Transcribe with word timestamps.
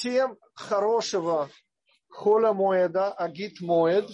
Всем 0.00 0.38
хорошего 0.54 1.50
холя 2.08 2.54
моеда, 2.54 3.12
агит 3.12 3.60
моед. 3.60 4.08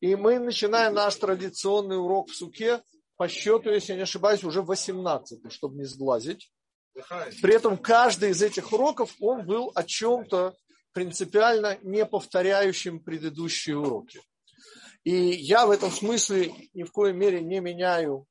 И 0.00 0.16
мы 0.16 0.40
начинаем 0.40 0.94
наш 0.94 1.14
традиционный 1.14 1.96
урок 1.96 2.28
в 2.28 2.34
суке 2.34 2.82
по 3.16 3.28
счету, 3.28 3.70
если 3.70 3.92
я 3.92 3.98
не 3.98 4.02
ошибаюсь, 4.02 4.42
уже 4.42 4.62
18 4.62 5.52
чтобы 5.52 5.76
не 5.76 5.84
сглазить. 5.84 6.50
При 7.40 7.54
этом 7.54 7.78
каждый 7.78 8.30
из 8.30 8.42
этих 8.42 8.72
уроков, 8.72 9.14
он 9.20 9.46
был 9.46 9.70
о 9.76 9.84
чем-то 9.84 10.56
принципиально 10.92 11.78
не 11.82 12.04
повторяющим 12.04 12.98
предыдущие 12.98 13.78
уроки. 13.78 14.20
И 15.04 15.14
я 15.14 15.68
в 15.68 15.70
этом 15.70 15.92
смысле 15.92 16.52
ни 16.74 16.82
в 16.82 16.90
коей 16.90 17.14
мере 17.14 17.40
не 17.40 17.60
меняю 17.60 18.26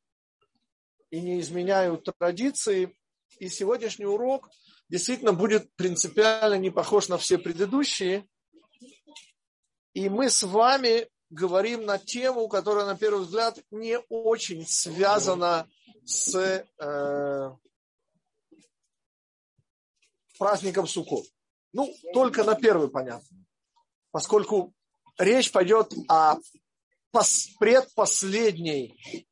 и 1.09 1.21
не 1.21 1.39
изменяю 1.39 1.99
традиции. 1.99 2.93
И 3.39 3.47
сегодняшний 3.47 4.05
урок 4.05 4.49
действительно 4.91 5.31
будет 5.31 5.73
принципиально 5.75 6.55
не 6.55 6.69
похож 6.69 7.07
на 7.07 7.17
все 7.17 7.37
предыдущие. 7.37 8.27
И 9.93 10.09
мы 10.09 10.29
с 10.29 10.43
вами 10.43 11.07
говорим 11.29 11.85
на 11.85 11.97
тему, 11.97 12.49
которая, 12.49 12.85
на 12.85 12.97
первый 12.97 13.23
взгляд, 13.23 13.57
не 13.71 13.97
очень 14.09 14.67
связана 14.67 15.69
с 16.03 16.35
э, 16.35 17.51
праздником 20.37 20.87
Суккот. 20.87 21.25
Ну, 21.71 21.89
только 22.13 22.43
на 22.43 22.55
первый 22.55 22.89
понятно. 22.89 23.37
Поскольку 24.11 24.73
речь 25.17 25.53
пойдет 25.53 25.93
о 26.09 26.35
предпоследней 27.59 29.25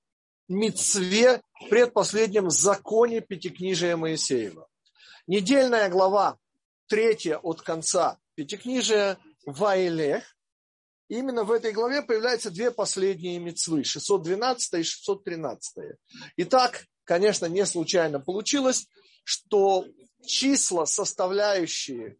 мицве, 0.48 1.41
предпоследнем 1.70 2.49
законе 2.49 3.20
Пятикнижия 3.20 3.98
Моисеева. 3.98 4.68
Недельная 5.29 5.89
глава, 5.89 6.39
третья 6.88 7.37
от 7.37 7.61
конца 7.61 8.17
Пятикнижия, 8.33 9.20
Ваилех. 9.45 10.23
Именно 11.07 11.43
в 11.43 11.51
этой 11.51 11.71
главе 11.71 12.01
появляются 12.01 12.49
две 12.49 12.71
последние 12.71 13.37
мецвы, 13.37 13.84
612 13.84 14.73
и 14.73 14.81
613. 14.81 15.99
Итак, 16.37 16.84
конечно, 17.04 17.45
не 17.45 17.63
случайно 17.67 18.20
получилось, 18.20 18.87
что 19.23 19.85
числа, 20.26 20.85
составляющие 20.85 22.17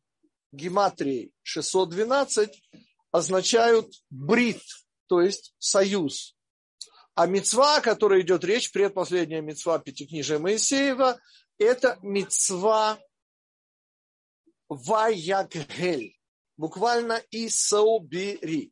гематрии 0.52 1.32
612, 1.42 2.64
означают 3.10 3.92
брит, 4.12 4.62
то 5.08 5.20
есть 5.20 5.56
союз. 5.58 6.36
А 7.16 7.26
мецва, 7.26 7.78
о 7.78 7.82
которой 7.82 8.22
идет 8.22 8.44
речь, 8.44 8.72
предпоследняя 8.72 9.42
мецва 9.42 9.80
Пятикнижия 9.80 10.38
Моисеева, 10.38 11.20
это 11.60 12.00
мецва 12.02 13.00
Ваягель, 14.70 16.18
буквально 16.58 17.22
Исаубери. 17.32 18.72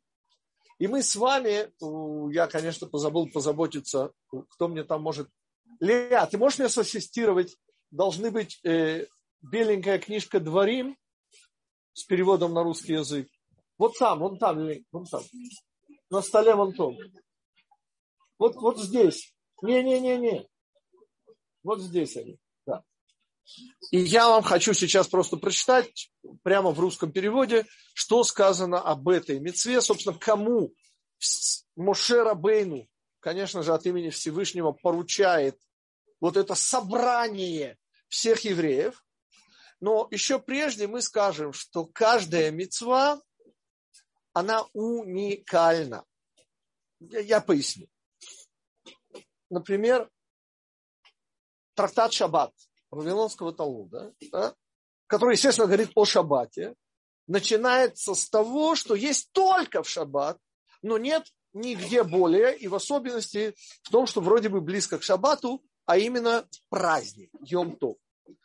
И 0.78 0.86
мы 0.86 1.02
с 1.02 1.16
вами, 1.16 1.70
я, 2.32 2.46
конечно, 2.46 2.86
позабыл 2.86 3.28
позаботиться, 3.28 4.12
кто 4.50 4.68
мне 4.68 4.84
там 4.84 5.02
может... 5.02 5.28
Леа, 5.80 6.26
ты 6.26 6.38
можешь 6.38 6.58
мне 6.58 6.68
сассистировать? 6.68 7.56
Должны 7.90 8.30
быть 8.30 8.60
э, 8.64 9.06
беленькая 9.42 9.98
книжка 9.98 10.40
«Дворим» 10.40 10.96
с 11.92 12.04
переводом 12.04 12.54
на 12.54 12.62
русский 12.62 12.94
язык. 12.94 13.28
Вот 13.76 13.96
там, 13.98 14.20
вон 14.20 14.38
там, 14.38 14.56
вон 14.92 15.06
там. 15.06 15.22
На 16.10 16.22
столе 16.22 16.54
вон 16.54 16.72
том. 16.72 16.96
Вот, 18.38 18.54
вот 18.56 18.78
здесь. 18.78 19.34
Не-не-не-не. 19.62 20.48
Вот 21.62 21.80
здесь 21.80 22.16
они. 22.16 22.38
И 23.90 23.98
я 23.98 24.28
вам 24.28 24.42
хочу 24.42 24.74
сейчас 24.74 25.08
просто 25.08 25.36
прочитать 25.36 26.10
прямо 26.42 26.70
в 26.70 26.80
русском 26.80 27.12
переводе, 27.12 27.66
что 27.94 28.24
сказано 28.24 28.80
об 28.80 29.08
этой 29.08 29.40
мецве, 29.40 29.80
собственно, 29.80 30.16
кому 30.18 30.72
Моше 31.76 32.22
Рабейну, 32.22 32.88
конечно 33.20 33.62
же, 33.62 33.72
от 33.72 33.86
имени 33.86 34.10
Всевышнего 34.10 34.72
поручает 34.72 35.58
вот 36.20 36.36
это 36.36 36.54
собрание 36.54 37.78
всех 38.08 38.44
евреев. 38.44 39.04
Но 39.80 40.08
еще 40.10 40.38
прежде 40.38 40.86
мы 40.86 41.02
скажем, 41.02 41.52
что 41.52 41.86
каждая 41.86 42.50
мецва, 42.50 43.20
она 44.32 44.66
уникальна. 44.72 46.04
Я, 47.00 47.20
я 47.20 47.40
поясню 47.40 47.88
например, 49.50 50.10
трактат 51.74 52.12
Шаббат 52.12 52.52
Вавилонского 52.90 53.52
Талмуда, 53.52 54.14
да, 54.32 54.54
который, 55.06 55.34
естественно, 55.34 55.66
говорит 55.66 55.90
о 55.94 56.04
Шаббате, 56.04 56.74
начинается 57.26 58.14
с 58.14 58.28
того, 58.28 58.74
что 58.74 58.94
есть 58.94 59.30
только 59.32 59.82
в 59.82 59.88
Шаббат, 59.88 60.38
но 60.82 60.98
нет 60.98 61.24
нигде 61.52 62.02
более, 62.02 62.56
и 62.56 62.68
в 62.68 62.74
особенности 62.74 63.54
в 63.82 63.90
том, 63.90 64.06
что 64.06 64.20
вроде 64.20 64.48
бы 64.48 64.60
близко 64.60 64.98
к 64.98 65.02
Шаббату, 65.02 65.62
а 65.86 65.96
именно 65.96 66.46
праздник, 66.68 67.30
Йом-Тов. 67.42 67.96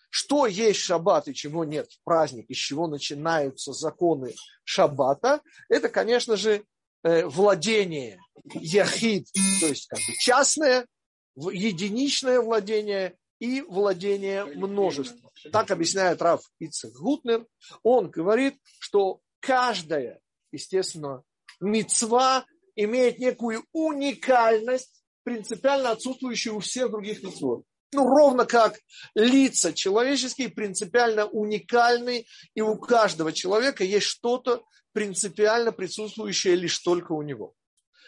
Что 0.10 0.46
есть 0.46 0.80
шаббат 0.80 1.28
и 1.28 1.34
чего 1.34 1.66
нет 1.66 1.92
в 1.92 2.04
праздник, 2.04 2.46
из 2.48 2.58
чего 2.58 2.88
начинаются 2.88 3.74
законы 3.74 4.36
шаббата, 4.64 5.42
это, 5.70 5.90
конечно 5.90 6.38
же, 6.38 6.64
э, 7.04 7.26
владение 7.26 8.20
яхид, 8.54 9.28
то 9.60 9.68
есть 9.68 9.88
как 9.88 10.00
бы 10.00 10.14
частное, 10.20 10.88
единичное 11.36 12.40
владение 12.42 13.18
и 13.44 13.60
владение 13.60 14.46
множеством. 14.46 15.30
Так 15.52 15.70
объясняет 15.70 16.22
Раф 16.22 16.50
Ицек 16.60 16.94
Гутнер. 16.94 17.46
Он 17.84 18.10
говорит, 18.10 18.56
что 18.80 19.20
каждая, 19.42 20.22
естественно, 20.54 21.24
мецва 21.60 22.46
имеет 22.78 23.20
некую 23.20 23.66
уникальность, 23.74 25.04
принципиально 25.24 25.92
отсутствующую 25.92 26.56
у 26.56 26.60
всех 26.60 26.90
других 26.90 27.22
мецвод. 27.22 27.66
Ну, 27.92 28.08
ровно 28.08 28.46
как 28.46 28.80
лица 29.14 29.74
человеческие 29.74 30.48
принципиально 30.48 31.26
уникальны, 31.26 32.26
и 32.56 32.62
у 32.62 32.78
каждого 32.78 33.34
человека 33.34 33.84
есть 33.84 34.08
что-то 34.08 34.64
принципиально 34.94 35.74
присутствующее 35.74 36.56
лишь 36.56 36.80
только 36.80 37.12
у 37.12 37.22
него. 37.22 37.56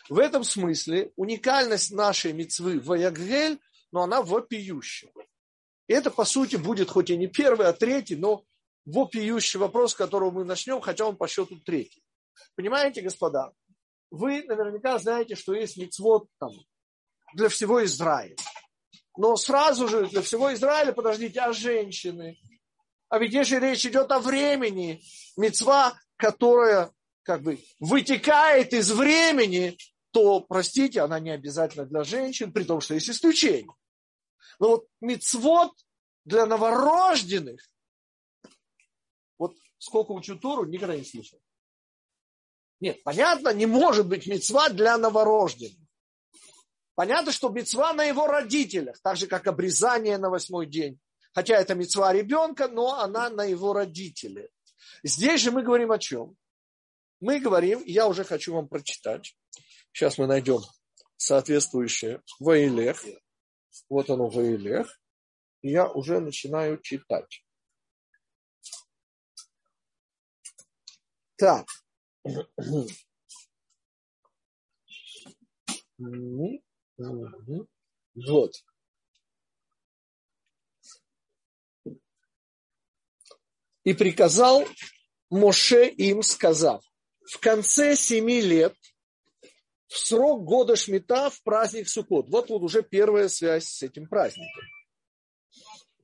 В 0.07 0.17
этом 0.17 0.45
смысле 0.45 1.11
уникальность 1.17 1.91
нашей 1.91 2.31
мецвы 2.31 2.79
Ваяггель, 2.79 3.59
но 3.91 4.03
она 4.03 4.21
вопиющая. 4.21 5.09
И 5.87 5.93
это, 5.93 6.09
по 6.11 6.25
сути, 6.25 6.55
будет 6.55 6.89
хоть 6.89 7.09
и 7.09 7.17
не 7.17 7.27
первый, 7.27 7.67
а 7.67 7.73
третий, 7.73 8.15
но 8.15 8.43
вопиющий 8.85 9.59
вопрос, 9.59 9.91
с 9.91 9.95
которого 9.95 10.31
мы 10.31 10.45
начнем, 10.45 10.81
хотя 10.81 11.05
он 11.05 11.15
по 11.15 11.27
счету 11.27 11.59
третий. 11.59 12.03
Понимаете, 12.55 13.01
господа? 13.01 13.51
Вы 14.11 14.43
наверняка 14.43 14.97
знаете, 14.99 15.35
что 15.35 15.53
есть 15.53 15.77
мецвод 15.77 16.27
там 16.39 16.51
для 17.33 17.49
всего 17.49 17.83
Израиля. 17.83 18.35
Но 19.17 19.35
сразу 19.35 19.87
же 19.87 20.07
для 20.07 20.21
всего 20.21 20.53
Израиля, 20.53 20.91
подождите, 20.91 21.39
а 21.39 21.53
женщины? 21.53 22.37
А 23.09 23.19
ведь 23.19 23.33
если 23.33 23.57
речь 23.57 23.85
идет 23.85 24.11
о 24.11 24.19
времени, 24.19 25.01
мецва, 25.37 25.97
которая 26.17 26.91
как 27.23 27.41
бы 27.41 27.59
вытекает 27.79 28.73
из 28.73 28.91
времени, 28.91 29.77
то, 30.11 30.41
простите, 30.41 31.01
она 31.01 31.19
не 31.19 31.31
обязательно 31.31 31.85
для 31.85 32.03
женщин, 32.03 32.51
при 32.51 32.63
том, 32.63 32.81
что 32.81 32.93
есть 32.93 33.09
исключения. 33.09 33.69
Но 34.59 34.69
вот 34.69 34.87
мицвод 35.01 35.71
для 36.23 36.45
новорожденных, 36.45 37.61
вот 39.37 39.55
сколько 39.77 40.11
учу 40.11 40.37
Тору, 40.37 40.65
никогда 40.65 40.95
не 40.95 41.03
слышал. 41.03 41.39
Нет, 42.79 43.03
понятно, 43.03 43.53
не 43.53 43.65
может 43.65 44.07
быть 44.07 44.27
мецва 44.27 44.69
для 44.69 44.97
новорожденных. 44.97 45.87
Понятно, 46.93 47.31
что 47.31 47.49
мецва 47.49 47.93
на 47.93 48.03
его 48.03 48.27
родителях, 48.27 48.99
так 49.01 49.17
же, 49.17 49.27
как 49.27 49.47
обрезание 49.47 50.17
на 50.17 50.29
восьмой 50.29 50.65
день. 50.65 50.99
Хотя 51.33 51.57
это 51.57 51.75
мецва 51.75 52.13
ребенка, 52.13 52.67
но 52.67 52.99
она 52.99 53.29
на 53.29 53.43
его 53.43 53.73
родителях. 53.73 54.49
Здесь 55.03 55.41
же 55.41 55.51
мы 55.51 55.63
говорим 55.63 55.91
о 55.91 55.99
чем? 55.99 56.37
Мы 57.19 57.39
говорим, 57.39 57.83
я 57.85 58.07
уже 58.07 58.23
хочу 58.23 58.53
вам 58.53 58.67
прочитать, 58.67 59.35
Сейчас 59.95 60.17
мы 60.17 60.27
найдем 60.27 60.59
соответствующее 61.15 62.21
Ваилех. 62.41 63.01
Вот 63.89 64.09
оно 64.09 64.29
Ваилех. 64.29 64.99
И 65.61 65.71
я 65.71 65.87
уже 65.87 66.19
начинаю 66.19 66.79
читать. 66.81 67.45
Так. 71.37 71.67
Вот. 78.15 78.51
И 83.83 83.93
приказал 83.93 84.65
Моше 85.29 85.87
им, 85.89 86.23
сказав, 86.23 86.83
в 87.31 87.39
конце 87.39 87.95
семи 87.95 88.41
лет 88.41 88.75
в 89.95 90.07
срок 90.07 90.43
года 90.43 90.75
Шмита 90.75 91.29
в 91.29 91.41
праздник 91.43 91.87
Суккот. 91.87 92.29
Вот 92.29 92.49
вот 92.49 92.61
уже 92.61 92.83
первая 92.83 93.29
связь 93.29 93.65
с 93.65 93.81
этим 93.81 94.07
праздником. 94.07 94.63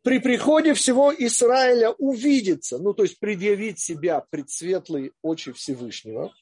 при 0.02 0.20
приходе 0.20 0.74
всего 0.74 1.14
Израиля 1.14 1.92
увидеться, 1.92 2.80
ну 2.80 2.94
то 2.94 3.04
есть 3.04 3.20
предъявить 3.20 3.80
себя 3.80 4.26
пред 4.32 4.50
светлые 4.50 5.12
очи 5.22 5.52
Всевышнего, 5.52 6.34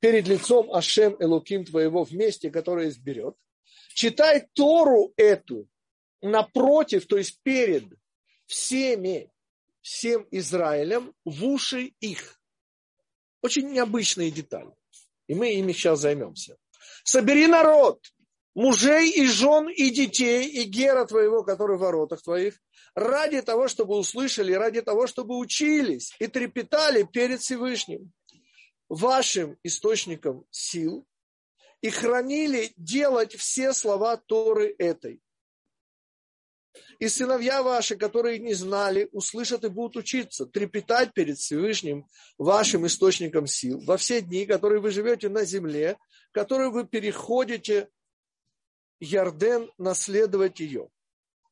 перед 0.00 0.28
лицом 0.28 0.72
Ашем 0.72 1.16
Элуким 1.18 1.64
твоего 1.64 2.04
в 2.04 2.12
месте, 2.12 2.50
которое 2.50 2.88
изберет, 2.88 3.34
читай 3.94 4.46
Тору 4.54 5.12
эту 5.16 5.68
напротив, 6.22 7.06
то 7.06 7.18
есть 7.18 7.40
перед 7.42 7.84
всеми, 8.46 9.30
всем 9.80 10.26
Израилем 10.30 11.12
в 11.24 11.44
уши 11.44 11.92
их. 12.00 12.40
Очень 13.42 13.70
необычные 13.72 14.30
детали. 14.30 14.70
И 15.26 15.34
мы 15.34 15.52
ими 15.52 15.72
сейчас 15.72 16.00
займемся. 16.00 16.56
Собери 17.08 17.46
народ, 17.46 18.04
мужей 18.54 19.10
и 19.10 19.24
жен 19.24 19.70
и 19.70 19.88
детей, 19.88 20.46
и 20.46 20.64
гера 20.64 21.06
твоего, 21.06 21.42
который 21.42 21.78
в 21.78 21.80
воротах 21.80 22.20
твоих, 22.20 22.60
ради 22.94 23.40
того, 23.40 23.66
чтобы 23.66 23.96
услышали, 23.96 24.52
ради 24.52 24.82
того, 24.82 25.06
чтобы 25.06 25.38
учились 25.38 26.14
и 26.18 26.26
трепетали 26.26 27.04
перед 27.04 27.40
Всевышним, 27.40 28.12
вашим 28.90 29.56
источником 29.62 30.44
сил, 30.50 31.06
и 31.80 31.88
хранили 31.88 32.74
делать 32.76 33.34
все 33.36 33.72
слова 33.72 34.18
Торы 34.18 34.74
этой. 34.76 35.22
И 36.98 37.08
сыновья 37.08 37.62
ваши, 37.62 37.96
которые 37.96 38.38
не 38.38 38.52
знали, 38.52 39.08
услышат 39.12 39.64
и 39.64 39.68
будут 39.68 39.96
учиться, 39.96 40.44
трепетать 40.44 41.14
перед 41.14 41.38
Всевышним, 41.38 42.06
вашим 42.36 42.86
источником 42.86 43.46
сил, 43.46 43.80
во 43.80 43.96
все 43.96 44.20
дни, 44.20 44.44
которые 44.44 44.82
вы 44.82 44.90
живете 44.90 45.30
на 45.30 45.44
земле, 45.44 45.96
которые 46.32 46.70
вы 46.70 46.86
переходите 46.86 47.88
Ярден, 49.00 49.70
наследовать 49.78 50.60
ее. 50.60 50.88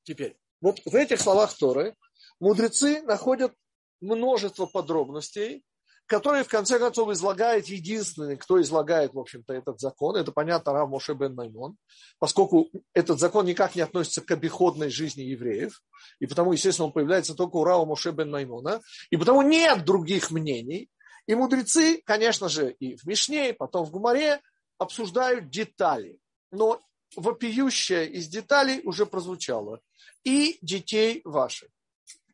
Теперь, 0.02 0.36
вот 0.60 0.80
в 0.84 0.94
этих 0.94 1.20
словах 1.20 1.56
Торы 1.56 1.94
мудрецы 2.40 3.02
находят 3.02 3.52
множество 4.00 4.66
подробностей, 4.66 5.64
которые 6.06 6.44
в 6.44 6.48
конце 6.48 6.78
концов 6.78 7.10
излагает 7.10 7.66
единственный, 7.66 8.36
кто 8.36 8.60
излагает, 8.60 9.12
в 9.12 9.18
общем-то, 9.18 9.52
этот 9.52 9.80
закон. 9.80 10.16
Это, 10.16 10.30
понятно, 10.30 10.72
Рав 10.72 10.88
Моше 10.88 11.14
бен 11.14 11.34
Маймон, 11.34 11.76
поскольку 12.18 12.70
этот 12.94 13.18
закон 13.18 13.46
никак 13.46 13.74
не 13.74 13.82
относится 13.82 14.22
к 14.22 14.30
обиходной 14.30 14.88
жизни 14.88 15.22
евреев, 15.22 15.82
и 16.20 16.26
потому, 16.26 16.52
естественно, 16.52 16.86
он 16.86 16.92
появляется 16.92 17.34
только 17.34 17.56
у 17.56 17.64
Рава 17.64 17.84
Моше 17.84 18.12
бен 18.12 18.30
Маймона, 18.30 18.80
и 19.10 19.16
потому 19.16 19.42
нет 19.42 19.84
других 19.84 20.30
мнений. 20.30 20.88
И 21.26 21.34
мудрецы, 21.34 22.00
конечно 22.04 22.48
же, 22.48 22.70
и 22.70 22.96
в 22.96 23.04
Мишне, 23.04 23.50
и 23.50 23.52
потом 23.52 23.84
в 23.84 23.90
Гумаре 23.90 24.40
обсуждают 24.78 25.50
детали. 25.50 26.18
Но 26.50 26.80
вопиющее 27.16 28.08
из 28.08 28.28
деталей 28.28 28.80
уже 28.84 29.06
прозвучало. 29.06 29.80
И 30.24 30.58
детей 30.62 31.20
ваших. 31.24 31.70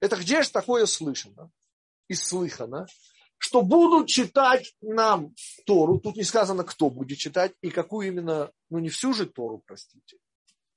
Это 0.00 0.16
где 0.16 0.42
же 0.42 0.50
такое 0.50 0.86
слышано 0.86 1.50
и 2.08 2.14
слыхано, 2.14 2.86
что 3.38 3.62
будут 3.62 4.08
читать 4.08 4.74
нам 4.80 5.34
Тору. 5.66 5.98
Тут 5.98 6.16
не 6.16 6.24
сказано, 6.24 6.64
кто 6.64 6.90
будет 6.90 7.18
читать 7.18 7.52
и 7.60 7.70
какую 7.70 8.08
именно, 8.08 8.50
ну 8.70 8.78
не 8.78 8.88
всю 8.88 9.12
же 9.12 9.26
Тору, 9.26 9.62
простите. 9.66 10.18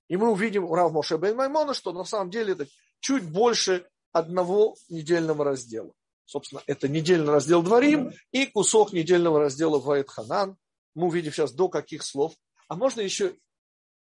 И 0.08 0.18
мы 0.18 0.32
увидим 0.32 0.66
у 0.66 0.76
Рав 0.76 0.92
Моше 0.92 1.18
бен 1.18 1.36
Маймона, 1.36 1.74
что 1.74 1.92
на 1.94 2.04
самом 2.04 2.30
деле 2.30 2.54
это 2.54 2.68
чуть 3.00 3.24
больше 3.24 3.88
одного 4.12 4.76
недельного 4.90 5.44
раздела. 5.44 5.94
Собственно, 6.26 6.62
это 6.66 6.88
недельный 6.88 7.32
раздел 7.32 7.62
Дворим 7.62 8.12
и 8.32 8.46
кусок 8.48 8.94
недельного 8.94 9.40
раздела 9.40 9.80
Ваид 9.80 10.10
Ханан. 10.10 10.58
Мы 10.96 11.08
увидим 11.08 11.32
сейчас 11.32 11.54
до 11.54 11.70
каких 11.70 12.04
слов. 12.04 12.34
А 12.68 12.76
можно 12.76 13.02
еще 13.02 13.36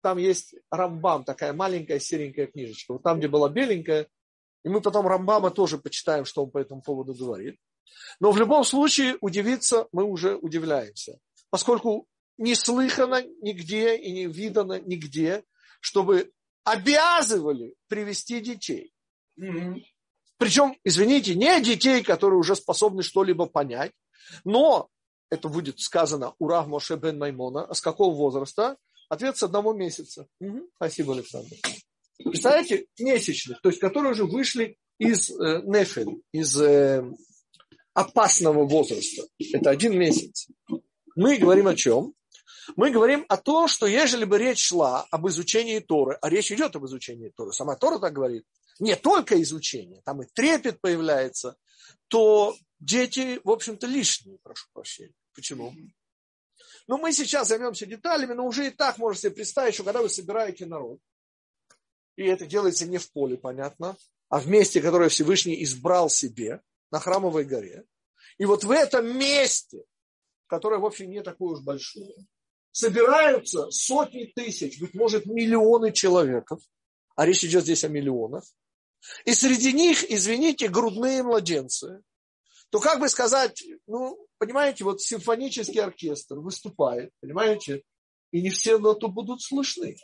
там 0.02 0.18
есть 0.18 0.54
Рамбам, 0.70 1.24
такая 1.24 1.52
маленькая 1.52 2.00
серенькая 2.00 2.46
книжечка. 2.46 2.92
Вот 2.94 3.02
там, 3.02 3.18
где 3.18 3.28
была 3.28 3.48
беленькая, 3.48 4.08
и 4.64 4.68
мы 4.68 4.80
потом 4.80 5.06
Рамбама 5.06 5.50
тоже 5.50 5.78
почитаем, 5.78 6.24
что 6.24 6.44
он 6.44 6.50
по 6.50 6.58
этому 6.58 6.82
поводу 6.82 7.14
говорит. 7.14 7.58
Но 8.20 8.30
в 8.30 8.38
любом 8.38 8.64
случае 8.64 9.16
удивиться 9.20 9.88
мы 9.92 10.04
уже 10.04 10.36
удивляемся, 10.36 11.18
поскольку 11.50 12.06
не 12.36 12.54
слыхано 12.54 13.22
нигде 13.42 13.96
и 13.96 14.12
не 14.12 14.26
видано 14.26 14.80
нигде, 14.80 15.44
чтобы 15.80 16.32
обязывали 16.64 17.74
привести 17.88 18.40
детей. 18.40 18.92
Mm-hmm. 19.40 19.82
Причем, 20.36 20.76
извините, 20.84 21.34
не 21.34 21.60
детей, 21.60 22.02
которые 22.02 22.38
уже 22.38 22.54
способны 22.54 23.02
что-либо 23.02 23.46
понять, 23.46 23.92
но 24.44 24.88
это 25.30 25.48
будет 25.48 25.80
сказано 25.80 26.34
у 26.38 26.48
Рав 26.48 26.66
Моше 26.66 26.96
бен 26.96 27.18
Маймона, 27.18 27.64
а 27.64 27.74
с 27.74 27.80
какого 27.80 28.14
возраста? 28.14 28.76
Ответ 29.08 29.36
с 29.36 29.42
одного 29.42 29.72
месяца. 29.72 30.26
Угу. 30.40 30.70
Спасибо, 30.76 31.14
Александр. 31.14 31.56
Представляете, 32.22 32.86
месячных, 32.98 33.60
то 33.62 33.68
есть 33.68 33.80
которые 33.80 34.12
уже 34.12 34.24
вышли 34.24 34.76
из 34.98 35.30
э, 35.30 35.62
нефель, 35.64 36.20
из 36.32 36.60
э, 36.60 37.04
опасного 37.94 38.64
возраста. 38.64 39.22
Это 39.52 39.70
один 39.70 39.98
месяц. 39.98 40.48
Мы 41.14 41.38
говорим 41.38 41.68
о 41.68 41.74
чем? 41.74 42.14
Мы 42.76 42.90
говорим 42.90 43.24
о 43.28 43.36
том, 43.36 43.66
что 43.68 43.86
ежели 43.86 44.24
бы 44.24 44.38
речь 44.38 44.60
шла 44.60 45.06
об 45.10 45.26
изучении 45.28 45.78
Торы, 45.78 46.18
а 46.20 46.28
речь 46.28 46.52
идет 46.52 46.76
об 46.76 46.84
изучении 46.86 47.32
Торы, 47.34 47.52
сама 47.52 47.76
Тора 47.76 47.98
так 47.98 48.12
говорит, 48.12 48.44
не 48.78 48.94
только 48.94 49.40
изучение, 49.42 50.02
там 50.04 50.22
и 50.22 50.26
трепет 50.26 50.80
появляется, 50.80 51.56
то 52.08 52.54
дети, 52.80 53.40
в 53.44 53.50
общем-то, 53.50 53.86
лишние, 53.86 54.38
прошу 54.38 54.66
прощения. 54.72 55.14
Почему? 55.34 55.74
Но 56.86 56.98
мы 56.98 57.12
сейчас 57.12 57.48
займемся 57.48 57.86
деталями, 57.86 58.32
но 58.32 58.46
уже 58.46 58.68
и 58.68 58.70
так 58.70 58.98
можно 58.98 59.20
себе 59.20 59.32
представить, 59.32 59.74
что 59.74 59.84
когда 59.84 60.00
вы 60.00 60.08
собираете 60.08 60.66
народ, 60.66 60.98
и 62.16 62.24
это 62.24 62.46
делается 62.46 62.86
не 62.86 62.98
в 62.98 63.12
поле, 63.12 63.36
понятно, 63.36 63.96
а 64.28 64.40
в 64.40 64.48
месте, 64.48 64.80
которое 64.80 65.08
Всевышний 65.08 65.62
избрал 65.62 66.10
себе, 66.10 66.62
на 66.90 67.00
Храмовой 67.00 67.44
горе. 67.44 67.84
И 68.38 68.44
вот 68.44 68.64
в 68.64 68.70
этом 68.70 69.18
месте, 69.18 69.84
которое 70.46 70.80
вообще 70.80 71.06
не 71.06 71.22
такое 71.22 71.54
уж 71.54 71.60
большое, 71.60 72.14
собираются 72.72 73.70
сотни 73.70 74.24
тысяч, 74.34 74.80
быть 74.80 74.94
может, 74.94 75.26
миллионы 75.26 75.92
человеков, 75.92 76.60
а 77.16 77.26
речь 77.26 77.44
идет 77.44 77.64
здесь 77.64 77.84
о 77.84 77.88
миллионах, 77.88 78.44
и 79.24 79.34
среди 79.34 79.72
них, 79.72 80.08
извините, 80.10 80.68
грудные 80.68 81.22
младенцы, 81.22 82.02
то 82.70 82.80
как 82.80 83.00
бы 83.00 83.08
сказать, 83.08 83.62
ну, 83.86 84.26
понимаете, 84.38 84.84
вот 84.84 85.00
симфонический 85.00 85.80
оркестр 85.80 86.38
выступает, 86.38 87.12
понимаете, 87.20 87.82
и 88.30 88.42
не 88.42 88.50
все 88.50 88.78
ноту 88.78 89.08
будут 89.08 89.42
слышны. 89.42 89.96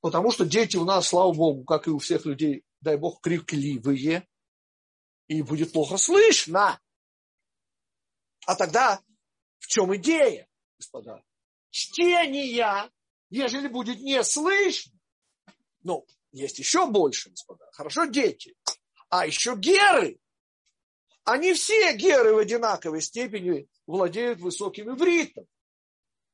Потому 0.00 0.30
что 0.30 0.46
дети 0.46 0.76
у 0.76 0.84
нас, 0.84 1.08
слава 1.08 1.32
Богу, 1.32 1.64
как 1.64 1.86
и 1.86 1.90
у 1.90 1.98
всех 1.98 2.24
людей, 2.24 2.64
дай 2.80 2.96
Бог, 2.96 3.20
крикливые, 3.20 4.26
и 5.28 5.42
будет 5.42 5.72
плохо 5.72 5.98
слышно. 5.98 6.80
А 8.46 8.54
тогда 8.56 9.00
в 9.58 9.66
чем 9.66 9.94
идея, 9.96 10.48
господа? 10.78 11.22
Чтение, 11.70 12.90
ежели 13.28 13.68
будет 13.68 14.00
не 14.00 14.24
слышно. 14.24 14.98
Ну, 15.82 16.06
есть 16.32 16.58
еще 16.58 16.86
больше, 16.86 17.30
господа. 17.30 17.70
Хорошо, 17.72 18.06
дети. 18.06 18.56
А 19.08 19.26
еще 19.26 19.56
геры. 19.56 20.19
Они 21.24 21.52
все 21.52 21.94
геры 21.96 22.34
в 22.34 22.38
одинаковой 22.38 23.02
степени 23.02 23.68
владеют 23.86 24.40
высоким 24.40 24.90
ивритом. 24.94 25.46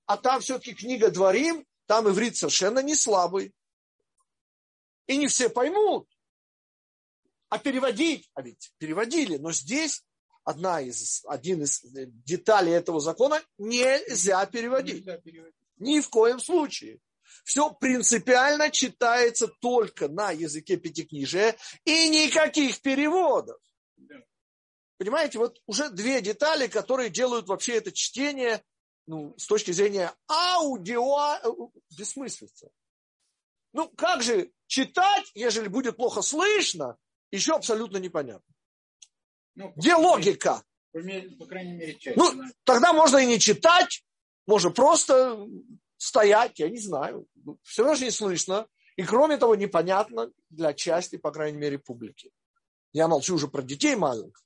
А 0.06 0.16
там 0.16 0.40
все-таки 0.40 0.74
книга 0.74 1.10
Дворим, 1.10 1.66
там 1.86 2.08
иврит 2.08 2.36
совершенно 2.36 2.80
не 2.80 2.94
слабый. 2.94 3.52
И 5.06 5.16
не 5.16 5.26
все 5.26 5.48
поймут. 5.48 6.08
А 7.48 7.58
переводить, 7.58 8.30
а 8.34 8.42
ведь 8.42 8.72
переводили, 8.78 9.36
но 9.36 9.52
здесь 9.52 10.04
одна 10.44 10.80
из, 10.80 11.24
один 11.26 11.62
из 11.62 11.80
деталей 11.82 12.72
этого 12.72 13.00
закона 13.00 13.42
нельзя 13.58 14.44
переводить. 14.46 15.06
Нельзя 15.06 15.18
переводить. 15.18 15.54
Ни 15.76 16.00
в 16.00 16.08
коем 16.08 16.40
случае. 16.40 17.00
Все 17.44 17.70
принципиально 17.70 18.70
читается 18.70 19.48
только 19.60 20.08
на 20.08 20.30
языке 20.30 20.76
пятикнижия 20.76 21.56
и 21.84 22.08
никаких 22.08 22.80
переводов. 22.80 23.58
Понимаете, 24.98 25.38
вот 25.38 25.60
уже 25.66 25.90
две 25.90 26.20
детали, 26.20 26.68
которые 26.68 27.10
делают 27.10 27.48
вообще 27.48 27.76
это 27.76 27.92
чтение 27.92 28.62
ну, 29.06 29.34
с 29.36 29.46
точки 29.46 29.70
зрения 29.70 30.12
аудио 30.28 31.36
э, 31.42 31.48
бессмыслица. 31.96 32.70
Ну, 33.72 33.88
как 33.90 34.22
же 34.22 34.50
читать, 34.66 35.30
ежели 35.34 35.68
будет 35.68 35.96
плохо 35.96 36.22
слышно, 36.22 36.96
еще 37.30 37.54
абсолютно 37.54 37.98
непонятно. 37.98 38.54
Ну, 39.54 39.72
Где 39.76 39.94
логика? 39.94 40.62
По, 40.92 41.00
по 41.38 41.46
крайней 41.46 41.72
мере, 41.72 41.94
часть. 41.94 42.16
Ну, 42.16 42.32
тогда 42.64 42.92
можно 42.92 43.18
и 43.18 43.26
не 43.26 43.38
читать, 43.38 44.04
можно 44.46 44.70
просто 44.70 45.46
стоять, 45.98 46.58
я 46.58 46.70
не 46.70 46.78
знаю. 46.78 47.26
Все 47.62 47.82
равно 47.82 47.96
же 47.96 48.04
не 48.04 48.10
слышно. 48.10 48.66
И 48.96 49.02
кроме 49.02 49.36
того, 49.36 49.54
непонятно 49.54 50.32
для 50.48 50.72
части, 50.72 51.16
по 51.16 51.30
крайней 51.30 51.58
мере, 51.58 51.78
публики. 51.78 52.32
Я 52.92 53.08
молчу 53.08 53.34
уже 53.34 53.46
про 53.46 53.62
детей 53.62 53.94
маленьких. 53.94 54.45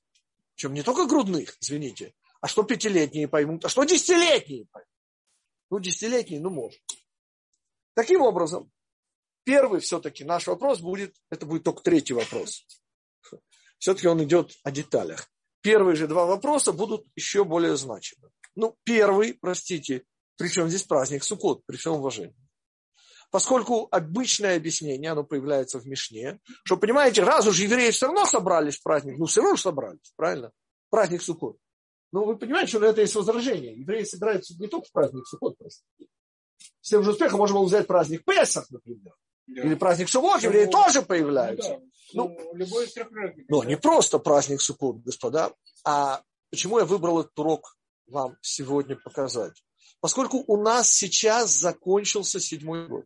Причем 0.61 0.75
не 0.75 0.83
только 0.83 1.07
грудных, 1.07 1.57
извините, 1.59 2.13
а 2.39 2.47
что 2.47 2.61
пятилетние 2.61 3.27
поймут, 3.27 3.65
а 3.65 3.69
что 3.69 3.83
десятилетние 3.83 4.67
поймут. 4.67 4.87
Ну, 5.71 5.79
десятилетние, 5.79 6.39
ну, 6.39 6.51
может. 6.51 6.79
Таким 7.95 8.21
образом, 8.21 8.71
первый 9.43 9.79
все-таки 9.79 10.23
наш 10.23 10.45
вопрос 10.45 10.79
будет, 10.79 11.15
это 11.31 11.47
будет 11.47 11.63
только 11.63 11.81
третий 11.81 12.13
вопрос. 12.13 12.63
Все-таки 13.79 14.07
он 14.07 14.23
идет 14.23 14.51
о 14.61 14.69
деталях. 14.69 15.31
Первые 15.61 15.95
же 15.95 16.07
два 16.07 16.27
вопроса 16.27 16.73
будут 16.73 17.07
еще 17.15 17.43
более 17.43 17.75
значимы. 17.75 18.29
Ну, 18.53 18.77
первый, 18.83 19.33
простите, 19.33 20.03
причем 20.37 20.69
здесь 20.69 20.83
праздник 20.83 21.23
Суккот, 21.23 21.65
при 21.65 21.77
всем 21.77 21.93
уважении. 21.93 22.35
Поскольку 23.31 23.87
обычное 23.91 24.57
объяснение, 24.57 25.11
оно 25.11 25.23
появляется 25.23 25.79
в 25.79 25.87
Мишне, 25.87 26.39
что, 26.65 26.75
понимаете, 26.75 27.23
раз 27.23 27.47
уж 27.47 27.59
евреи 27.59 27.91
все 27.91 28.07
равно 28.07 28.25
собрались 28.25 28.77
в 28.77 28.83
праздник, 28.83 29.17
ну, 29.17 29.25
все 29.25 29.41
равно 29.41 29.55
собрались, 29.55 30.13
правильно? 30.17 30.51
Праздник 30.89 31.21
Суккот. 31.21 31.57
Ну, 32.11 32.25
вы 32.25 32.37
понимаете, 32.37 32.71
что 32.71 32.79
на 32.81 32.85
это 32.85 32.99
есть 32.99 33.15
возражение. 33.15 33.73
Евреи 33.73 34.03
собираются 34.03 34.53
не 34.59 34.67
только 34.67 34.87
в 34.87 34.91
праздник 34.91 35.25
Суккот, 35.25 35.57
просто. 35.57 35.83
С 36.81 36.89
тем 36.89 37.03
же 37.03 37.11
успехом 37.11 37.39
можно 37.39 37.57
было 37.57 37.65
взять 37.65 37.87
праздник 37.87 38.25
Песах, 38.25 38.69
например. 38.69 39.13
Да. 39.47 39.63
Или 39.63 39.75
праздник 39.75 40.09
Шавуот, 40.09 40.43
евреи 40.43 40.65
ну, 40.65 40.71
тоже 40.71 41.01
появляются. 41.01 41.79
Ну, 42.13 42.27
да. 42.27 42.43
ну, 42.43 42.55
любой 42.55 42.85
из 42.85 42.93
трех 42.93 43.09
праздников. 43.09 43.45
Ну, 43.49 43.63
не 43.63 43.77
просто 43.77 44.19
праздник 44.19 44.61
Суккот, 44.61 44.97
господа, 44.97 45.53
а 45.85 46.21
почему 46.49 46.79
я 46.79 46.85
выбрал 46.85 47.21
этот 47.21 47.37
урок 47.39 47.77
вам 48.07 48.37
сегодня 48.41 48.97
показать? 48.97 49.63
Поскольку 50.01 50.43
у 50.47 50.61
нас 50.61 50.91
сейчас 50.91 51.51
закончился 51.51 52.39
седьмой 52.39 52.87
год. 52.87 53.05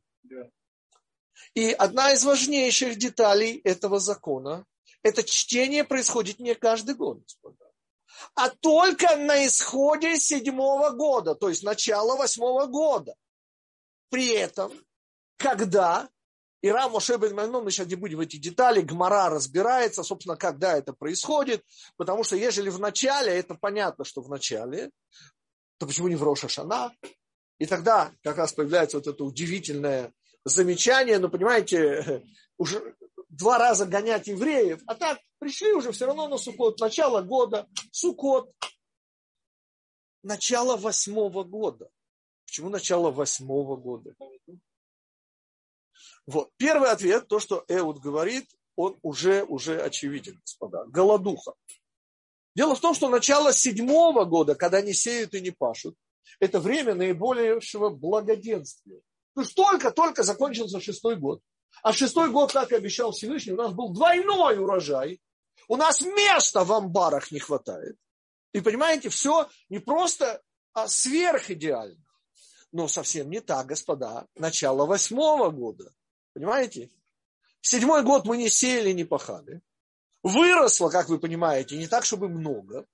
И 1.54 1.72
одна 1.72 2.14
из 2.14 2.24
важнейших 2.24 2.98
деталей 2.98 3.62
этого 3.64 4.00
закона, 4.00 4.66
это 5.04 5.24
чтение 5.24 5.84
происходит 5.84 6.40
не 6.40 6.56
каждый 6.56 6.96
год, 6.96 7.22
господа, 7.22 7.72
а 8.34 8.50
только 8.50 9.16
на 9.16 9.46
исходе 9.46 10.18
седьмого 10.18 10.92
года, 10.92 11.36
то 11.36 11.50
есть 11.50 11.64
начала 11.64 12.16
восьмого 12.16 12.66
года. 12.66 13.16
При 14.10 14.30
этом, 14.30 14.72
когда 15.38 16.10
и 16.66 16.70
Рам 16.70 16.94
Моше 16.94 17.18
бен 17.18 17.36
мы 17.36 17.70
сейчас 17.70 17.86
не 17.86 17.94
будем 17.96 18.18
в 18.18 18.22
эти 18.22 18.38
детали, 18.38 18.82
Гмара 18.82 19.30
разбирается, 19.30 20.02
собственно, 20.02 20.36
когда 20.36 20.76
это 20.76 20.94
происходит, 20.94 21.64
потому 21.96 22.24
что 22.24 22.36
ежели 22.36 22.70
в 22.70 22.80
начале, 22.80 23.34
это 23.34 23.54
понятно, 23.54 24.04
что 24.04 24.22
в 24.22 24.30
начале, 24.30 24.90
то 25.78 25.86
почему 25.86 26.08
не 26.08 26.16
в 26.16 26.24
Роша 26.24 26.48
Шана? 26.48 26.92
И 27.58 27.66
тогда 27.66 28.14
как 28.22 28.38
раз 28.38 28.54
появляется 28.54 28.98
вот 28.98 29.08
это 29.08 29.24
удивительное 29.24 30.14
замечание, 30.44 31.20
ну, 31.20 31.30
понимаете, 31.30 32.24
уже 32.58 32.96
два 33.30 33.58
раза 33.58 33.86
гонять 33.86 34.28
евреев, 34.28 34.82
а 34.88 34.96
так 34.96 35.20
пришли 35.40 35.74
уже 35.74 35.92
все 35.92 36.06
равно 36.06 36.28
на 36.28 36.38
Сукот, 36.38 36.80
начало 36.80 37.22
года, 37.22 37.68
Сукот, 37.92 38.52
начало 40.24 40.78
восьмого 40.78 41.44
года. 41.44 41.90
Почему 42.46 42.70
начало 42.70 43.12
восьмого 43.12 43.76
года? 43.76 44.16
Вот. 46.26 46.52
Первый 46.58 46.90
ответ, 46.90 47.28
то, 47.28 47.40
что 47.40 47.64
Эуд 47.68 48.00
говорит, 48.00 48.50
он 48.76 48.98
уже, 49.02 49.44
уже 49.44 49.82
очевиден, 49.82 50.40
господа. 50.42 50.86
Голодуха. 50.86 51.54
Дело 52.56 52.76
в 52.76 52.80
том, 52.80 52.94
что 52.94 53.10
начало 53.10 53.54
седьмого 53.54 54.26
года, 54.26 54.56
когда 54.56 54.82
не 54.82 54.94
сеют 54.94 55.34
и 55.34 55.42
не 55.42 55.52
пашут, 55.52 55.96
это 56.40 56.60
время 56.60 56.96
наибольшего 56.96 57.90
благоденствия. 57.90 59.00
То 59.34 59.42
есть 59.42 59.56
только-только 59.56 60.24
закончился 60.24 60.80
шестой 60.80 61.16
год. 61.16 61.42
А 61.84 61.92
шестой 61.94 62.30
год, 62.32 62.54
как 62.54 62.72
и 62.72 62.76
обещал 62.76 63.12
Всевышний, 63.12 63.54
у 63.54 63.58
нас 63.58 63.74
был 63.74 63.90
двойной 63.90 64.58
урожай. 64.58 65.20
У 65.68 65.76
нас 65.76 66.02
места 66.02 66.64
в 66.64 66.72
амбарах 66.72 67.32
не 67.32 67.40
хватает. 67.40 67.98
И 68.54 68.62
понимаете, 68.62 69.10
все 69.10 69.50
не 69.70 69.80
просто 69.80 70.42
а 70.76 70.88
сверхидеально. 70.88 72.04
Но 72.72 72.90
совсем 72.90 73.30
не 73.30 73.40
так, 73.40 73.66
господа. 73.66 74.28
Начало 74.36 74.86
восьмого 74.86 75.50
года. 75.50 75.94
Понимаете? 76.34 76.92
Седьмой 77.62 78.04
год 78.04 78.26
мы 78.26 78.38
не 78.38 78.50
сеяли, 78.50 78.92
не 78.92 79.06
пахали. 79.06 79.62
Выросло, 80.22 80.90
как 80.90 81.08
вы 81.08 81.18
понимаете, 81.18 81.78
не 81.78 81.88
так, 81.88 82.04
чтобы 82.04 82.28
много. 82.28 82.86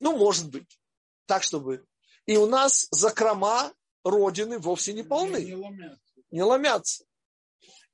Ну, 0.00 0.16
может 0.16 0.50
быть. 0.50 0.80
Так, 1.26 1.42
чтобы... 1.42 1.86
И 2.30 2.36
у 2.36 2.46
нас 2.46 2.86
закрома 2.92 3.74
Родины 4.04 4.60
вовсе 4.60 4.92
не 4.92 5.02
полны. 5.02 5.44
Не 5.44 5.56
ломятся. 5.56 6.14
Не 6.30 6.42
ломятся. 6.44 7.04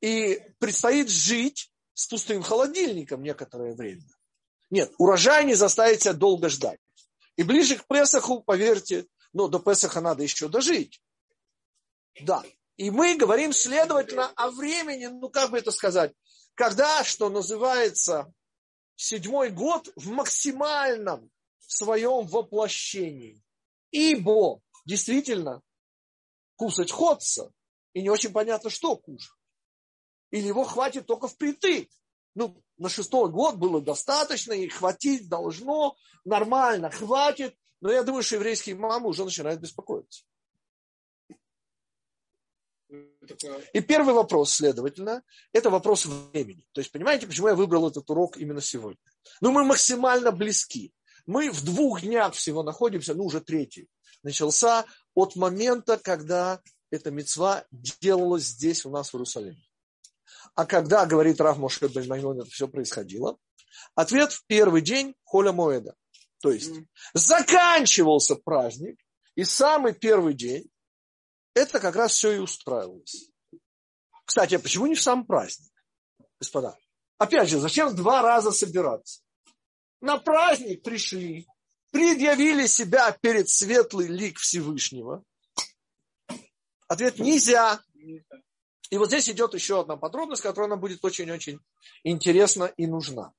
И 0.02 0.43
предстоит 0.59 1.09
жить 1.09 1.73
с 1.95 2.07
пустым 2.07 2.43
холодильником 2.43 3.23
некоторое 3.23 3.75
время. 3.75 4.05
Нет, 4.69 4.93
урожай 4.99 5.47
не 5.47 5.55
заставит 5.55 6.02
себя 6.02 6.12
долго 6.12 6.50
ждать. 6.50 6.78
И 7.37 7.45
ближе 7.45 7.78
к 7.78 7.87
Песаху, 7.87 8.43
поверьте, 8.43 9.07
но 9.33 9.49
до 9.49 9.59
Песаха 9.59 10.02
надо 10.02 10.23
еще 10.23 10.49
дожить. 10.49 11.00
Да, 12.21 12.45
и 12.76 12.90
мы 12.90 13.16
говорим, 13.16 13.55
следовательно, 13.55 14.26
о 14.37 14.50
времени, 14.50 15.07
ну 15.07 15.31
как 15.31 15.50
бы 15.50 15.57
это 15.57 15.71
сказать, 15.71 16.12
когда, 16.52 17.02
что 17.05 17.31
называется, 17.31 18.31
седьмой 18.97 19.49
год 19.49 19.90
в 19.97 20.11
максимальном 20.11 21.31
своем 21.59 22.26
воплощении. 22.26 23.43
Ибо 23.96 24.60
действительно 24.84 25.62
кусать 26.56 26.92
ходца, 26.92 27.50
и 27.94 28.02
не 28.02 28.10
очень 28.10 28.30
понятно, 28.30 28.68
что 28.68 28.94
кушать. 28.96 29.32
Или 30.30 30.48
его 30.48 30.64
хватит 30.64 31.06
только 31.06 31.28
впритык. 31.28 31.88
Ну, 32.34 32.62
на 32.76 32.90
шестой 32.90 33.30
год 33.30 33.56
было 33.56 33.80
достаточно, 33.80 34.52
и 34.52 34.68
хватить 34.68 35.30
должно, 35.30 35.96
нормально, 36.26 36.90
хватит. 36.90 37.56
Но 37.80 37.90
я 37.90 38.02
думаю, 38.02 38.22
что 38.22 38.34
еврейские 38.34 38.76
мамы 38.76 39.08
уже 39.08 39.24
начинают 39.24 39.62
беспокоиться. 39.62 40.24
И 43.72 43.80
первый 43.80 44.12
вопрос, 44.12 44.52
следовательно, 44.52 45.22
это 45.52 45.70
вопрос 45.70 46.04
времени. 46.04 46.62
То 46.72 46.82
есть, 46.82 46.92
понимаете, 46.92 47.26
почему 47.26 47.48
я 47.48 47.54
выбрал 47.54 47.88
этот 47.88 48.10
урок 48.10 48.36
именно 48.36 48.60
сегодня? 48.60 49.00
Ну, 49.40 49.52
мы 49.52 49.64
максимально 49.64 50.32
близки. 50.32 50.92
Мы 51.26 51.50
в 51.50 51.64
двух 51.64 52.02
днях 52.02 52.35
всего 52.35 52.62
находимся, 52.62 53.14
ну, 53.14 53.25
уже 53.25 53.40
третий. 53.40 53.88
Начался 54.23 54.87
от 55.14 55.37
момента, 55.37 55.99
когда 55.99 56.61
эта 56.90 57.11
мецва 57.11 57.64
делалась 57.71 58.45
здесь 58.45 58.87
у 58.87 58.90
нас 58.90 59.11
в 59.11 59.14
Иерусалиме. 59.14 59.62
А 60.54 60.64
когда, 60.64 61.04
говорит 61.04 61.40
Рав 61.40 61.59
Моше 61.59 61.88
Бельмаймон, 61.88 62.40
это 62.40 62.50
все 62.50 62.68
происходило? 62.68 63.38
Ответ 63.95 64.33
в 64.33 64.47
первый 64.47 64.80
день 64.80 65.14
Холя 65.25 65.52
Моэда. 65.52 65.95
То 66.40 66.50
есть, 66.50 66.73
заканчивался 67.12 68.37
праздник, 68.37 69.00
и 69.35 69.45
самый 69.45 69.95
первый 69.95 70.35
день 70.35 70.71
это 71.54 71.80
как 71.80 71.97
раз 71.97 72.12
все 72.12 72.33
и 72.33 72.38
устраивалось. 72.38 73.30
Кстати, 74.25 74.54
а 74.54 74.59
почему 74.59 74.87
не 74.87 74.95
в 74.95 75.02
сам 75.02 75.26
праздник, 75.26 75.73
господа? 76.38 76.76
Опять 77.18 77.49
же, 77.49 77.59
зачем 77.59 77.95
два 77.95 78.23
раза 78.23 78.52
собираться? 78.52 79.23
На 80.06 80.18
праздник 80.18 80.84
пришли, 80.84 81.48
предъявили 81.90 82.66
себя 82.66 83.10
перед 83.20 83.48
светлый 83.48 84.06
лик 84.06 84.38
Всевышнего. 84.38 85.25
Ответ– 86.86 87.18
нельзя. 87.18 87.80
И 88.90 88.98
вот 88.98 89.08
здесь 89.08 89.28
идет 89.28 89.54
еще 89.54 89.80
одна 89.80 89.96
подробность, 89.96 90.42
которая 90.42 90.70
нам 90.70 90.78
будет 90.78 91.04
очень-очень 91.04 91.58
интересна 92.04 92.66
и 92.76 92.86
нужна. 92.86 93.32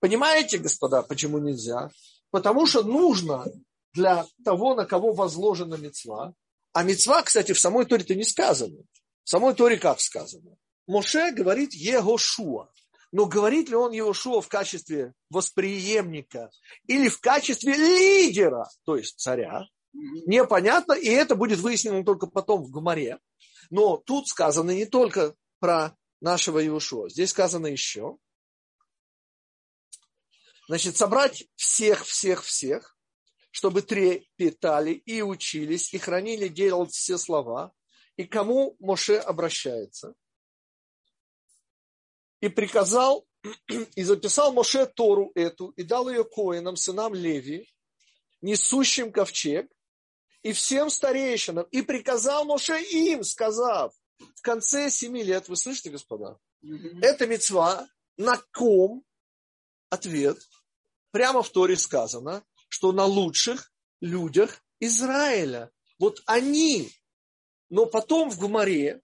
Понимаете, 0.00 0.58
господа, 0.58 1.02
почему 1.02 1.38
нельзя? 1.38 1.88
Потому 2.32 2.66
что 2.66 2.82
нужно 2.82 3.46
для 3.92 4.26
того, 4.44 4.74
на 4.74 4.86
кого 4.86 5.12
возложена 5.12 5.76
мецва, 5.76 6.34
а 6.72 6.82
мецва, 6.82 7.22
кстати, 7.22 7.52
в 7.52 7.60
самой 7.60 7.86
Торе-то 7.86 8.16
не 8.16 8.24
сказано. 8.24 8.82
В 9.22 9.30
самой 9.30 9.54
Торе 9.54 9.76
как 9.76 10.00
сказано? 10.00 10.56
Моше 10.88 11.30
говорит 11.30 11.74
Егошуа. 11.74 12.72
Но 13.12 13.26
говорит 13.26 13.68
ли 13.68 13.76
он 13.76 13.92
Егошуа 13.92 14.40
в 14.40 14.48
качестве 14.48 15.12
восприемника 15.28 16.50
или 16.86 17.08
в 17.08 17.20
качестве 17.20 17.74
лидера, 17.74 18.68
то 18.84 18.96
есть 18.96 19.18
царя, 19.18 19.66
непонятно, 19.92 20.94
и 20.94 21.08
это 21.08 21.36
будет 21.36 21.58
выяснено 21.58 22.04
только 22.04 22.26
потом 22.26 22.64
в 22.64 22.70
Гумаре. 22.70 23.18
Но 23.68 23.98
тут 23.98 24.28
сказано 24.28 24.70
не 24.70 24.86
только 24.86 25.34
про 25.58 25.94
нашего 26.22 26.58
Иешуа. 26.58 27.10
Здесь 27.10 27.30
сказано 27.30 27.66
еще. 27.66 28.16
Значит, 30.68 30.96
собрать 30.96 31.44
всех, 31.54 32.06
всех, 32.06 32.42
всех, 32.42 32.96
чтобы 33.50 33.82
трепетали 33.82 34.92
и 34.92 35.20
учились, 35.20 35.92
и 35.92 35.98
хранили, 35.98 36.48
делать 36.48 36.92
все 36.92 37.18
слова. 37.18 37.72
И 38.16 38.24
кому 38.24 38.76
Моше 38.78 39.18
обращается? 39.18 40.14
И 42.42 42.48
приказал, 42.48 43.26
и 43.96 44.02
записал 44.02 44.52
Моше 44.52 44.84
Тору 44.84 45.32
эту, 45.34 45.68
и 45.70 45.82
дал 45.82 46.10
ее 46.10 46.24
коинам, 46.24 46.76
сынам 46.76 47.14
Леви, 47.14 47.66
несущим 48.42 49.10
ковчег, 49.10 49.70
и 50.42 50.52
всем 50.52 50.90
старейшинам, 50.90 51.66
и 51.70 51.80
приказал 51.80 52.44
Моше 52.44 52.82
им, 52.82 53.24
сказав, 53.24 53.94
в 54.18 54.42
конце 54.42 54.90
семи 54.90 55.22
лет, 55.22 55.48
вы 55.48 55.56
слышите, 55.56 55.88
господа, 55.88 56.38
mm-hmm. 56.62 57.00
это 57.00 57.26
мецва, 57.26 57.88
на 58.18 58.36
ком 58.52 59.02
ответ, 59.88 60.38
прямо 61.10 61.42
в 61.42 61.48
Торе 61.48 61.76
сказано, 61.76 62.44
что 62.68 62.92
на 62.92 63.06
лучших 63.06 63.72
людях 64.00 64.62
Израиля. 64.80 65.70
Вот 65.98 66.22
они. 66.26 66.90
Но 67.70 67.86
потом 67.86 68.30
в 68.30 68.38
Гумаре 68.38 69.00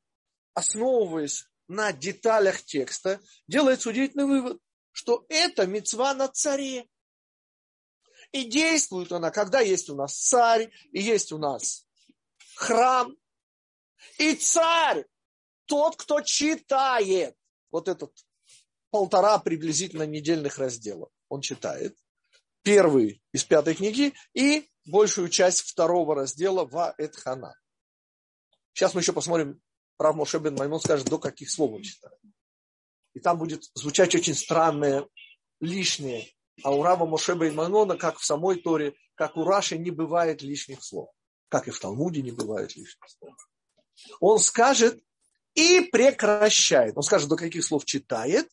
основываясь 0.59 1.47
на 1.69 1.93
деталях 1.93 2.63
текста, 2.63 3.21
делается 3.47 3.91
удивительный 3.91 4.27
вывод, 4.27 4.61
что 4.91 5.25
это 5.29 5.67
мецва 5.67 6.15
на 6.15 6.29
царе. 6.29 6.89
И 8.33 8.45
действует 8.45 9.13
она, 9.13 9.31
когда 9.31 9.61
есть 9.61 9.89
у 9.89 9.95
нас 9.95 10.19
царь, 10.19 10.71
и 10.93 11.01
есть 11.01 11.33
у 11.33 11.39
нас 11.39 11.87
храм. 12.57 13.17
И 14.19 14.35
царь, 14.35 15.07
тот, 15.67 15.97
кто 15.97 16.21
читает 16.23 17.37
вот 17.71 17.89
этот 17.89 18.13
полтора 18.91 19.39
приблизительно 19.39 20.05
недельных 20.05 20.59
раздела, 20.59 21.11
он 21.29 21.41
читает 21.41 21.97
первый 22.63 23.23
из 23.33 23.45
пятой 23.45 23.75
книги 23.75 24.15
и 24.35 24.69
большую 24.85 25.29
часть 25.29 25.63
второго 25.63 26.15
раздела 26.15 26.65
Ваэтхана. 26.65 27.55
Сейчас 28.73 28.95
мы 28.95 29.01
еще 29.01 29.13
посмотрим, 29.13 29.61
Рав 29.99 30.17
Моше 30.17 30.39
бен 30.39 30.55
Маймон 30.55 30.81
скажет, 30.81 31.09
до 31.09 31.19
каких 31.19 31.51
слов 31.51 31.73
он 31.73 31.83
читает. 31.83 32.19
И 33.15 33.21
там 33.21 33.39
будет 33.39 33.65
звучать 33.75 34.15
очень 34.15 34.35
странное, 34.35 35.07
лишнее. 35.61 36.33
А 36.63 36.75
у 36.75 36.83
Рава 36.83 37.07
Моше 37.07 37.35
бен 37.35 37.55
Маймона, 37.55 37.97
как 37.97 38.19
в 38.19 38.25
самой 38.25 38.61
Торе, 38.61 38.95
как 39.15 39.37
у 39.37 39.45
Раши, 39.45 39.77
не 39.77 39.91
бывает 39.91 40.43
лишних 40.43 40.83
слов. 40.83 41.11
Как 41.49 41.67
и 41.67 41.71
в 41.71 41.81
Талмуде 41.81 42.23
не 42.23 42.31
бывает 42.31 42.77
лишних 42.77 43.11
слов. 43.11 43.35
Он 44.21 44.39
скажет 44.39 45.03
и 45.55 45.81
прекращает. 45.81 46.97
Он 46.97 47.03
скажет, 47.03 47.29
до 47.29 47.37
каких 47.37 47.65
слов 47.65 47.85
читает, 47.85 48.49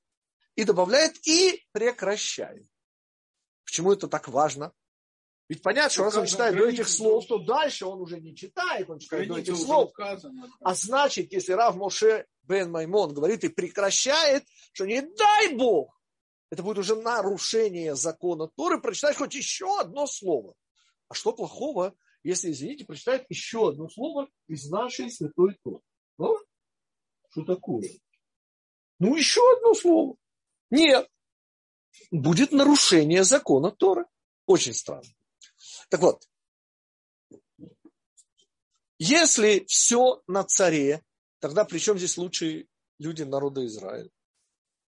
и 0.55 0.63
добавляет 0.63 1.15
и 1.27 1.63
прекращает. 1.71 2.65
Почему 3.65 3.91
это 3.91 4.07
так 4.07 4.27
важно? 4.27 4.71
Ведь 5.47 5.61
понятно, 5.61 5.91
что 5.91 6.03
раз 6.03 6.15
он 6.15 6.25
читает 6.25 6.55
до 6.55 6.67
этих 6.67 6.87
слов, 6.87 7.27
то 7.27 7.37
дальше 7.37 7.85
он 7.85 8.01
уже 8.01 8.19
не 8.19 8.35
читает, 8.35 8.89
он 8.89 8.97
читает 8.97 9.27
до 9.27 9.37
этих 9.37 9.55
слов. 9.55 9.91
А 10.61 10.73
значит, 10.73 11.31
если 11.31 11.53
Рав 11.53 11.75
Моше 11.75 12.25
бен 12.43 12.71
Маймон 12.71 13.13
говорит 13.13 13.43
и 13.43 13.49
прекращает, 13.49 14.43
что 14.73 14.85
не 14.85 15.01
дай 15.01 15.53
Бог, 15.55 16.01
это 16.49 16.63
будет 16.63 16.79
уже 16.79 16.95
нарушение 16.95 17.95
закона 17.95 18.47
Торы, 18.55 18.81
прочитать 18.81 19.17
хоть 19.17 19.35
еще 19.35 19.79
одно 19.79 20.07
слово. 20.07 20.55
А 21.09 21.13
что 21.13 21.31
плохого, 21.31 21.95
если, 22.23 22.51
извините, 22.51 22.85
прочитает 22.85 23.25
еще 23.29 23.69
одно 23.69 23.87
слово 23.89 24.27
из 24.47 24.67
нашей 24.69 25.11
святой 25.11 25.57
Торы? 25.63 25.81
Ну, 26.17 26.39
что 27.29 27.43
такое? 27.43 27.87
Ну, 28.97 29.15
еще 29.15 29.41
одно 29.57 29.75
слово. 29.75 30.15
Нет. 30.71 31.07
Будет 32.09 32.51
нарушение 32.51 33.23
закона 33.23 33.69
Торы. 33.69 34.05
Очень 34.47 34.73
странно. 34.73 35.09
Так 35.89 36.01
вот, 36.01 36.27
если 38.97 39.65
все 39.67 40.21
на 40.27 40.43
царе, 40.43 41.01
тогда 41.39 41.65
при 41.65 41.79
чем 41.79 41.97
здесь 41.97 42.17
лучшие 42.17 42.67
люди 42.99 43.23
народа 43.23 43.65
Израиля? 43.65 44.09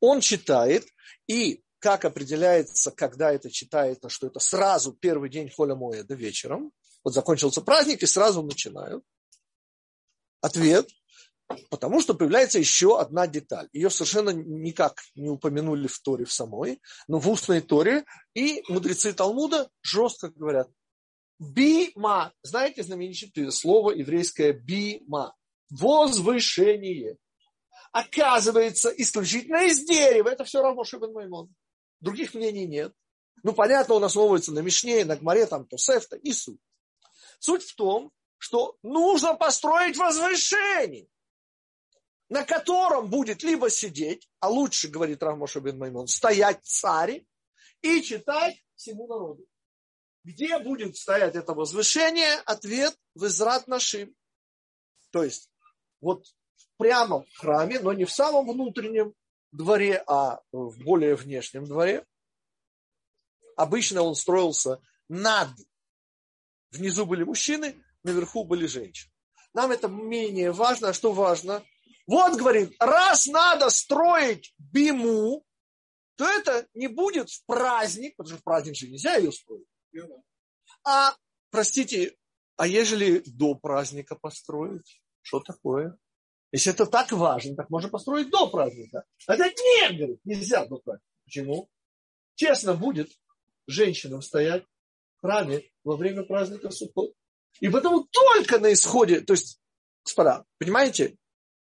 Он 0.00 0.20
читает, 0.20 0.86
и 1.26 1.62
как 1.78 2.04
определяется, 2.04 2.90
когда 2.90 3.32
это 3.32 3.50
читается, 3.50 4.08
что 4.08 4.26
это 4.26 4.40
сразу 4.40 4.92
первый 4.92 5.30
день 5.30 5.50
Холя 5.50 5.74
Моэда 5.74 6.14
вечером, 6.14 6.72
вот 7.02 7.14
закончился 7.14 7.60
праздник, 7.60 8.02
и 8.02 8.06
сразу 8.06 8.42
начинают. 8.42 9.04
Ответ– 10.40 10.88
Потому 11.70 12.00
что 12.00 12.14
появляется 12.14 12.58
еще 12.58 12.98
одна 12.98 13.26
деталь. 13.26 13.68
Ее 13.72 13.90
совершенно 13.90 14.30
никак 14.30 15.02
не 15.14 15.28
упомянули 15.28 15.86
в 15.86 15.98
Торе 16.00 16.24
в 16.24 16.32
самой, 16.32 16.80
но 17.06 17.18
в 17.18 17.28
устной 17.28 17.60
Торе. 17.60 18.04
И 18.34 18.62
мудрецы 18.68 19.12
Талмуда 19.12 19.68
жестко 19.82 20.30
говорят. 20.30 20.68
Бима. 21.38 22.32
Знаете 22.42 22.82
знаменитое 22.82 23.50
слово 23.50 23.92
еврейское 23.92 24.52
бима? 24.52 25.34
Возвышение. 25.70 27.16
Оказывается, 27.92 28.90
исключительно 28.90 29.64
из 29.64 29.84
дерева. 29.84 30.28
Это 30.28 30.44
все 30.44 30.62
равно 30.62 30.84
Шибан 30.84 31.12
Маймон. 31.12 31.54
Других 32.00 32.34
мнений 32.34 32.66
нет. 32.66 32.92
Ну, 33.42 33.52
понятно, 33.52 33.94
он 33.94 34.04
основывается 34.04 34.52
на 34.52 34.60
Мишне, 34.60 35.04
на 35.04 35.16
Гмаре, 35.16 35.46
там, 35.46 35.66
Тосефта 35.66 36.16
и 36.16 36.32
суть. 36.32 36.60
Суть 37.38 37.64
в 37.64 37.74
том, 37.74 38.10
что 38.38 38.76
нужно 38.82 39.34
построить 39.34 39.96
возвышение 39.96 41.08
на 42.28 42.44
котором 42.44 43.10
будет 43.10 43.42
либо 43.42 43.70
сидеть, 43.70 44.28
а 44.40 44.48
лучше, 44.48 44.88
говорит 44.88 45.22
Рамоша 45.22 45.60
бен 45.60 45.78
Маймон, 45.78 46.06
стоять 46.06 46.64
царь 46.64 47.24
и 47.82 48.02
читать 48.02 48.56
всему 48.74 49.06
народу. 49.06 49.44
Где 50.24 50.58
будет 50.58 50.96
стоять 50.96 51.36
это 51.36 51.52
возвышение? 51.52 52.34
Ответ 52.46 52.96
в 53.14 53.26
Израт 53.26 53.68
Нашим. 53.68 54.14
То 55.10 55.22
есть, 55.22 55.50
вот 56.00 56.24
прямо 56.78 57.24
в 57.24 57.36
храме, 57.36 57.78
но 57.80 57.92
не 57.92 58.06
в 58.06 58.10
самом 58.10 58.48
внутреннем 58.50 59.14
дворе, 59.52 60.02
а 60.06 60.40
в 60.50 60.82
более 60.82 61.14
внешнем 61.14 61.66
дворе. 61.66 62.06
Обычно 63.56 64.02
он 64.02 64.14
строился 64.14 64.80
над. 65.08 65.50
Внизу 66.70 67.06
были 67.06 67.22
мужчины, 67.22 67.80
наверху 68.02 68.44
были 68.44 68.66
женщины. 68.66 69.12
Нам 69.52 69.70
это 69.70 69.86
менее 69.88 70.50
важно. 70.50 70.88
А 70.88 70.92
что 70.92 71.12
важно? 71.12 71.62
Вот, 72.06 72.36
говорит, 72.36 72.74
раз 72.80 73.26
надо 73.26 73.70
строить 73.70 74.54
биму, 74.58 75.44
то 76.16 76.26
это 76.26 76.66
не 76.74 76.88
будет 76.88 77.30
в 77.30 77.44
праздник, 77.46 78.16
потому 78.16 78.34
что 78.34 78.40
в 78.40 78.44
праздник 78.44 78.74
же 78.74 78.88
нельзя 78.88 79.16
ее 79.16 79.30
строить. 79.30 79.66
А, 80.84 81.16
простите, 81.50 82.16
а 82.56 82.66
ежели 82.66 83.22
до 83.26 83.54
праздника 83.54 84.16
построить? 84.16 85.02
Что 85.22 85.40
такое? 85.40 85.96
Если 86.52 86.72
это 86.72 86.86
так 86.86 87.10
важно, 87.12 87.56
так 87.56 87.70
можно 87.70 87.88
построить 87.88 88.30
до 88.30 88.48
праздника. 88.48 89.04
А 89.26 89.34
это 89.34 89.44
нет, 89.44 89.96
говорит, 89.96 90.20
нельзя 90.24 90.64
до 90.66 90.78
праздника. 90.78 91.10
Почему? 91.24 91.68
Честно 92.36 92.74
будет 92.74 93.10
женщинам 93.66 94.22
стоять 94.22 94.64
в 95.16 95.20
храме 95.22 95.64
во 95.82 95.96
время 95.96 96.22
праздника 96.22 96.70
Суккот. 96.70 97.12
И 97.60 97.68
потому 97.68 98.04
только 98.04 98.58
на 98.58 98.72
исходе, 98.72 99.20
то 99.20 99.32
есть, 99.32 99.60
господа, 100.04 100.44
понимаете, 100.58 101.16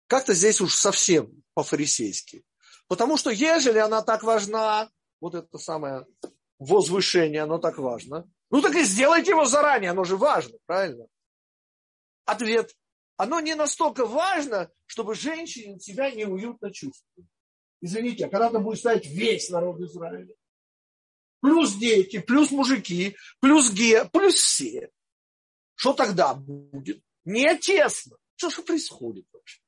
как-то 0.08 0.34
здесь 0.34 0.62
уж 0.62 0.74
совсем 0.74 1.44
по-фарисейски. 1.54 2.46
Потому 2.88 3.18
что 3.18 3.30
ежели 3.30 3.80
она 3.80 4.02
так 4.02 4.24
важна, 4.24 4.90
вот 5.20 5.36
это 5.36 5.58
самое 5.58 6.06
возвышение, 6.60 7.44
оно 7.44 7.58
так 7.58 7.78
важно, 7.78 8.30
ну 8.50 8.62
так 8.62 8.76
и 8.76 8.84
сделайте 8.84 9.32
его 9.32 9.46
заранее, 9.46 9.92
оно 9.92 10.04
же 10.04 10.18
важно, 10.18 10.58
правильно? 10.66 11.08
Ответ. 12.26 12.76
Оно 13.16 13.40
не 13.40 13.56
настолько 13.56 14.06
важно, 14.06 14.70
чтобы 14.86 15.16
женщине 15.16 15.80
себя 15.80 16.12
неуютно 16.12 16.72
чувствовать. 16.72 17.30
Извините, 17.82 18.26
а 18.26 18.30
когда 18.30 18.50
там 18.50 18.64
будет 18.64 18.80
стоять 18.80 19.08
весь 19.08 19.50
народ 19.50 19.80
Израиля? 19.82 20.34
Плюс 21.42 21.74
дети, 21.76 22.20
плюс 22.20 22.52
мужики, 22.52 23.16
плюс 23.40 23.72
ге, 23.72 24.06
плюс 24.06 24.36
все. 24.36 24.90
Что 25.76 25.94
тогда 25.94 26.34
будет? 26.34 27.02
Не 27.26 27.58
тесно. 27.58 28.18
Что 28.36 28.50
же 28.50 28.62
происходит 28.64 29.26
вообще? 29.32 29.62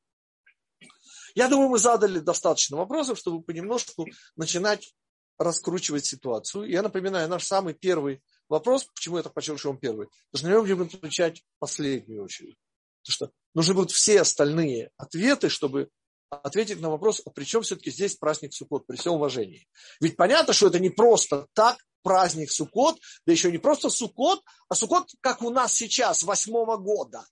Я 1.36 1.48
думаю, 1.48 1.70
мы 1.70 1.80
задали 1.80 2.20
достаточно 2.20 2.78
вопросов, 2.78 3.20
чтобы 3.20 3.44
понемножку 3.44 4.08
начинать 4.36 4.94
раскручивать 5.40 6.06
ситуацию. 6.06 6.70
Я 6.70 6.82
напоминаю, 6.82 7.28
наш 7.30 7.46
самый 7.46 7.74
первый 7.74 8.22
вопрос, 8.48 8.86
почему 8.86 9.18
я 9.18 9.24
так 9.24 9.34
подчеркиваю, 9.34 9.74
он 9.74 9.80
первый, 9.80 10.08
потому 10.32 10.38
что 10.38 10.48
на 10.48 10.52
него 10.52 10.62
будем 10.62 10.82
отвечать 10.82 11.44
последнюю 11.60 12.24
очередь. 12.24 12.58
Потому 13.02 13.14
что 13.14 13.32
нужны 13.56 13.74
будут 13.74 13.92
все 13.92 14.22
остальные 14.22 14.92
ответы, 14.98 15.50
чтобы 15.50 15.90
ответить 16.30 16.80
на 16.80 16.90
вопрос, 16.90 17.22
а 17.26 17.32
при 17.32 17.46
чем 17.46 17.64
все-таки 17.64 17.90
здесь 17.90 18.16
праздник 18.16 18.54
Суккот, 18.54 18.86
при 18.86 18.98
всем 18.98 19.14
уважении. 19.14 19.68
Ведь 20.00 20.16
понятно, 20.16 20.54
что 20.54 20.68
это 20.68 20.80
не 20.80 20.90
просто 20.92 21.48
так 21.54 21.78
праздник 22.04 22.52
Суккот, 22.52 23.00
да 23.26 23.32
еще 23.32 23.52
не 23.52 23.58
просто 23.58 23.90
Суккот, 23.90 24.44
а 24.68 24.76
Суккот, 24.76 25.08
как 25.22 25.42
у 25.42 25.50
нас 25.50 25.74
сейчас, 25.74 26.22
восьмого 26.22 26.78
года 26.78 27.26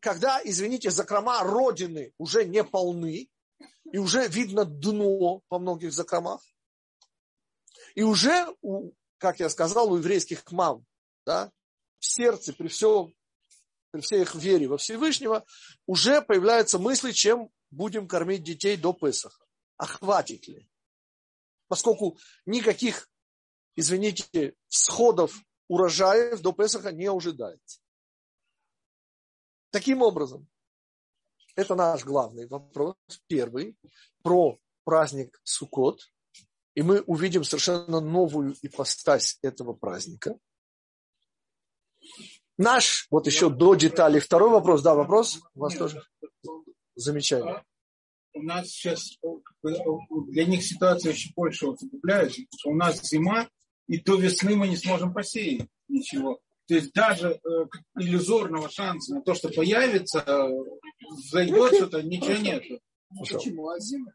когда, 0.00 0.40
извините, 0.42 0.90
закрома 0.90 1.42
Родины 1.42 2.12
уже 2.18 2.44
не 2.44 2.64
полны, 2.64 3.28
и 3.92 3.98
уже 3.98 4.26
видно 4.26 4.64
дно 4.64 5.42
по 5.48 5.58
многих 5.58 5.92
закромах, 5.92 6.40
и 7.94 8.02
уже, 8.02 8.46
у, 8.60 8.92
как 9.18 9.40
я 9.40 9.48
сказал, 9.48 9.92
у 9.92 9.96
еврейских 9.96 10.50
мам, 10.50 10.84
да, 11.26 11.50
в 11.98 12.06
сердце 12.06 12.52
при 12.52 12.68
всем, 12.68 13.14
при 13.90 14.00
всей 14.00 14.22
их 14.22 14.34
вере 14.34 14.68
во 14.68 14.78
Всевышнего, 14.78 15.44
уже 15.86 16.22
появляются 16.22 16.78
мысли, 16.78 17.12
чем 17.12 17.50
будем 17.70 18.08
кормить 18.08 18.42
детей 18.42 18.76
до 18.76 18.92
Песаха. 18.92 19.44
А 19.76 19.86
хватит 19.86 20.46
ли? 20.48 20.68
Поскольку 21.68 22.18
никаких, 22.46 23.08
извините, 23.76 24.54
сходов 24.68 25.34
урожаев 25.68 26.40
до 26.40 26.52
Песаха 26.52 26.92
не 26.92 27.06
ожидается. 27.06 27.80
Таким 29.70 30.02
образом, 30.02 30.46
это 31.54 31.74
наш 31.74 32.04
главный 32.04 32.46
вопрос, 32.46 32.96
первый, 33.26 33.76
про 34.22 34.58
праздник 34.84 35.40
Суккот. 35.44 36.00
И 36.74 36.82
мы 36.82 37.00
увидим 37.02 37.44
совершенно 37.44 38.00
новую 38.00 38.56
ипостась 38.62 39.38
этого 39.42 39.74
праздника. 39.74 40.38
Наш, 42.58 43.06
вот 43.10 43.26
еще 43.26 43.50
до 43.50 43.74
деталей, 43.74 44.20
второй 44.20 44.50
вопрос, 44.50 44.82
да, 44.82 44.94
вопрос 44.94 45.40
у 45.54 45.60
вас 45.60 45.74
тоже? 45.74 46.02
замечание? 46.94 47.62
У 48.34 48.42
нас 48.42 48.68
сейчас 48.68 49.18
для 49.62 50.46
них 50.46 50.64
ситуация 50.64 51.12
еще 51.12 51.30
больше 51.36 51.66
усугубляется, 51.66 52.40
потому 52.42 52.58
что 52.58 52.70
у 52.70 52.74
нас 52.74 53.02
зима, 53.02 53.48
и 53.88 54.00
до 54.00 54.16
весны 54.16 54.56
мы 54.56 54.68
не 54.68 54.76
сможем 54.76 55.12
посеять 55.12 55.68
ничего. 55.88 56.40
То 56.66 56.74
есть 56.74 56.92
даже 56.92 57.32
э, 57.32 57.38
иллюзорного 57.98 58.70
шанса 58.70 59.16
на 59.16 59.22
то, 59.22 59.34
что 59.34 59.50
появится, 59.50 60.24
э, 60.26 60.48
зайдет 61.30 61.74
что-то, 61.74 62.02
ничего 62.02 62.36
нет. 62.36 62.64
Почему? 63.18 63.68
А 63.68 63.78
зима? 63.78 64.12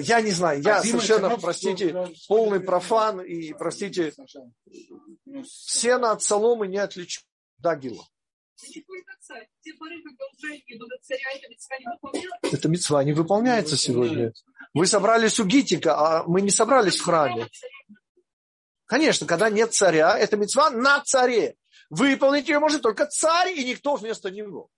Я 0.00 0.20
не 0.20 0.30
знаю, 0.30 0.62
я 0.62 0.78
а 0.78 0.82
совершенно, 0.82 1.36
простите, 1.36 1.94
полный 2.28 2.60
профан 2.60 3.20
и, 3.20 3.52
простите, 3.52 4.12
сено 5.44 6.12
от 6.12 6.22
соломы 6.22 6.66
не 6.66 6.78
отличу. 6.78 7.22
Да, 7.58 7.76
Гила. 7.76 8.04
Это 12.42 12.68
мецва 12.68 13.04
не 13.04 13.12
выполняется 13.12 13.76
сегодня. 13.76 14.32
Вы 14.72 14.86
собрались 14.86 15.38
у 15.40 15.44
Гитика, 15.44 15.94
а 15.96 16.24
мы 16.26 16.40
не 16.40 16.50
собрались 16.50 16.96
в 16.96 17.04
храме. 17.04 17.48
Конечно, 18.86 19.26
когда 19.26 19.50
нет 19.50 19.74
царя, 19.74 20.16
это 20.18 20.36
мецва 20.36 20.70
на 20.70 21.00
царе. 21.02 21.56
Выполнить 21.90 22.48
ее 22.48 22.58
может 22.58 22.82
только 22.82 23.06
царь 23.06 23.52
и 23.52 23.64
никто 23.64 23.96
вместо 23.96 24.30
него. 24.30 24.70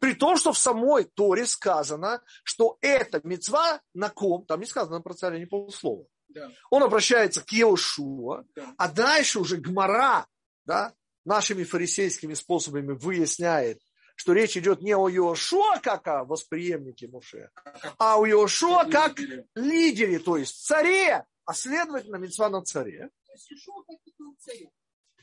При 0.00 0.14
том, 0.14 0.36
что 0.36 0.52
в 0.52 0.58
самой 0.58 1.04
Торе 1.04 1.46
сказано, 1.46 2.22
что 2.42 2.78
это 2.80 3.20
мецва 3.22 3.80
на 3.94 4.08
ком, 4.08 4.46
там 4.46 4.60
не 4.60 4.66
сказано 4.66 5.00
про 5.02 5.14
царя 5.14 5.38
ни 5.38 5.44
полуслова. 5.44 6.06
Да. 6.28 6.48
Он 6.70 6.82
обращается 6.82 7.44
к 7.44 7.50
Еушуа, 7.52 8.44
да. 8.54 8.74
а 8.78 8.88
дальше 8.88 9.40
уже 9.40 9.56
Гмара, 9.56 10.26
да, 10.64 10.94
нашими 11.24 11.64
фарисейскими 11.64 12.34
способами 12.34 12.92
выясняет, 12.92 13.80
что 14.14 14.32
речь 14.32 14.56
идет 14.56 14.80
не 14.80 14.94
о 14.94 15.08
Йошуа 15.08 15.80
как 15.82 16.06
о 16.08 16.24
восприемнике 16.24 17.08
Муше, 17.08 17.50
а 17.98 18.18
о 18.18 18.26
Йошуа 18.26 18.84
как 18.90 19.18
лидере, 19.54 20.18
то 20.18 20.36
есть 20.36 20.64
царе, 20.64 21.26
а 21.44 21.54
следовательно, 21.54 22.16
мецва 22.16 22.48
на 22.48 22.62
царе. 22.62 23.10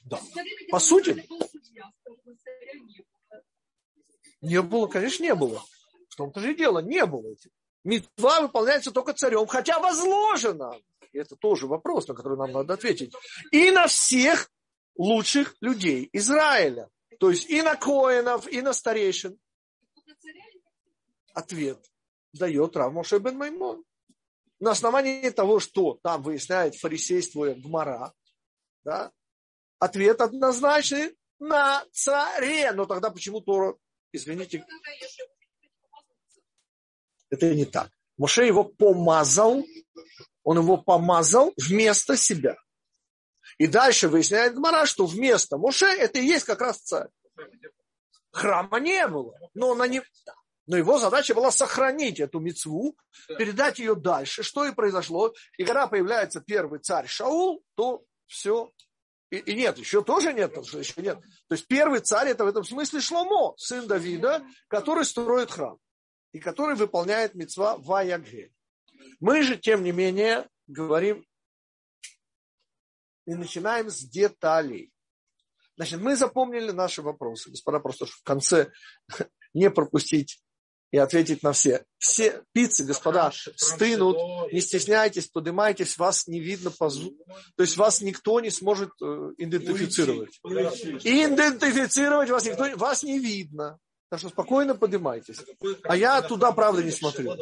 Да. 0.05 0.19
По 0.69 0.79
сути, 0.79 1.25
не 4.47 4.61
было, 4.61 4.87
конечно, 4.87 5.23
не 5.23 5.35
было. 5.35 5.63
В 6.09 6.15
том-то 6.15 6.39
же 6.39 6.53
и 6.53 6.55
дело, 6.55 6.79
не 6.79 7.05
было. 7.05 7.35
Митва 7.83 8.41
выполняется 8.41 8.91
только 8.91 9.13
царем, 9.13 9.47
хотя 9.47 9.79
возложено. 9.79 10.73
Это 11.13 11.35
тоже 11.35 11.67
вопрос, 11.67 12.07
на 12.07 12.15
который 12.15 12.37
нам 12.37 12.51
надо 12.51 12.73
ответить. 12.73 13.13
И 13.51 13.71
на 13.71 13.87
всех 13.87 14.49
лучших 14.97 15.55
людей 15.61 16.09
Израиля. 16.13 16.89
То 17.19 17.29
есть 17.29 17.49
и 17.49 17.61
на 17.61 17.75
коинов, 17.75 18.47
и 18.47 18.61
на 18.61 18.73
старейшин. 18.73 19.39
Ответ 21.33 21.79
дает 22.33 22.75
Рав 22.75 22.93
Моше 22.93 23.19
Маймон. 23.19 23.83
На 24.59 24.71
основании 24.71 25.29
того, 25.29 25.59
что 25.59 25.99
там 26.01 26.23
выясняет 26.23 26.75
фарисейство 26.75 27.53
Гмара, 27.53 28.13
да, 28.83 29.11
ответ 29.79 30.19
однозначный 30.19 31.15
на 31.39 31.85
царе. 31.91 32.71
Но 32.71 32.85
тогда 32.85 33.11
почему 33.11 33.39
Тора, 33.41 33.75
извините, 34.11 34.65
это 37.29 37.53
не 37.53 37.65
так. 37.65 37.91
Моше 38.17 38.45
его 38.45 38.63
помазал, 38.63 39.63
он 40.43 40.57
его 40.57 40.77
помазал 40.77 41.53
вместо 41.57 42.17
себя. 42.17 42.55
И 43.57 43.67
дальше 43.67 44.07
выясняет 44.07 44.55
Гмара, 44.55 44.85
что 44.85 45.05
вместо 45.05 45.57
Моше 45.57 45.85
это 45.85 46.19
и 46.19 46.25
есть 46.25 46.45
как 46.45 46.61
раз 46.61 46.79
царь. 46.79 47.09
Храма 48.31 48.79
не 48.79 49.07
было, 49.07 49.33
но, 49.53 49.73
на 49.73 49.87
не... 49.87 50.03
но 50.67 50.77
его 50.77 50.99
задача 50.99 51.33
была 51.33 51.49
сохранить 51.49 52.19
эту 52.19 52.39
мецву, 52.39 52.95
передать 53.27 53.79
ее 53.79 53.95
дальше. 53.95 54.43
Что 54.43 54.65
и 54.65 54.73
произошло. 54.73 55.33
И 55.57 55.63
когда 55.63 55.87
появляется 55.87 56.41
первый 56.41 56.79
царь 56.79 57.07
Шаул, 57.07 57.63
то 57.75 58.03
все. 58.27 58.71
И, 59.29 59.37
и 59.37 59.55
нет, 59.55 59.77
еще 59.77 60.03
тоже 60.03 60.33
нет, 60.33 60.55
еще 60.55 61.01
нет. 61.01 61.19
То 61.47 61.55
есть 61.55 61.67
первый 61.67 61.99
царь 61.99 62.29
это 62.29 62.45
в 62.45 62.47
этом 62.47 62.63
смысле 62.63 63.01
Шломо, 63.01 63.55
сын 63.57 63.87
Давида, 63.87 64.45
который 64.67 65.03
строит 65.05 65.51
храм 65.51 65.77
и 66.31 66.39
который 66.39 66.75
выполняет 66.75 67.35
мецва 67.35 67.77
Ваягель. 67.77 68.53
Мы 69.19 69.43
же, 69.43 69.57
тем 69.57 69.83
не 69.83 69.91
менее, 69.91 70.47
говорим 70.67 71.25
и 73.25 73.33
начинаем 73.33 73.89
с 73.89 73.99
деталей. 73.99 74.91
Значит, 75.75 75.99
мы 75.99 76.15
запомнили 76.15 76.71
наши 76.71 77.01
вопросы. 77.01 77.51
Господа, 77.51 77.79
просто 77.79 78.05
в 78.05 78.23
конце 78.23 78.71
не 79.53 79.69
пропустить 79.69 80.41
и 80.91 80.97
ответить 80.97 81.43
на 81.43 81.51
все. 81.51 81.83
Все 81.97 82.41
пиццы, 82.53 82.85
господа, 82.85 83.31
стынут, 83.55 84.17
не 84.51 84.61
стесняйтесь, 84.61 85.27
поднимайтесь, 85.27 85.97
вас 85.97 86.27
не 86.27 86.39
видно 86.39 86.71
по 86.71 86.89
звуку. 86.89 87.25
То 87.55 87.63
есть 87.63 87.77
вас 87.77 88.01
никто 88.01 88.39
не 88.39 88.49
сможет 88.49 88.91
э, 89.01 89.31
идентифицировать. 89.37 90.39
Идентифицировать 90.43 92.29
вас 92.29 92.45
никто, 92.45 92.65
вас 92.77 93.03
не 93.03 93.19
видно. 93.19 93.77
Так 94.09 94.19
что 94.19 94.29
спокойно 94.29 94.73
поднимайтесь. 94.73 95.39
А 95.83 95.97
я 95.97 96.21
туда, 96.21 96.53
правда, 96.53 96.81
не 96.81 96.91
смотрю. 96.91 97.33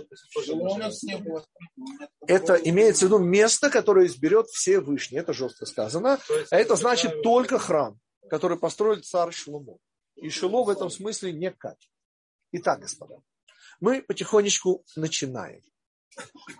Это 2.26 2.56
имеется 2.56 3.06
в 3.06 3.10
виду 3.10 3.20
место, 3.20 3.70
которое 3.70 4.08
изберет 4.08 4.48
все 4.48 4.80
вышние. 4.80 5.22
Это 5.22 5.32
жестко 5.32 5.68
сказано. 5.68 6.20
А 6.50 6.56
это 6.56 6.76
значит 6.76 7.22
только 7.22 7.60
храм, 7.60 8.00
который 8.32 8.58
построил 8.58 9.00
царь 9.02 9.32
Шлумо. 9.32 9.78
И 10.16 10.30
Шило 10.30 10.64
в 10.64 10.70
этом 10.70 10.90
смысле 10.90 11.34
не 11.34 11.52
Кать. 11.52 11.90
Итак, 12.52 12.80
господа, 12.80 13.18
мы 13.80 14.02
потихонечку 14.02 14.84
начинаем. 14.96 15.62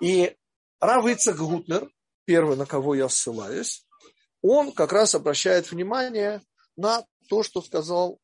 И 0.02 0.36
Рав 0.80 1.06
Ицак 1.06 1.38
Гутнер, 1.38 1.90
первый, 2.26 2.58
на 2.58 2.66
кого 2.66 2.96
я 2.96 3.10
ссылаюсь, 3.10 3.86
он 4.42 4.72
как 4.72 4.92
раз 4.92 5.16
обращает 5.16 5.72
внимание 5.72 6.42
на 6.76 7.06
то, 7.30 7.44
что 7.44 7.62
сказал 7.62 8.20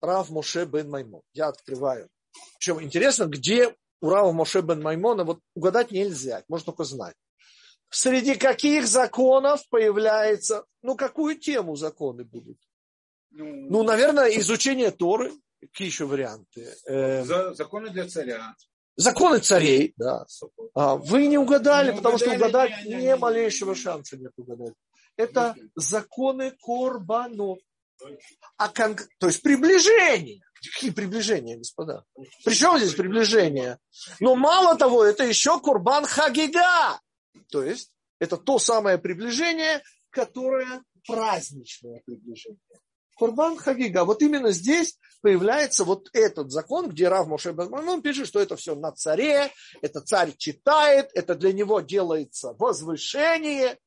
Рав 0.00 0.30
Моше 0.30 0.64
бен 0.64 0.90
Маймон. 0.90 1.22
Я 1.32 1.48
открываю. 1.48 2.08
Причем 2.58 2.82
интересно, 2.82 3.24
где 3.24 3.74
у 4.00 4.10
Рава 4.10 4.32
Моше 4.32 4.60
бен 4.60 4.82
Маймона, 4.82 5.24
вот 5.24 5.40
угадать 5.54 5.90
нельзя, 5.90 6.42
можно 6.48 6.66
только 6.66 6.84
знать. 6.84 7.14
Среди 7.88 8.34
каких 8.34 8.86
законов 8.86 9.66
появляется, 9.68 10.64
ну, 10.82 10.96
какую 10.96 11.38
тему 11.38 11.76
законы 11.76 12.24
будут? 12.24 12.58
Ну, 13.30 13.44
ну 13.70 13.82
наверное, 13.84 14.28
изучение 14.38 14.90
Торы, 14.90 15.32
какие 15.60 15.88
еще 15.88 16.06
варианты? 16.06 16.74
Э, 16.86 17.24
законы 17.54 17.90
для 17.90 18.08
царя. 18.08 18.54
Законы 18.96 19.40
царей, 19.40 19.92
да. 19.96 20.26
А, 20.74 20.96
вы 20.96 21.26
не 21.26 21.36
угадали, 21.36 21.90
не 21.90 21.96
потому 21.96 22.16
угадали, 22.16 22.36
что 22.36 22.46
угадать 22.46 22.84
не, 22.84 22.94
не, 22.94 23.02
не 23.02 23.16
малейшего 23.16 23.74
шанса 23.74 24.16
нет 24.16 24.32
угадать. 24.36 24.72
Это 25.16 25.54
законы 25.74 26.52
корбанов. 26.62 27.58
А 28.56 28.68
кон... 28.68 28.96
То 29.18 29.26
есть 29.26 29.42
приближение. 29.42 30.40
Какие 30.72 30.90
приближения, 30.90 31.58
господа? 31.58 32.04
Причем 32.44 32.78
здесь 32.78 32.94
приближение? 32.94 33.78
Но 34.20 34.34
мало 34.34 34.76
того, 34.76 35.04
это 35.04 35.24
еще 35.24 35.60
Курбан 35.60 36.06
Хагига. 36.06 36.98
То 37.50 37.62
есть 37.62 37.92
это 38.18 38.38
то 38.38 38.58
самое 38.58 38.96
приближение, 38.98 39.82
которое 40.10 40.82
праздничное 41.06 42.02
приближение. 42.04 42.58
Курбан 43.16 43.56
Хагига. 43.56 44.04
Вот 44.04 44.22
именно 44.22 44.52
здесь 44.52 44.98
появляется 45.22 45.84
вот 45.84 46.08
этот 46.12 46.52
закон, 46.52 46.90
где 46.90 47.08
Рав 47.08 47.26
Моше 47.26 47.52
он 47.52 48.02
пишет, 48.02 48.28
что 48.28 48.40
это 48.40 48.56
все 48.56 48.74
на 48.74 48.92
царе, 48.92 49.50
это 49.82 50.00
царь 50.00 50.32
читает, 50.36 51.10
это 51.14 51.34
для 51.34 51.52
него 51.52 51.80
делается 51.80 52.54
возвышение, 52.58 53.78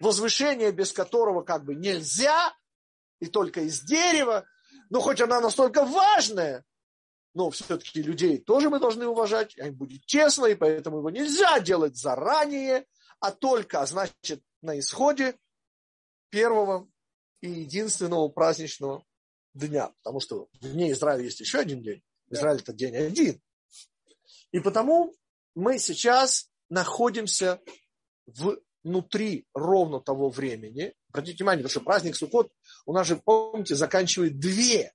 возвышение, 0.00 0.72
без 0.72 0.90
которого 0.92 1.42
как 1.42 1.64
бы 1.64 1.74
нельзя, 1.74 2.52
и 3.20 3.26
только 3.26 3.60
из 3.60 3.82
дерева, 3.82 4.44
но 4.90 5.00
хоть 5.00 5.20
она 5.20 5.40
настолько 5.40 5.84
важная, 5.84 6.64
но 7.34 7.50
все-таки 7.50 8.02
людей 8.02 8.38
тоже 8.38 8.68
мы 8.68 8.80
должны 8.80 9.06
уважать, 9.06 9.56
они 9.58 9.70
будет 9.70 10.04
честно, 10.06 10.46
и 10.46 10.54
поэтому 10.54 10.98
его 10.98 11.10
нельзя 11.10 11.60
делать 11.60 11.96
заранее, 11.96 12.86
а 13.20 13.30
только, 13.30 13.80
а 13.80 13.86
значит, 13.86 14.42
на 14.62 14.78
исходе 14.78 15.36
первого 16.30 16.88
и 17.42 17.50
единственного 17.50 18.28
праздничного 18.28 19.04
дня, 19.52 19.92
потому 20.02 20.20
что 20.20 20.48
в 20.54 20.58
дне 20.60 20.92
Израиля 20.92 21.24
есть 21.24 21.40
еще 21.40 21.58
один 21.58 21.82
день, 21.82 22.02
Израиль 22.30 22.60
это 22.60 22.72
день 22.72 22.96
один. 22.96 23.42
И 24.52 24.60
потому 24.60 25.14
мы 25.54 25.78
сейчас 25.78 26.50
находимся 26.70 27.60
внутри 28.82 29.46
ровно 29.52 30.00
того 30.00 30.30
времени, 30.30 30.94
Обратите 31.12 31.36
внимание, 31.36 31.62
потому 31.62 31.70
что 31.70 31.80
праздник 31.80 32.16
Суккот 32.16 32.50
у 32.86 32.94
нас 32.94 33.06
же, 33.06 33.16
помните, 33.16 33.74
заканчивает 33.74 34.38
две 34.38 34.94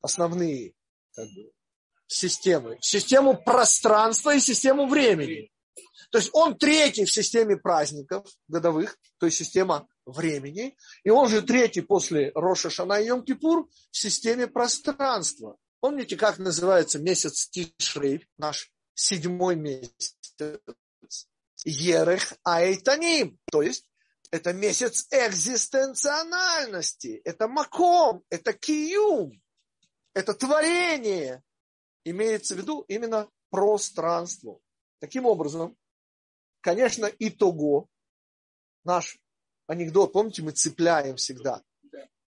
основные 0.00 0.74
как 1.12 1.26
бы, 1.26 1.50
системы. 2.06 2.78
Систему 2.80 3.36
пространства 3.36 4.36
и 4.36 4.38
систему 4.38 4.86
времени. 4.86 5.50
То 6.12 6.18
есть 6.18 6.30
он 6.32 6.56
третий 6.56 7.04
в 7.04 7.12
системе 7.12 7.56
праздников 7.56 8.28
годовых, 8.46 8.96
то 9.18 9.26
есть 9.26 9.38
система 9.38 9.88
времени. 10.06 10.76
И 11.02 11.10
он 11.10 11.28
же 11.28 11.42
третий 11.42 11.82
после 11.82 12.30
Роша 12.34 12.70
Шана 12.70 13.00
и 13.00 13.06
Йом 13.06 13.24
Кипур 13.24 13.68
в 13.90 13.96
системе 13.96 14.46
пространства. 14.46 15.56
Помните, 15.80 16.16
как 16.16 16.38
называется 16.38 16.98
месяц 16.98 17.48
Тишрей, 17.48 18.26
наш 18.38 18.72
седьмой 18.94 19.56
месяц? 19.56 20.16
Ерех 21.64 22.34
Айтаним. 22.42 23.38
То 23.50 23.62
есть 23.62 23.88
это 24.30 24.52
месяц 24.52 25.06
экзистенциональности. 25.10 27.22
Это 27.24 27.48
маком, 27.48 28.22
это 28.30 28.52
киюм, 28.52 29.42
это 30.12 30.34
творение. 30.34 31.42
Имеется 32.04 32.54
в 32.54 32.58
виду 32.58 32.84
именно 32.88 33.28
пространство. 33.50 34.60
Таким 34.98 35.26
образом, 35.26 35.76
конечно, 36.60 37.10
итого, 37.18 37.88
наш 38.84 39.18
анекдот, 39.66 40.12
помните, 40.12 40.42
мы 40.42 40.52
цепляем 40.52 41.16
всегда, 41.16 41.62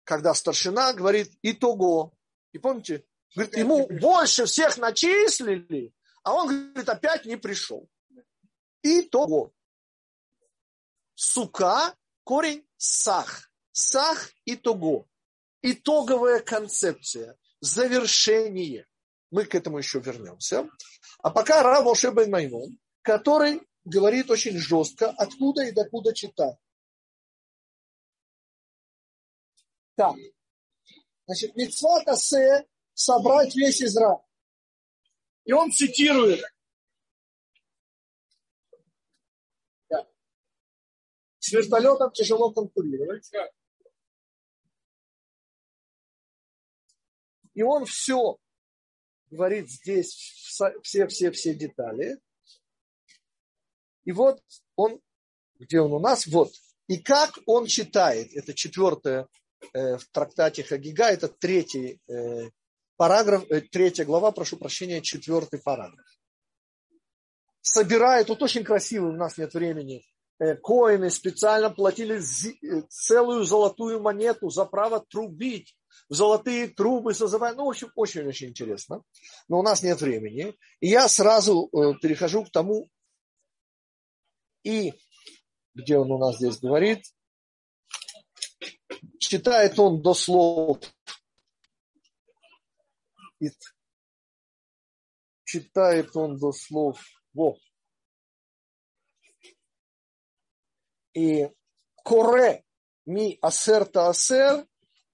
когда 0.04 0.34
старшина 0.34 0.92
говорит 0.92 1.30
итого. 1.42 2.12
И 2.52 2.58
помните, 2.58 3.04
говорит, 3.34 3.56
ему 3.56 3.86
больше 3.88 4.46
всех 4.46 4.78
начислили, 4.78 5.92
а 6.22 6.34
он 6.34 6.48
говорит, 6.48 6.88
опять 6.88 7.24
не 7.24 7.36
пришел. 7.36 7.88
Итого. 8.82 9.52
Сука, 11.14 11.94
корень 12.24 12.66
сах. 12.76 13.50
Сах 13.72 14.30
итого. 14.44 15.06
Итоговая 15.62 16.40
концепция, 16.40 17.36
завершение. 17.60 18.86
Мы 19.30 19.44
к 19.44 19.54
этому 19.54 19.78
еще 19.78 20.00
вернемся. 20.00 20.68
А 21.20 21.30
пока 21.30 21.62
Рав 21.62 21.84
Моше 21.84 22.10
бен 22.12 22.30
Маймон, 22.30 22.78
который 23.02 23.60
говорит 23.84 24.30
очень 24.30 24.56
жестко, 24.56 25.10
откуда 25.10 25.64
и 25.64 25.72
докуда 25.72 26.14
читать. 26.14 26.56
Так. 29.98 30.16
Значит, 31.26 31.56
митцва 31.56 32.04
тасе 32.04 32.68
собрать 32.94 33.56
весь 33.56 33.82
Израиль. 33.82 34.22
И 35.44 35.52
он 35.52 35.72
цитирует. 35.72 36.40
Да. 39.88 40.08
С 41.40 41.50
вертолетом 41.50 42.12
тяжело 42.12 42.52
конкурировать. 42.52 43.28
И 47.54 47.62
он 47.62 47.87
все 47.87 48.38
говорит 49.32 49.68
здесь, 49.68 50.14
все-все-все 50.84 51.54
детали. 51.54 52.20
И 54.04 54.12
вот 54.12 54.40
он, 54.76 55.02
где 55.58 55.80
он 55.80 55.92
у 55.92 55.98
нас? 55.98 56.24
Вот. 56.28 56.52
И 56.87 56.98
как 56.98 57.37
он 57.46 57.66
читает, 57.66 58.32
это 58.32 58.54
четвертое 58.54 59.22
Э, 59.22 59.47
в 59.73 60.01
трактате 60.12 60.62
Хагига, 60.62 61.09
это 61.11 61.29
третий 61.29 62.01
э, 62.09 62.51
параграф, 62.97 63.44
э, 63.51 63.61
третья 63.61 64.05
глава, 64.05 64.33
прошу 64.33 64.57
прощения, 64.57 65.03
четвертый 65.03 65.61
параграф. 65.61 66.07
Собирает, 67.61 68.29
тут 68.29 68.42
очень 68.42 68.64
красивый, 68.64 69.11
у 69.11 69.16
нас 69.16 69.37
нет 69.37 69.53
времени, 69.55 70.05
коины 70.62 71.11
специально 71.11 71.71
платили 71.71 72.21
целую 72.88 73.44
золотую 73.44 74.01
монету 74.01 74.49
за 74.51 74.64
право 74.64 75.01
трубить 75.01 75.77
в 76.09 76.14
золотые 76.14 76.68
трубы 76.68 77.12
созывать. 77.12 77.57
Ну, 77.57 77.66
в 77.66 77.71
общем, 77.71 77.90
очень-очень 77.97 78.49
интересно. 78.49 79.03
Но 79.49 79.59
у 79.59 79.62
нас 79.62 79.83
нет 79.83 80.01
времени. 80.01 80.55
И 80.79 80.88
я 80.88 81.09
сразу 81.09 81.68
перехожу 82.01 82.44
к 82.44 82.53
тому, 82.53 82.88
и 84.62 84.92
где 85.75 85.99
он 85.99 86.11
у 86.11 86.18
нас 86.18 86.37
здесь 86.37 86.59
говорит, 86.59 87.05
читает 89.18 89.78
он 89.78 90.02
до 90.02 90.14
слов. 90.14 90.80
Читает 95.44 96.14
он 96.14 96.38
до 96.38 96.52
слов. 96.52 97.00
Во. 97.32 97.58
И 101.14 101.48
коре 102.04 102.64
ми 103.06 103.38
асерта 103.40 104.08
асер 104.08 104.66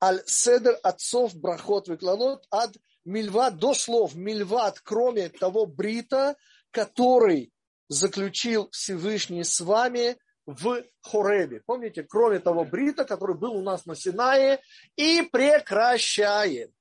аль 0.03 0.23
седер 0.27 0.79
отцов 0.83 1.35
брахот 1.37 1.89
выклонот 1.89 2.47
ад 2.51 2.73
мильват 3.05 3.57
до 3.59 3.75
слов 3.75 4.15
мильват, 4.15 4.81
кроме 4.81 5.29
того 5.29 5.67
брита, 5.67 6.37
который 6.71 7.53
заключил 7.89 8.71
Всевышний 8.71 9.45
с 9.45 9.61
вами 9.61 10.17
в 10.47 10.85
Хоребе. 11.01 11.63
Помните, 11.65 12.03
кроме 12.03 12.39
того 12.39 12.65
брита, 12.65 13.05
который 13.05 13.37
был 13.37 13.55
у 13.55 13.63
нас 13.63 13.87
на 13.87 13.95
Синае, 13.95 14.61
и 14.97 15.23
прекращаем. 15.23 16.73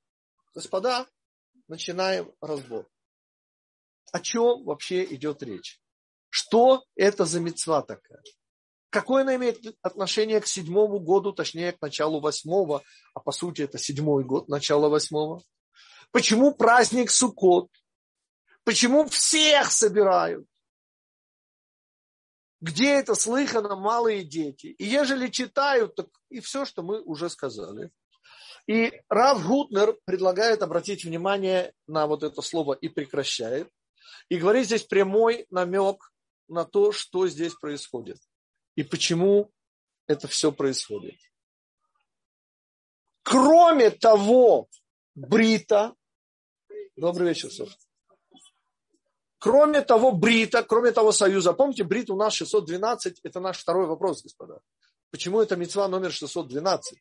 Господа, 0.54 1.06
начинаем 1.68 2.32
разбор. 2.40 2.86
О 4.12 4.20
чем 4.20 4.64
вообще 4.64 5.04
идет 5.04 5.42
речь? 5.42 5.80
Что 6.28 6.84
это 6.94 7.24
за 7.24 7.40
мецва 7.40 7.82
такая? 7.82 8.22
Какое 8.90 9.22
она 9.22 9.34
имеет 9.34 9.58
отношение 9.82 10.40
к 10.40 10.46
седьмому 10.46 11.00
году, 11.00 11.32
точнее 11.32 11.72
к 11.72 11.82
началу 11.82 12.20
восьмого, 12.20 12.82
а 13.12 13.20
по 13.20 13.32
сути 13.32 13.62
это 13.62 13.76
седьмой 13.78 14.24
год, 14.24 14.48
начало 14.48 14.88
восьмого? 14.88 15.42
Почему 16.12 16.54
праздник 16.54 17.10
Суккот? 17.10 17.68
Почему 18.62 19.06
всех 19.06 19.72
собирают? 19.72 20.46
Где 22.64 22.94
это 22.94 23.14
слыхано 23.14 23.76
малые 23.76 24.24
дети. 24.24 24.68
И 24.68 24.84
ежели 24.84 25.28
читают, 25.28 25.96
так 25.96 26.06
и 26.30 26.40
все, 26.40 26.64
что 26.64 26.82
мы 26.82 27.02
уже 27.02 27.28
сказали. 27.28 27.90
И 28.66 28.90
Рав 29.10 29.46
Гутнер 29.46 29.98
предлагает 30.06 30.62
обратить 30.62 31.04
внимание 31.04 31.74
на 31.86 32.06
вот 32.06 32.22
это 32.22 32.40
слово 32.40 32.72
«и 32.72 32.88
прекращает». 32.88 33.68
И 34.30 34.38
говорит 34.38 34.64
здесь 34.64 34.84
прямой 34.84 35.46
намек 35.50 36.10
на 36.48 36.64
то, 36.64 36.90
что 36.90 37.28
здесь 37.28 37.52
происходит. 37.54 38.16
И 38.76 38.82
почему 38.82 39.52
это 40.06 40.26
все 40.26 40.50
происходит. 40.50 41.16
Кроме 43.24 43.90
того, 43.90 44.70
Брита, 45.14 45.94
добрый 46.96 47.28
вечер, 47.28 47.50
Софья. 47.50 47.76
Кроме 49.44 49.82
того 49.82 50.10
брита, 50.12 50.62
кроме 50.62 50.90
того 50.90 51.12
союза, 51.12 51.52
помните, 51.52 51.84
брит 51.84 52.08
у 52.08 52.16
нас 52.16 52.32
612, 52.32 53.20
это 53.24 53.40
наш 53.40 53.58
второй 53.58 53.86
вопрос, 53.86 54.22
господа. 54.22 54.60
Почему 55.10 55.38
это 55.38 55.54
мецва 55.54 55.86
номер 55.86 56.12
612? 56.12 56.98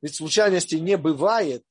Ведь 0.00 0.14
случайностей 0.14 0.80
не 0.80 0.96
бывает. 0.96 1.64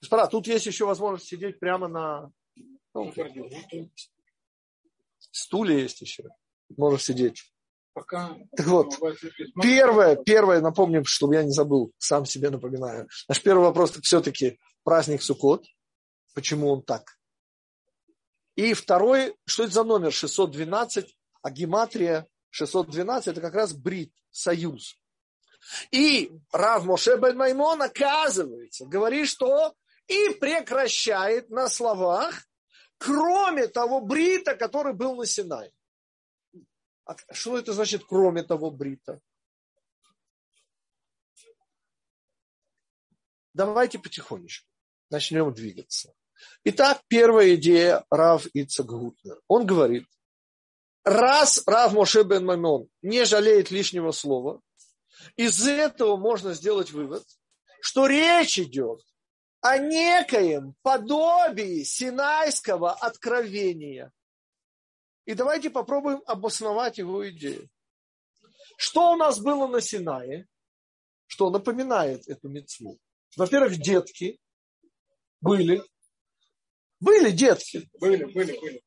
Господа, 0.00 0.28
тут 0.28 0.46
есть 0.46 0.64
еще 0.64 0.86
возможность 0.86 1.28
сидеть 1.28 1.60
прямо 1.60 1.88
на 1.88 2.32
ну, 2.94 3.12
стуле 5.30 5.82
есть 5.82 6.00
еще. 6.00 6.24
Можно 6.74 6.98
сидеть. 6.98 7.52
Пока 7.92 8.34
так 8.56 8.66
вот, 8.66 8.94
первое, 9.62 10.16
первое, 10.16 10.62
напомним, 10.62 11.04
чтобы 11.04 11.34
я 11.34 11.42
не 11.42 11.52
забыл, 11.52 11.92
сам 11.98 12.24
себе 12.24 12.48
напоминаю. 12.48 13.10
Наш 13.28 13.42
первый 13.42 13.64
вопрос 13.64 13.90
все-таки 14.00 14.58
праздник 14.84 15.20
Суккот. 15.20 15.66
Почему 16.34 16.70
он 16.70 16.82
так? 16.82 17.18
И 18.54 18.74
второй, 18.74 19.36
что 19.46 19.64
это 19.64 19.72
за 19.72 19.84
номер 19.84 20.12
612, 20.12 21.16
а 21.42 21.50
гематрия 21.50 22.26
612 22.50 23.28
это 23.28 23.40
как 23.40 23.54
раз 23.54 23.72
брит, 23.72 24.12
союз. 24.30 24.98
И 25.90 26.32
Рав 26.52 26.84
Моше 26.84 27.16
бен 27.18 27.36
Маймон 27.36 27.82
оказывается, 27.82 28.86
говорит, 28.86 29.28
что 29.28 29.74
и 30.06 30.30
прекращает 30.34 31.50
на 31.50 31.68
словах, 31.68 32.46
кроме 32.98 33.68
того 33.68 34.00
брита, 34.00 34.54
который 34.54 34.92
был 34.92 35.16
на 35.16 35.24
Синай. 35.24 35.72
А 37.04 37.16
что 37.32 37.58
это 37.58 37.72
значит, 37.72 38.04
кроме 38.04 38.42
того 38.42 38.70
брита? 38.70 39.20
Давайте 43.54 43.98
потихонечку 43.98 44.68
начнем 45.10 45.52
двигаться. 45.52 46.12
Итак, 46.64 47.02
первая 47.08 47.54
идея 47.56 48.04
Рав 48.10 48.46
Ицак 48.54 48.86
Гутнер. 48.86 49.40
Он 49.48 49.66
говорит, 49.66 50.06
раз 51.04 51.62
Рав 51.66 51.92
Моше 51.92 52.22
бен 52.22 52.44
Мамон 52.44 52.88
не 53.02 53.24
жалеет 53.24 53.70
лишнего 53.70 54.12
слова, 54.12 54.60
из 55.36 55.66
этого 55.66 56.16
можно 56.16 56.54
сделать 56.54 56.90
вывод, 56.90 57.24
что 57.80 58.06
речь 58.06 58.58
идет 58.58 59.00
о 59.60 59.78
некоем 59.78 60.74
подобии 60.82 61.84
синайского 61.84 62.92
откровения. 62.92 64.12
И 65.24 65.34
давайте 65.34 65.70
попробуем 65.70 66.22
обосновать 66.26 66.98
его 66.98 67.28
идею. 67.30 67.68
Что 68.76 69.12
у 69.12 69.16
нас 69.16 69.38
было 69.38 69.68
на 69.68 69.80
Синае, 69.80 70.48
что 71.26 71.50
напоминает 71.50 72.26
эту 72.26 72.48
мецву? 72.48 72.98
Во-первых, 73.36 73.78
детки 73.78 74.40
были, 75.40 75.82
были 77.02 77.30
детки. 77.30 77.90
Были, 78.00 78.24
были, 78.24 78.58
были. 78.58 78.82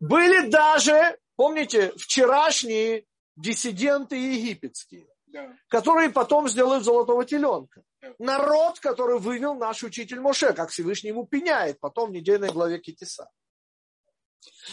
Были 0.00 0.48
даже, 0.48 1.16
помните, 1.36 1.92
вчерашние 1.96 3.04
диссиденты 3.36 4.16
египетские. 4.16 5.06
Да. 5.26 5.56
которые 5.68 6.10
потом 6.10 6.46
сделают 6.46 6.84
золотого 6.84 7.24
теленка. 7.24 7.82
Народ, 8.18 8.78
который 8.80 9.18
вывел 9.18 9.54
наш 9.54 9.82
учитель 9.82 10.20
Моше, 10.20 10.52
как 10.52 10.68
Всевышний 10.68 11.08
ему 11.08 11.26
пеняет, 11.26 11.80
потом 11.80 12.10
в 12.10 12.12
недельной 12.12 12.50
главе 12.52 12.78
Китиса. 12.78 13.30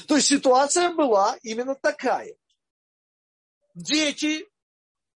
То 0.06 0.18
есть 0.18 0.28
ситуация 0.28 0.94
была 0.94 1.38
именно 1.44 1.76
такая. 1.76 2.36
Дети 3.74 4.50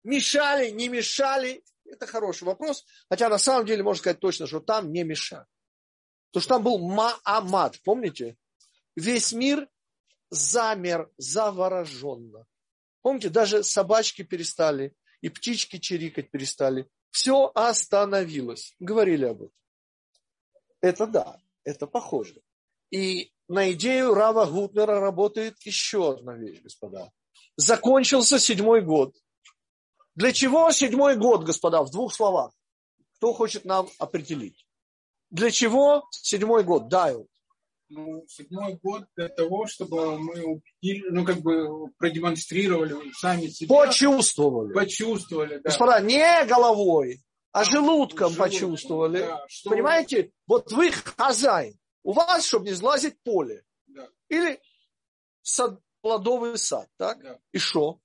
мешали, 0.05 0.69
не 0.69 0.91
мешали. 0.91 1.63
Это 1.87 2.07
хороший 2.07 2.45
вопрос. 2.45 2.85
Хотя 3.09 3.31
на 3.31 3.39
самом 3.39 3.65
деле 3.65 3.83
можно 3.83 4.01
сказать 4.01 4.21
точно, 4.21 4.47
что 4.47 4.61
там 4.61 4.93
не 4.93 5.05
мешали. 5.05 5.47
Потому 6.31 6.43
что 6.43 6.55
там 6.55 6.63
был 6.63 6.79
Маамад, 6.79 7.81
помните? 7.83 8.37
Весь 8.97 9.33
мир 9.33 9.69
замер 10.31 11.11
завороженно. 11.17 12.47
Помните, 13.03 13.29
даже 13.31 13.65
собачки 13.65 14.23
перестали, 14.23 14.95
и 15.21 15.29
птички 15.29 15.79
чирикать 15.79 16.31
перестали. 16.31 16.89
Все 17.11 17.51
остановилось. 17.55 18.75
Говорили 18.79 19.25
об 19.25 19.43
этом. 19.43 19.55
Это 20.81 21.07
да, 21.07 21.41
это 21.65 21.87
похоже. 21.87 22.41
И 22.91 23.33
на 23.49 23.73
идею 23.73 24.15
Рава 24.15 24.47
Гутнера 24.47 25.01
работает 25.01 25.59
еще 25.63 26.13
одна 26.13 26.37
вещь, 26.37 26.63
господа. 26.63 27.13
Закончился 27.57 28.39
седьмой 28.39 28.81
год. 28.81 29.17
Для 30.15 30.33
чего 30.33 30.71
седьмой 30.71 31.17
год, 31.17 31.45
господа, 31.45 31.83
в 31.83 31.91
двух 31.91 32.15
словах? 32.15 32.53
Кто 33.17 33.33
хочет 33.33 33.65
нам 33.65 33.89
определить? 33.99 34.67
Для 35.31 35.51
чего 35.51 36.05
седьмой 36.11 36.65
год? 36.65 36.89
Дай. 36.89 37.17
Ну, 37.89 38.25
седьмой 38.29 38.79
год 38.83 39.05
для 39.17 39.29
того, 39.29 39.67
чтобы 39.67 40.19
мы 40.19 40.45
убедили, 40.45 41.09
ну, 41.11 41.25
как 41.25 41.39
бы 41.39 41.89
продемонстрировали 41.99 42.95
сами 43.15 43.49
себя. 43.49 43.75
Почувствовали. 43.75 44.73
Почувствовали, 44.73 45.57
да. 45.57 45.71
Господа, 45.71 46.01
не 46.01 46.45
головой, 46.45 47.21
а 47.53 47.65
желудком, 47.65 48.31
желудком 48.31 48.35
почувствовали. 48.37 49.19
Да, 49.21 49.45
что... 49.49 49.71
Понимаете? 49.71 50.31
Вот 50.47 50.71
вы 50.71 50.93
хозяин. 50.93 51.77
У 52.05 52.13
вас, 52.13 52.47
чтобы 52.47 52.67
не 52.67 52.73
сглазить 52.75 53.21
поле. 53.23 53.65
Да. 53.89 54.09
Или 54.29 54.61
сад, 55.43 55.81
плодовый 56.01 56.59
сад, 56.59 56.89
так? 56.97 57.21
Да. 57.23 57.39
И 57.53 57.59
что? 57.59 57.99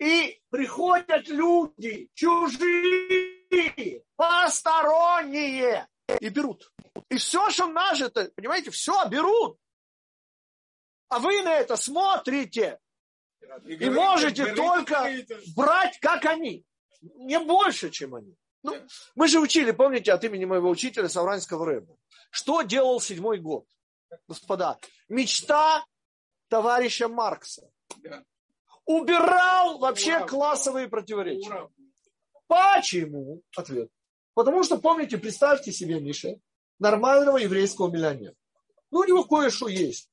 И 0.00 0.40
приходят 0.50 1.28
люди 1.28 2.08
чужие, 2.14 4.02
посторонние, 4.16 5.86
и 6.20 6.28
берут. 6.28 6.72
И 7.10 7.16
все, 7.16 7.50
что 7.50 7.66
нажито, 7.66 8.30
понимаете, 8.34 8.70
все 8.70 9.08
берут. 9.08 9.58
А 11.08 11.18
вы 11.18 11.42
на 11.42 11.54
это 11.54 11.76
смотрите. 11.76 12.78
И, 13.64 13.74
и 13.74 13.90
можете 13.90 14.42
говорите, 14.42 14.62
только 14.62 14.94
говорите. 14.94 15.38
брать, 15.56 15.98
как 16.00 16.24
они. 16.26 16.64
Не 17.00 17.38
больше, 17.38 17.90
чем 17.90 18.14
они. 18.14 18.34
Ну, 18.62 18.74
мы 19.14 19.28
же 19.28 19.40
учили, 19.40 19.70
помните, 19.70 20.12
от 20.12 20.24
имени 20.24 20.44
моего 20.44 20.68
учителя 20.68 21.08
Савранского 21.08 21.64
Рэба. 21.64 21.96
Что 22.30 22.62
делал 22.62 23.00
седьмой 23.00 23.38
год? 23.38 23.64
Господа, 24.26 24.78
мечта 25.08 25.84
товарища 26.48 27.08
Маркса. 27.08 27.70
Да. 27.98 28.24
Убирал 28.84 29.78
вообще 29.78 30.16
ура, 30.16 30.26
классовые 30.26 30.88
противоречия. 30.88 31.48
Ура. 31.48 31.68
Почему? 32.46 33.42
Ответ. 33.56 33.90
Потому 34.38 34.62
что, 34.62 34.78
помните, 34.78 35.18
представьте 35.18 35.72
себе, 35.72 35.98
Миша, 35.98 36.38
нормального 36.78 37.38
еврейского 37.38 37.90
миллионера. 37.90 38.36
Ну, 38.92 39.00
у 39.00 39.04
него 39.04 39.24
кое-что 39.24 39.66
есть. 39.66 40.08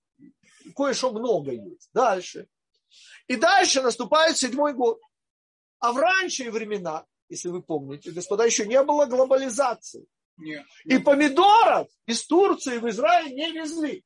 Кое-что 0.76 1.12
много 1.12 1.52
есть. 1.52 1.92
Дальше. 1.94 2.48
И 3.28 3.36
дальше 3.36 3.84
наступает 3.84 4.36
седьмой 4.36 4.74
год. 4.74 5.00
А 5.78 5.92
в 5.92 5.98
ранние 5.98 6.50
времена, 6.50 7.06
если 7.30 7.50
вы 7.50 7.62
помните, 7.62 8.10
господа, 8.10 8.46
еще 8.46 8.66
не 8.66 8.82
было 8.82 9.06
глобализации. 9.06 10.08
Нет, 10.38 10.66
И 10.86 10.98
помидоров 10.98 11.88
из 12.08 12.26
Турции 12.26 12.80
в 12.80 12.90
Израиль 12.90 13.32
не 13.32 13.52
везли. 13.52 14.04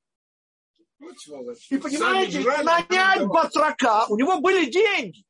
И 1.70 1.78
понимаете, 1.78 2.42
нанять 2.62 3.26
батрака, 3.26 4.06
у 4.10 4.18
него 4.18 4.42
были 4.42 4.70
деньги. 4.70 5.24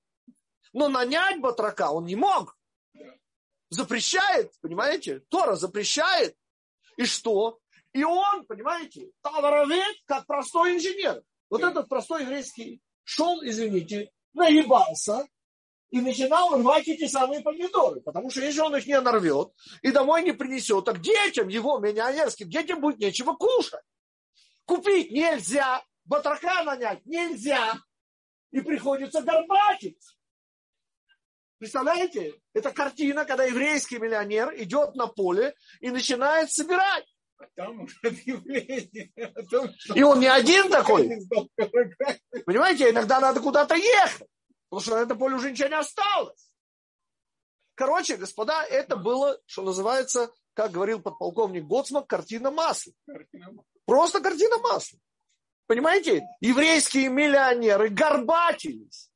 Но 0.73 0.89
нанять 0.89 1.39
батрака 1.39 1.91
он 1.91 2.06
не 2.06 2.15
мог 2.15 2.56
запрещает, 3.69 4.51
понимаете? 4.62 5.19
Тора 5.29 5.55
запрещает. 5.55 6.36
И 6.97 7.05
что? 7.05 7.60
И 7.93 8.03
он, 8.03 8.45
понимаете, 8.45 9.12
Таваровед, 9.21 9.95
как 10.05 10.25
простой 10.27 10.75
инженер. 10.75 11.23
Вот 11.49 11.63
этот 11.63 11.89
простой 11.89 12.23
еврейский 12.23 12.82
шел, 13.03 13.43
извините, 13.43 14.12
наебался 14.34 15.27
и 15.89 16.01
начинал 16.01 16.55
рвать 16.55 16.88
эти 16.88 17.08
самые 17.08 17.41
помидоры. 17.41 18.01
Потому 18.01 18.29
что 18.29 18.41
если 18.41 18.60
он 18.62 18.75
их 18.75 18.86
не 18.86 18.99
нарвет 18.99 19.49
и 19.82 19.91
домой 19.91 20.23
не 20.23 20.34
принесет, 20.34 20.86
так 20.86 21.01
детям 21.01 21.47
его, 21.47 21.79
миллионерским, 21.79 22.49
детям 22.49 22.82
будет 22.82 22.99
нечего 22.99 23.34
кушать. 23.34 23.82
Купить 24.65 25.12
нельзя, 25.12 25.84
батрака 26.05 26.63
нанять 26.63 27.03
нельзя. 27.05 27.73
И 28.51 28.62
приходится 28.62 29.21
горбатить. 29.21 30.18
Представляете? 31.60 32.39
Это 32.54 32.72
картина, 32.72 33.26
когда 33.26 33.43
еврейский 33.43 34.00
миллионер 34.00 34.54
идет 34.56 34.95
на 34.95 35.08
поле 35.08 35.54
и 35.82 35.89
начинает 35.91 36.50
собирать. 36.52 37.06
А 37.38 37.45
там 37.56 37.86
И 39.95 40.04
он 40.04 40.19
не 40.22 40.28
один 40.28 40.69
такой. 40.72 41.19
Понимаете, 42.45 42.89
иногда 42.89 43.19
надо 43.19 43.41
куда-то 43.41 43.76
ехать. 43.76 44.28
Потому 44.69 44.82
что 44.82 44.95
на 44.95 45.02
этом 45.02 45.17
поле 45.17 45.36
уже 45.36 45.52
ничего 45.52 45.67
не 45.67 45.78
осталось. 45.78 46.50
Короче, 47.76 48.15
господа, 48.15 48.63
это 48.63 48.95
было, 48.95 49.38
что 49.45 49.62
называется, 49.62 50.32
как 50.54 50.72
говорил 50.72 51.02
подполковник 51.02 51.65
Гоцмак, 51.65 52.08
картина 52.08 52.52
масла. 52.52 52.93
Просто 53.86 54.22
картина 54.22 54.58
масла. 54.60 55.00
Понимаете, 55.67 56.24
еврейские 56.39 57.10
миллионеры 57.10 57.89
горбатились 57.89 59.09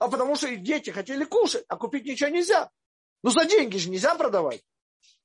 а 0.00 0.08
потому 0.08 0.34
что 0.34 0.48
их 0.48 0.62
дети 0.62 0.90
хотели 0.90 1.24
кушать, 1.24 1.64
а 1.68 1.76
купить 1.76 2.06
ничего 2.06 2.30
нельзя. 2.30 2.70
Ну, 3.22 3.30
за 3.30 3.44
деньги 3.44 3.76
же 3.76 3.90
нельзя 3.90 4.14
продавать. 4.14 4.64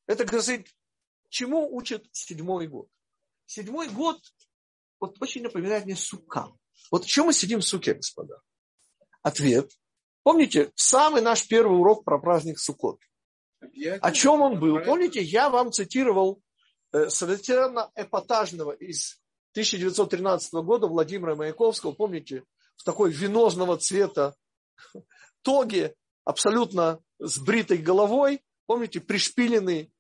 Это, 0.06 0.26
говорит, 0.26 0.68
чему 1.30 1.74
учат 1.74 2.06
седьмой 2.12 2.68
год? 2.68 2.90
Седьмой 3.46 3.88
год 3.88 4.20
вот 5.00 5.16
очень 5.22 5.44
напоминает 5.44 5.86
мне 5.86 5.96
сука. 5.96 6.52
Вот 6.92 7.06
чем 7.06 7.28
мы 7.28 7.34
сидим 7.34 7.62
в 7.62 7.66
суке, 7.66 7.94
господа? 7.94 8.42
Ответ. 9.22 9.72
Помните, 10.24 10.72
самый 10.76 11.22
наш 11.22 11.48
первый 11.48 11.80
урок 11.80 12.04
про 12.04 12.20
праздник 12.20 12.60
Суккот. 12.60 13.00
О 14.02 14.12
чем 14.12 14.42
он 14.42 14.60
был? 14.60 14.80
Помните, 14.84 15.22
я 15.22 15.50
вам 15.50 15.72
цитировал 15.72 16.42
э, 16.92 17.10
совершенно 17.10 17.92
эпатажного 17.96 18.72
из 18.72 19.22
1913 19.52 20.54
года 20.56 20.88
Владимира 20.88 21.36
Маяковского, 21.36 21.94
помните, 21.94 22.44
в 22.76 22.84
такой 22.84 23.12
венозного 23.12 23.78
цвета 23.78 24.36
тоге, 25.42 25.96
абсолютно 26.24 27.00
с 27.20 27.38
бритой 27.40 27.78
головой, 27.78 28.42
помните, 28.66 29.00
пришпиленный, 29.00 29.92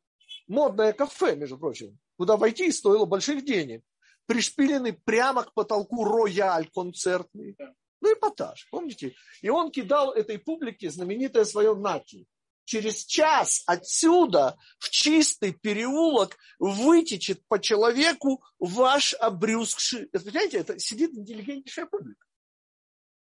модное 0.48 0.94
кафе, 0.94 1.36
между 1.36 1.58
прочим, 1.58 1.98
куда 2.18 2.38
войти 2.38 2.72
стоило 2.72 3.06
больших 3.06 3.46
денег, 3.46 3.84
пришпиленный 4.26 4.94
прямо 4.94 5.44
к 5.44 5.54
потолку 5.54 6.04
рояль 6.04 6.70
концертный, 6.74 7.56
ну 8.02 8.14
эпатаж, 8.14 8.68
помните? 8.70 9.16
И 9.42 9.50
он 9.50 9.72
кидал 9.72 10.12
этой 10.12 10.38
публике 10.38 10.90
знаменитое 10.90 11.46
свое 11.46 11.76
нати. 11.76 12.28
Через 12.66 13.06
час 13.06 13.62
отсюда 13.68 14.58
в 14.80 14.90
чистый 14.90 15.54
переулок 15.54 16.36
вытечет 16.58 17.46
по 17.48 17.60
человеку 17.60 18.44
ваш 18.58 19.14
обрюзгший... 19.14 20.10
Это, 20.12 20.26
понимаете, 20.26 20.58
это 20.58 20.80
сидит 20.80 21.14
интеллигентнейшая 21.14 21.86
публика. 21.86 22.25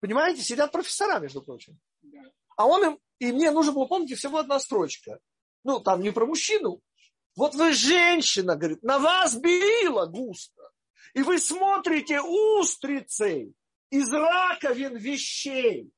Понимаете, 0.01 0.43
сидят 0.43 0.73
профессора, 0.73 1.19
между 1.19 1.43
прочим. 1.43 1.79
А 2.57 2.67
он 2.67 2.85
им, 2.85 2.99
и 3.19 3.33
мне 3.33 3.51
нужно 3.51 3.73
было, 3.73 3.87
помните, 3.87 4.15
всего 4.15 4.39
одна 4.39 4.59
строчка. 4.61 5.19
Ну, 5.65 5.81
там 5.81 6.01
не 6.03 6.11
про 6.11 6.27
мужчину. 6.27 6.81
Вот 7.37 7.55
вы 7.55 7.73
женщина, 7.73 8.57
говорит, 8.57 8.83
на 8.83 8.99
вас 8.99 9.37
белила 9.37 10.07
густо. 10.07 10.71
И 11.15 11.23
вы 11.23 11.39
смотрите 11.39 12.21
устрицей 12.21 13.55
из 13.91 14.13
раковин 14.13 14.97
вещей. 14.97 15.91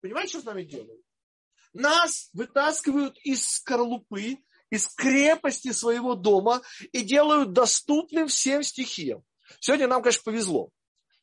Понимаете, 0.00 0.30
что 0.30 0.40
с 0.40 0.44
нами 0.44 0.62
делают? 0.62 1.02
Нас 1.72 2.30
вытаскивают 2.32 3.18
из 3.18 3.46
скорлупы, 3.46 4.38
из 4.70 4.88
крепости 4.88 5.72
своего 5.72 6.14
дома 6.14 6.62
и 6.92 7.02
делают 7.02 7.52
доступным 7.52 8.28
всем 8.28 8.62
стихиям. 8.62 9.24
Сегодня 9.60 9.86
нам, 9.86 10.02
конечно, 10.02 10.22
повезло. 10.24 10.70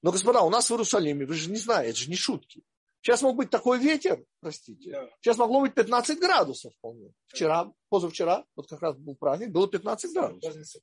Но, 0.03 0.11
господа, 0.11 0.41
у 0.41 0.49
нас 0.49 0.69
в 0.69 0.73
Иерусалиме, 0.73 1.25
вы 1.25 1.33
же 1.33 1.49
не 1.49 1.57
знаете, 1.57 1.91
это 1.91 1.99
же 1.99 2.09
не 2.09 2.15
шутки. 2.15 2.61
Сейчас 3.01 3.21
мог 3.21 3.35
быть 3.35 3.49
такой 3.49 3.79
ветер, 3.79 4.23
простите. 4.39 5.09
Сейчас 5.19 5.37
могло 5.37 5.61
быть 5.61 5.73
15 5.73 6.19
градусов 6.19 6.73
вполне. 6.75 7.13
Вчера, 7.27 7.71
позавчера, 7.89 8.45
вот 8.55 8.69
как 8.69 8.81
раз 8.81 8.97
был 8.97 9.15
праздник, 9.15 9.49
было 9.49 9.67
15 9.67 10.13
градусов. 10.13 10.81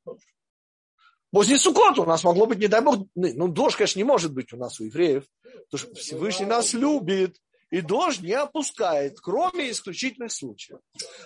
Поздний 1.30 1.58
Суккот 1.58 1.98
у 1.98 2.04
нас 2.04 2.24
могло 2.24 2.46
быть, 2.46 2.58
не 2.58 2.66
дай 2.66 2.82
бог, 2.82 3.06
ну, 3.14 3.48
дождь, 3.48 3.76
конечно, 3.76 3.98
не 3.98 4.04
может 4.04 4.34
быть 4.34 4.52
у 4.52 4.56
нас 4.56 4.80
у 4.80 4.84
евреев, 4.84 5.24
потому 5.70 5.78
что 5.78 5.94
Всевышний 5.94 6.46
нас 6.46 6.74
любит. 6.74 7.36
И 7.70 7.82
дождь 7.82 8.20
не 8.20 8.32
опускает, 8.32 9.20
кроме 9.20 9.70
исключительных 9.70 10.32
случаев. 10.32 10.80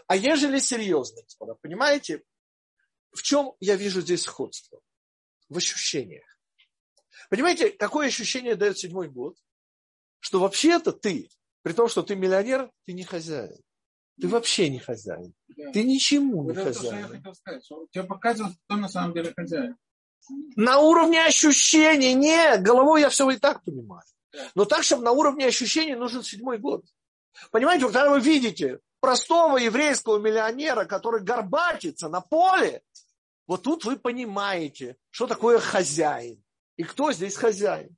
А 0.06 0.14
ежели 0.14 0.58
серьезно, 0.58 1.22
господа, 1.22 1.54
понимаете, 1.54 2.22
в 3.12 3.22
чем 3.22 3.54
я 3.60 3.76
вижу 3.76 4.02
здесь 4.02 4.24
сходство? 4.24 4.80
В 5.48 5.56
ощущениях. 5.56 6.33
Понимаете, 7.30 7.70
какое 7.70 8.08
ощущение 8.08 8.56
дает 8.56 8.78
седьмой 8.78 9.08
год? 9.08 9.36
Что 10.20 10.40
вообще-то 10.40 10.92
ты, 10.92 11.28
при 11.62 11.72
том, 11.72 11.88
что 11.88 12.02
ты 12.02 12.16
миллионер, 12.16 12.70
ты 12.86 12.92
не 12.92 13.04
хозяин. 13.04 13.56
Ты 14.20 14.28
вообще 14.28 14.68
не 14.68 14.78
хозяин. 14.78 15.34
Да. 15.48 15.72
Ты 15.72 15.84
ничему 15.84 16.44
вот 16.44 16.54
не 16.54 16.62
это 16.62 16.72
хозяин. 16.72 16.82
То, 16.82 17.06
что 17.06 17.14
я 17.14 17.18
хотел 17.18 17.34
сказать. 17.34 17.68
Тебе 17.90 18.04
показывают, 18.04 18.56
кто 18.64 18.76
на 18.76 18.88
самом 18.88 19.14
деле 19.14 19.32
хозяин. 19.36 19.76
На 20.56 20.78
уровне 20.78 21.24
ощущений. 21.24 22.14
Нет, 22.14 22.62
головой 22.62 23.00
я 23.00 23.08
все 23.08 23.28
и 23.30 23.36
так 23.36 23.64
понимаю. 23.64 24.02
Но 24.54 24.64
так, 24.64 24.84
чтобы 24.84 25.02
на 25.02 25.12
уровне 25.12 25.46
ощущений 25.46 25.94
нужен 25.94 26.22
седьмой 26.22 26.58
год. 26.58 26.84
Понимаете, 27.50 27.86
когда 27.86 28.10
вы 28.10 28.20
видите 28.20 28.80
простого 29.00 29.56
еврейского 29.56 30.18
миллионера, 30.18 30.84
который 30.84 31.22
горбатится 31.22 32.08
на 32.08 32.20
поле, 32.20 32.82
вот 33.46 33.62
тут 33.62 33.84
вы 33.84 33.96
понимаете, 33.96 34.96
что 35.10 35.26
такое 35.26 35.58
хозяин. 35.58 36.43
И 36.76 36.82
кто 36.82 37.12
здесь 37.12 37.36
хозяин? 37.36 37.96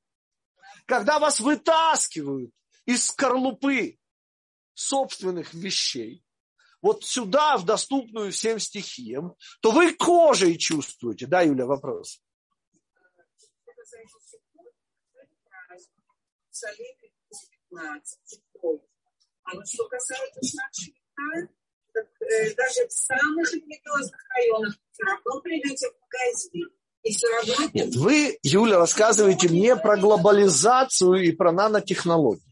Когда 0.87 1.18
вас 1.18 1.41
вытаскивают 1.41 2.53
из 2.85 3.07
скорлупы 3.07 3.99
собственных 4.74 5.55
вещей, 5.55 6.22
вот 6.83 7.05
сюда, 7.05 7.57
в 7.57 7.64
доступную 7.64 8.31
всем 8.31 8.59
стихиям, 8.59 9.35
то 9.61 9.72
вы 9.72 9.95
кожей 9.95 10.57
чувствуете. 10.59 11.27
Да, 11.27 11.43
Юля, 11.43 11.66
вопрос. 11.66 12.22
А 19.43 19.64
что 19.64 19.89
касается 19.89 20.41
наших 20.57 20.95
так, 21.97 22.07
э, 22.20 22.55
даже 22.55 22.87
в 22.87 22.93
самых 22.93 23.53
религиозных 23.53 24.20
районах 24.29 24.74
все 24.93 25.41
придете 25.41 25.89
в 25.91 25.95
магазин. 26.03 26.70
Нет, 27.72 27.94
вы, 27.94 28.38
Юля, 28.42 28.78
рассказываете 28.78 29.49
мне 29.49 29.76
про 29.76 29.97
глобализацию 29.97 31.14
и 31.24 31.32
про 31.32 31.53
нанотехнологии. 31.53 32.42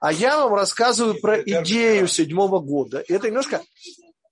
А 0.00 0.12
я 0.12 0.36
вам 0.38 0.54
рассказываю 0.54 1.20
про 1.20 1.40
идею 1.40 2.06
седьмого 2.08 2.58
года. 2.60 3.00
И 3.00 3.12
это 3.12 3.28
немножко... 3.28 3.62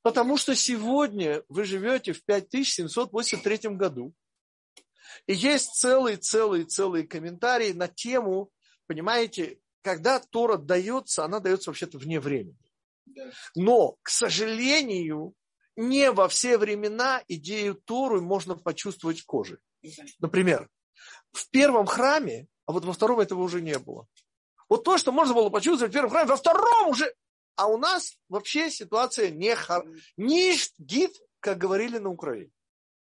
Потому 0.02 0.36
что 0.36 0.54
сегодня 0.54 1.42
вы 1.48 1.64
живете 1.64 2.12
в 2.12 2.22
5783 2.24 3.70
году. 3.70 4.12
И 5.26 5.32
есть 5.32 5.74
целые-целые-целые 5.76 7.06
комментарии 7.06 7.72
на 7.72 7.88
тему, 7.88 8.50
понимаете, 8.86 9.58
когда 9.80 10.18
Тора 10.18 10.58
дается, 10.58 11.24
она 11.24 11.40
дается 11.40 11.70
вообще-то 11.70 11.96
вне 11.96 12.20
времени. 12.20 12.58
Но, 13.54 13.96
к 14.02 14.10
сожалению, 14.10 15.32
не 15.76 16.10
во 16.10 16.28
все 16.28 16.58
времена 16.58 17.22
идею 17.28 17.74
Тору 17.74 18.20
можно 18.20 18.56
почувствовать 18.56 19.22
кожей. 19.22 19.58
Например, 20.18 20.68
в 21.32 21.48
первом 21.50 21.86
храме, 21.86 22.46
а 22.66 22.72
вот 22.72 22.84
во 22.84 22.92
втором 22.92 23.20
этого 23.20 23.42
уже 23.42 23.60
не 23.60 23.78
было. 23.78 24.06
Вот 24.68 24.84
то, 24.84 24.96
что 24.98 25.12
можно 25.12 25.34
было 25.34 25.50
почувствовать 25.50 25.92
в 25.92 25.94
первом 25.94 26.10
храме, 26.10 26.28
во 26.28 26.36
втором 26.36 26.88
уже. 26.88 27.14
А 27.56 27.66
у 27.66 27.76
нас 27.76 28.18
вообще 28.28 28.70
ситуация 28.70 29.30
не 29.30 29.54
хор... 29.54 29.84
не 30.16 30.56
гид, 30.78 31.12
как 31.40 31.58
говорили 31.58 31.98
на 31.98 32.10
Украине. 32.10 32.50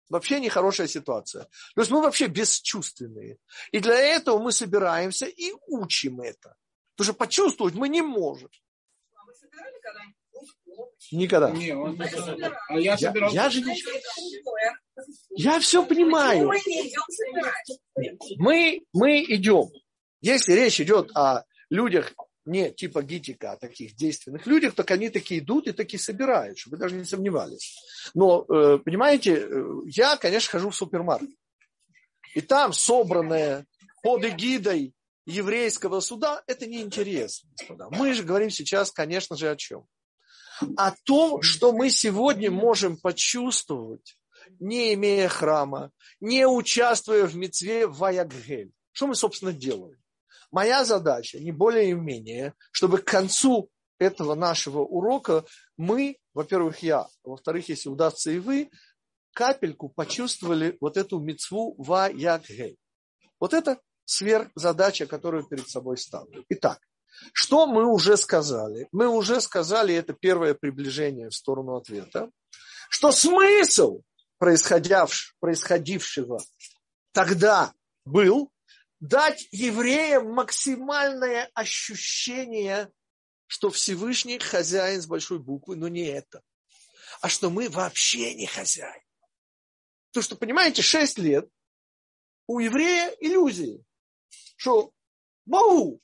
Вообще 0.09 0.39
нехорошая 0.39 0.87
ситуация. 0.87 1.43
То 1.75 1.81
есть 1.81 1.91
мы 1.91 2.01
вообще 2.01 2.27
бесчувственные. 2.27 3.39
И 3.71 3.79
для 3.79 3.97
этого 3.97 4.39
мы 4.39 4.51
собираемся 4.51 5.25
и 5.25 5.53
учим 5.67 6.21
это. 6.21 6.55
Потому 6.95 7.13
что 7.13 7.13
почувствовать 7.13 7.75
мы 7.75 7.89
не 7.89 8.01
можем. 8.01 8.49
А 9.15 9.25
вы 9.25 9.33
собирали 9.33 9.79
когда-нибудь 9.81 10.16
Никогда. 11.11 11.51
Не, 11.51 11.73
он... 11.73 11.99
А 12.69 12.79
я, 12.79 12.97
собирал... 12.97 13.31
я, 13.31 13.43
я 13.43 13.49
же. 13.49 13.61
Я 15.31 15.59
все 15.59 15.85
понимаю. 15.85 16.51
Мы, 18.37 18.81
мы 18.93 19.23
идем. 19.23 19.69
Если 20.21 20.53
речь 20.53 20.81
идет 20.81 21.15
о 21.15 21.43
людях 21.69 22.13
не 22.45 22.71
типа 22.71 23.03
гитика, 23.03 23.51
а 23.51 23.57
таких 23.57 23.95
действенных 23.95 24.47
людях, 24.47 24.73
так 24.73 24.89
они 24.91 25.09
такие 25.09 25.41
идут 25.41 25.67
и 25.67 25.73
такие 25.73 25.99
собирают, 25.99 26.57
чтобы 26.57 26.77
вы 26.77 26.81
даже 26.81 26.95
не 26.95 27.03
сомневались. 27.03 27.77
Но, 28.13 28.45
э, 28.47 28.79
понимаете, 28.79 29.35
э, 29.35 29.63
я, 29.87 30.15
конечно, 30.15 30.51
хожу 30.51 30.69
в 30.69 30.75
супермаркет. 30.75 31.29
И 32.35 32.41
там 32.41 32.71
собранное 32.71 33.65
под 34.01 34.23
эгидой 34.23 34.93
еврейского 35.25 35.99
суда, 35.99 36.41
это 36.47 36.65
неинтересно, 36.65 37.49
господа. 37.57 37.89
Мы 37.91 38.13
же 38.13 38.23
говорим 38.23 38.49
сейчас, 38.49 38.91
конечно 38.91 39.35
же, 39.35 39.49
о 39.49 39.55
чем? 39.55 39.85
О 40.77 40.91
том, 41.03 41.41
что 41.41 41.71
мы 41.71 41.89
сегодня 41.89 42.51
можем 42.51 42.97
почувствовать, 42.97 44.17
не 44.59 44.93
имея 44.93 45.27
храма, 45.27 45.91
не 46.19 46.47
участвуя 46.47 47.25
в 47.25 47.35
мецве 47.35 47.87
Ваяггель. 47.87 48.71
Что 48.91 49.07
мы, 49.07 49.15
собственно, 49.15 49.53
делаем? 49.53 49.97
Моя 50.51 50.85
задача, 50.85 51.39
не 51.39 51.51
более 51.51 51.89
и 51.89 51.93
менее, 51.93 52.53
чтобы 52.71 52.99
к 52.99 53.05
концу 53.05 53.69
этого 53.99 54.35
нашего 54.35 54.79
урока 54.79 55.45
мы, 55.75 56.17
во-первых, 56.33 56.83
я, 56.83 57.01
а 57.01 57.09
во-вторых, 57.23 57.69
если 57.69 57.89
удастся 57.89 58.31
и 58.31 58.39
вы, 58.39 58.69
капельку 59.33 59.89
почувствовали 59.89 60.77
вот 60.79 60.97
эту 60.97 61.19
мецву 61.19 61.75
Ваяггель. 61.77 62.77
Вот 63.39 63.53
это 63.53 63.79
сверхзадача, 64.05 65.05
которую 65.05 65.43
перед 65.43 65.69
собой 65.69 65.97
ставлю. 65.97 66.45
Итак, 66.49 66.79
что 67.33 67.67
мы 67.67 67.85
уже 67.85 68.17
сказали? 68.17 68.87
Мы 68.91 69.07
уже 69.07 69.41
сказали, 69.41 69.95
это 69.95 70.13
первое 70.13 70.53
приближение 70.53 71.29
в 71.29 71.35
сторону 71.35 71.75
ответа, 71.75 72.29
что 72.89 73.11
смысл 73.11 74.01
происходившего 74.39 76.39
тогда 77.11 77.73
был 78.05 78.51
дать 78.99 79.47
евреям 79.51 80.31
максимальное 80.31 81.49
ощущение, 81.53 82.91
что 83.45 83.69
Всевышний 83.69 84.39
хозяин 84.39 85.01
с 85.01 85.07
большой 85.07 85.39
буквы, 85.39 85.75
но 85.75 85.87
не 85.87 86.05
это, 86.05 86.41
а 87.21 87.29
что 87.29 87.49
мы 87.49 87.69
вообще 87.69 88.33
не 88.35 88.45
хозяин. 88.45 89.01
То, 90.11 90.21
что, 90.21 90.35
понимаете, 90.35 90.81
шесть 90.81 91.17
лет 91.17 91.47
у 92.47 92.59
еврея 92.59 93.15
иллюзии, 93.19 93.83
что 94.55 94.91
могу, 95.45 96.01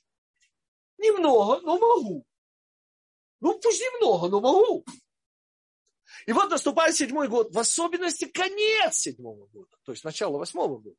Немного, 1.04 1.60
но 1.60 1.78
могу. 1.78 2.26
Ну, 3.40 3.58
пусть 3.58 3.80
немного, 3.80 4.28
но 4.28 4.40
могу. 4.40 4.84
И 6.26 6.32
вот 6.32 6.50
наступает 6.50 6.96
седьмой 6.96 7.28
год, 7.28 7.54
в 7.54 7.58
особенности 7.58 8.24
конец 8.24 8.96
седьмого 8.96 9.46
года, 9.48 9.76
то 9.84 9.92
есть 9.92 10.04
начало 10.04 10.38
восьмого 10.38 10.78
года, 10.78 10.96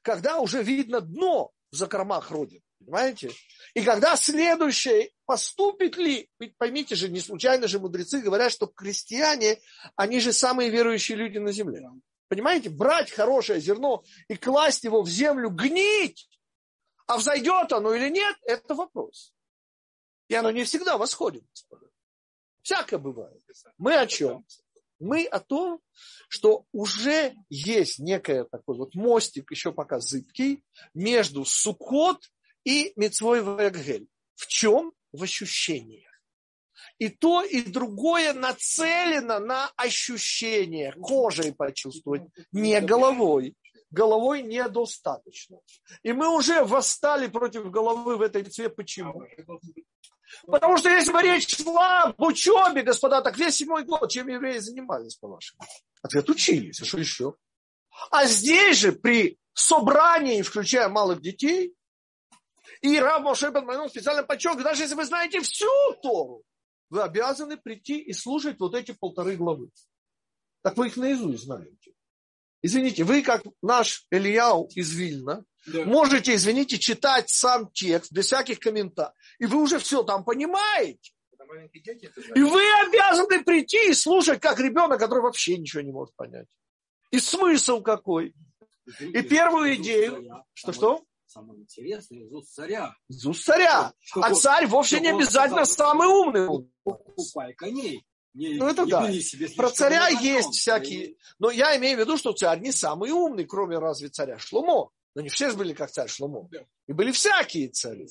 когда 0.00 0.38
уже 0.38 0.62
видно 0.62 1.02
дно 1.02 1.52
в 1.70 1.76
закормах 1.76 2.30
Родины, 2.30 2.62
понимаете? 2.78 3.32
И 3.74 3.82
когда 3.82 4.16
следующее, 4.16 5.10
поступит 5.26 5.98
ли, 5.98 6.30
ведь 6.38 6.56
поймите 6.56 6.94
же, 6.94 7.10
не 7.10 7.20
случайно 7.20 7.68
же 7.68 7.78
мудрецы 7.78 8.20
говорят, 8.20 8.52
что 8.52 8.66
крестьяне, 8.66 9.60
они 9.96 10.20
же 10.20 10.32
самые 10.32 10.70
верующие 10.70 11.18
люди 11.18 11.36
на 11.36 11.52
земле. 11.52 11.86
Понимаете, 12.28 12.70
брать 12.70 13.10
хорошее 13.10 13.60
зерно 13.60 14.04
и 14.28 14.36
класть 14.36 14.84
его 14.84 15.02
в 15.02 15.08
землю, 15.08 15.50
гнить, 15.50 16.30
а 17.06 17.18
взойдет 17.18 17.72
оно 17.72 17.92
или 17.92 18.08
нет, 18.08 18.36
это 18.42 18.74
вопрос. 18.74 19.33
И 20.28 20.34
оно 20.34 20.50
не 20.50 20.64
всегда 20.64 20.96
восходит, 20.98 21.44
господа. 21.50 21.86
Всякое 22.62 22.98
бывает. 22.98 23.42
Мы 23.78 23.94
о 23.94 24.06
чем? 24.06 24.44
Мы 24.98 25.26
о 25.26 25.40
том, 25.40 25.80
что 26.28 26.64
уже 26.72 27.34
есть 27.50 27.98
некий 27.98 28.44
такой 28.50 28.76
вот 28.76 28.94
мостик, 28.94 29.50
еще 29.50 29.72
пока 29.72 30.00
зыбкий, 30.00 30.64
между 30.94 31.44
Сукот 31.44 32.30
и 32.64 32.92
Мецвой 32.96 33.40
Вегель. 33.40 34.08
В 34.34 34.46
чем? 34.46 34.92
В 35.12 35.22
ощущениях. 35.22 36.10
И 36.98 37.08
то, 37.08 37.42
и 37.42 37.62
другое 37.62 38.32
нацелено 38.32 39.40
на 39.40 39.68
ощущение, 39.76 40.92
кожей 40.92 41.52
почувствовать, 41.52 42.22
не 42.52 42.80
головой 42.80 43.56
головой 43.94 44.42
недостаточно. 44.42 45.58
И 46.02 46.12
мы 46.12 46.28
уже 46.28 46.64
восстали 46.64 47.28
против 47.28 47.70
головы 47.70 48.16
в 48.16 48.22
этой 48.22 48.42
битве. 48.42 48.68
Почему? 48.68 49.22
Потому 50.46 50.76
что 50.76 50.88
если 50.88 51.12
бы 51.12 51.22
речь 51.22 51.56
шла 51.56 52.04
об 52.04 52.20
учебе, 52.20 52.82
господа, 52.82 53.20
так 53.20 53.36
весь 53.36 53.56
седьмой 53.56 53.84
год, 53.84 54.10
чем 54.10 54.28
евреи 54.28 54.58
занимались, 54.58 55.16
по-вашему? 55.16 55.60
Ответ 56.02 56.28
учились, 56.28 56.80
а 56.80 56.84
что 56.84 56.98
еще? 56.98 57.34
А 58.10 58.26
здесь 58.26 58.78
же 58.78 58.92
при 58.92 59.38
собрании, 59.52 60.42
включая 60.42 60.88
малых 60.88 61.20
детей, 61.20 61.74
и 62.80 62.98
Рав 62.98 63.22
Моше 63.22 63.50
Бен 63.50 63.88
специально 63.88 64.22
подчеркивает, 64.22 64.64
даже 64.64 64.82
если 64.82 64.94
вы 64.94 65.04
знаете 65.04 65.40
всю 65.40 65.70
Тору, 66.02 66.42
вы 66.90 67.02
обязаны 67.02 67.56
прийти 67.56 67.98
и 67.98 68.12
слушать 68.12 68.58
вот 68.60 68.74
эти 68.74 68.92
полторы 68.92 69.36
главы. 69.36 69.70
Так 70.62 70.76
вы 70.76 70.88
их 70.88 70.96
наизусть 70.96 71.44
знаете. 71.44 71.92
Извините, 72.62 73.04
вы 73.04 73.22
как 73.22 73.42
наш 73.62 74.06
Ильяу 74.10 74.68
из 74.74 74.92
Вильна, 74.94 75.44
Да. 75.66 75.84
Можете, 75.84 76.34
извините, 76.34 76.78
читать 76.78 77.30
сам 77.30 77.70
текст 77.72 78.12
без 78.12 78.26
всяких 78.26 78.58
комментариев. 78.58 79.14
И 79.38 79.46
вы 79.46 79.62
уже 79.62 79.78
все 79.78 80.02
там 80.02 80.24
понимаете. 80.24 81.12
И 82.34 82.42
вы 82.42 82.62
обязаны 82.86 83.42
прийти 83.44 83.90
и 83.90 83.94
слушать, 83.94 84.40
как 84.40 84.58
ребенок, 84.58 84.98
который 84.98 85.22
вообще 85.22 85.56
ничего 85.56 85.82
не 85.82 85.92
может 85.92 86.14
понять. 86.16 86.48
И 87.10 87.18
смысл 87.18 87.80
какой. 87.80 88.34
И 89.00 89.22
первую 89.22 89.76
идею, 89.76 90.44
что-что? 90.52 91.04
Самое 91.26 91.62
интересное 91.62 92.20
из 92.20 92.32
уст 92.32 92.54
царя. 92.54 92.94
Из 93.08 93.26
уст 93.26 93.44
царя. 93.44 93.92
Что, 93.98 94.20
а 94.20 94.34
царь 94.34 94.66
вовсе 94.66 95.00
не 95.00 95.08
обязательно 95.08 95.64
сказал, 95.64 95.92
самый 95.92 96.08
умный. 96.08 96.68
Покупай 96.84 97.54
коней. 97.54 98.06
Не, 98.34 98.54
ну 98.54 98.68
это 98.68 98.84
да. 98.86 99.08
Про 99.56 99.70
царя 99.70 100.08
есть 100.08 100.54
всякие. 100.54 101.16
Но 101.38 101.50
я 101.50 101.76
имею 101.76 101.96
в 101.96 102.00
виду, 102.00 102.16
что 102.16 102.32
царь 102.32 102.60
не 102.60 102.72
самый 102.72 103.10
умный, 103.10 103.46
кроме 103.46 103.78
разве 103.78 104.08
царя 104.08 104.38
Шломо. 104.38 104.90
Но 105.14 105.22
не 105.22 105.28
все 105.28 105.50
же 105.50 105.56
были 105.56 105.72
как 105.74 105.90
царь 105.90 106.08
Шломо. 106.08 106.48
И 106.86 106.92
были 106.92 107.12
всякие 107.12 107.68
цари. 107.68 108.08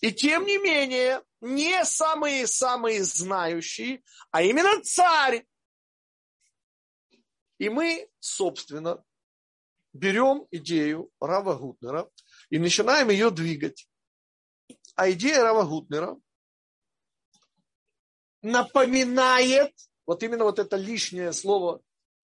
И 0.00 0.12
тем 0.12 0.46
не 0.46 0.58
менее, 0.58 1.22
не 1.40 1.84
самые-самые 1.84 3.04
знающие, 3.04 4.02
а 4.30 4.42
именно 4.42 4.82
царь. 4.82 5.46
И 7.58 7.68
мы, 7.68 8.08
собственно, 8.20 9.04
берем 9.92 10.46
идею 10.50 11.10
Рава 11.20 11.54
Гутнера 11.54 12.10
и 12.50 12.58
начинаем 12.58 13.10
ее 13.10 13.30
двигать. 13.30 13.88
А 14.94 15.10
идея 15.10 15.42
Рава 15.42 15.64
Гутнера 15.64 16.16
напоминает, 18.42 19.72
вот 20.06 20.22
именно 20.22 20.44
вот 20.44 20.58
это 20.58 20.76
лишнее 20.76 21.32
слово 21.32 21.80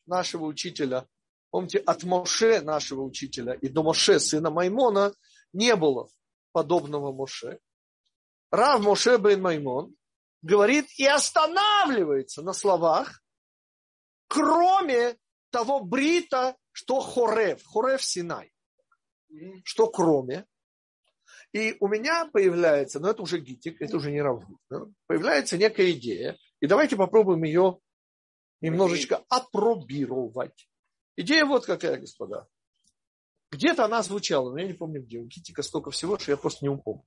нашего 0.07 0.45
учителя, 0.45 1.09
помните, 1.51 1.79
от 1.79 2.05
Моше, 2.05 2.61
нашего 2.61 3.03
учителя, 3.03 3.55
и 3.55 3.69
до 3.69 3.83
Моше, 3.83 4.21
сына 4.21 4.51
Маймона, 4.51 5.13
не 5.53 5.77
было 5.77 6.09
подобного 6.53 7.13
Моше. 7.13 7.59
Рав 8.51 8.81
Моше 8.81 9.19
бен 9.19 9.43
Маймон 9.43 9.95
говорит 10.43 10.87
и 10.97 11.07
останавливается 11.07 12.43
на 12.43 12.53
словах, 12.53 13.23
кроме 14.29 15.17
того 15.51 15.81
брита, 15.81 16.57
что 16.73 17.01
Хорев, 17.01 17.65
Хорев 17.65 18.03
Синай, 18.03 18.53
что 19.65 19.89
кроме. 19.89 20.47
И 21.53 21.77
у 21.81 21.89
меня 21.89 22.27
появляется, 22.27 23.01
но 23.01 23.11
это 23.11 23.23
уже 23.23 23.41
гитик, 23.41 23.81
это 23.81 23.97
уже 23.97 24.13
не 24.13 24.23
равно, 24.23 24.57
да? 24.69 24.83
появляется 25.07 25.59
некая 25.59 25.91
идея, 25.93 26.39
и 26.61 26.67
давайте 26.67 26.97
попробуем 26.97 27.43
ее 27.43 27.81
немножечко 28.61 29.25
опробировать. 29.29 30.70
Идея 31.17 31.45
вот 31.45 31.67
какая, 31.67 31.99
господа. 31.99 32.49
Где-то 33.51 33.85
она 33.85 34.03
звучала, 34.03 34.51
но 34.51 34.59
я 34.59 34.67
не 34.67 34.75
помню 34.75 35.03
где. 35.03 35.19
У 35.19 35.27
Гитика 35.27 35.63
столько 35.63 35.91
всего, 35.91 36.19
что 36.19 36.31
я 36.31 36.37
просто 36.37 36.65
не 36.65 36.69
упомню. 36.69 37.05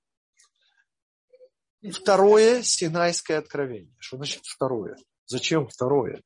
Второе 1.91 2.63
Синайское 2.63 3.37
откровение. 3.37 3.93
Что 3.99 4.17
значит 4.17 4.45
второе? 4.45 4.97
Зачем 5.25 5.67
второе? 5.67 6.21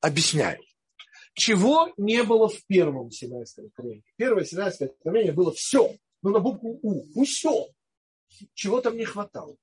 Объясняю. 0.00 0.60
Чего 1.34 1.92
не 1.96 2.22
было 2.22 2.48
в 2.48 2.64
первом 2.66 3.10
Синайском 3.10 3.66
откровении? 3.66 4.04
Первое 4.16 4.44
Синайское 4.44 4.88
откровение 4.88 5.32
было 5.32 5.52
все. 5.52 5.96
Ну, 6.22 6.30
на 6.30 6.40
букву 6.40 6.78
У. 6.82 7.04
Ну, 7.14 7.24
все. 7.24 7.68
Чего 8.54 8.80
там 8.80 8.96
не 8.96 9.04
хватало? 9.04 9.56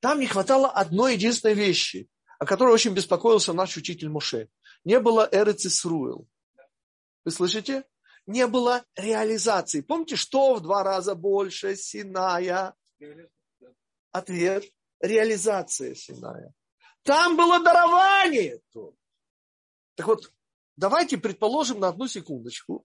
Там 0.00 0.20
не 0.20 0.26
хватало 0.26 0.70
одной 0.70 1.14
единственной 1.14 1.54
вещи, 1.54 2.08
о 2.38 2.46
которой 2.46 2.72
очень 2.72 2.94
беспокоился 2.94 3.52
наш 3.52 3.76
учитель 3.76 4.08
Муше. 4.08 4.48
Не 4.84 5.00
было 5.00 5.28
Эрецисруэл. 5.30 6.26
Вы 7.24 7.30
слышите? 7.30 7.84
Не 8.26 8.46
было 8.46 8.84
реализации. 8.96 9.80
Помните, 9.80 10.16
что 10.16 10.54
в 10.54 10.60
два 10.60 10.82
раза 10.82 11.14
больше 11.14 11.76
Синая? 11.76 12.74
Ответ– 14.12 14.64
реализация 15.00 15.94
Синая. 15.94 16.54
Там 17.02 17.36
было 17.36 17.62
дарование. 17.62 18.60
Так 19.94 20.06
вот, 20.06 20.32
давайте 20.76 21.18
предположим 21.18 21.80
на 21.80 21.88
одну 21.88 22.08
секундочку. 22.08 22.84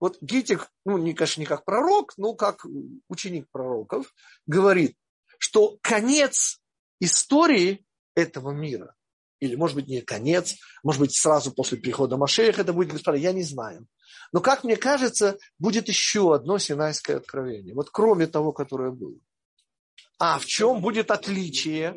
Вот 0.00 0.18
Гитик, 0.20 0.70
ну, 0.84 0.98
не, 0.98 1.14
конечно, 1.14 1.40
не 1.40 1.46
как 1.46 1.64
пророк, 1.64 2.16
но 2.16 2.34
как 2.34 2.64
ученик 3.08 3.48
пророков, 3.50 4.14
говорит, 4.46 4.96
что 5.38 5.78
конец 5.80 6.60
истории 7.00 7.84
этого 8.14 8.50
мира, 8.52 8.94
или, 9.40 9.54
может 9.54 9.76
быть, 9.76 9.86
не 9.86 10.00
конец, 10.00 10.56
может 10.82 11.00
быть, 11.00 11.16
сразу 11.16 11.52
после 11.52 11.78
прихода 11.78 12.16
Машеях 12.16 12.58
это 12.58 12.72
будет, 12.72 12.92
господа, 12.92 13.16
я 13.16 13.32
не 13.32 13.42
знаю. 13.42 13.86
Но, 14.32 14.40
как 14.40 14.64
мне 14.64 14.76
кажется, 14.76 15.38
будет 15.58 15.88
еще 15.88 16.34
одно 16.34 16.58
Синайское 16.58 17.16
откровение. 17.16 17.74
Вот 17.74 17.90
кроме 17.90 18.26
того, 18.26 18.52
которое 18.52 18.90
было. 18.90 19.18
А 20.18 20.38
в 20.38 20.46
чем 20.46 20.80
будет 20.80 21.10
отличие? 21.10 21.96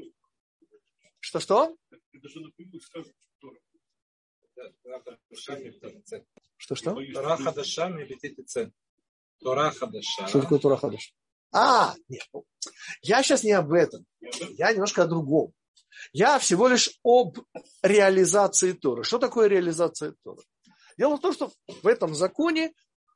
Что-что? 1.19 1.75
Что-что? 6.57 6.95
Тора 7.13 7.37
Хадаша 7.37 7.89
Мебетитицен. 7.89 8.71
Тора 9.39 9.71
Хадаша. 9.71 10.27
Что 10.27 10.41
такое 10.41 10.59
Тора 10.59 10.77
Хадаша? 10.77 11.11
А, 11.51 11.95
нет. 12.07 12.23
Я 13.01 13.23
сейчас 13.23 13.43
не 13.43 13.51
об 13.51 13.71
этом. 13.71 14.05
Я 14.19 14.71
немножко 14.71 15.03
о 15.03 15.07
другом. 15.07 15.53
Я 16.13 16.39
всего 16.39 16.67
лишь 16.67 16.89
об 17.03 17.37
реализации 17.81 18.73
Торы. 18.73 19.03
Что 19.03 19.19
такое 19.19 19.47
реализация 19.47 20.15
Торы? 20.23 20.41
Дело 20.97 21.17
в 21.17 21.21
том, 21.21 21.33
что 21.33 21.51
в 21.67 21.87
этом 21.87 22.15
законе 22.15 22.73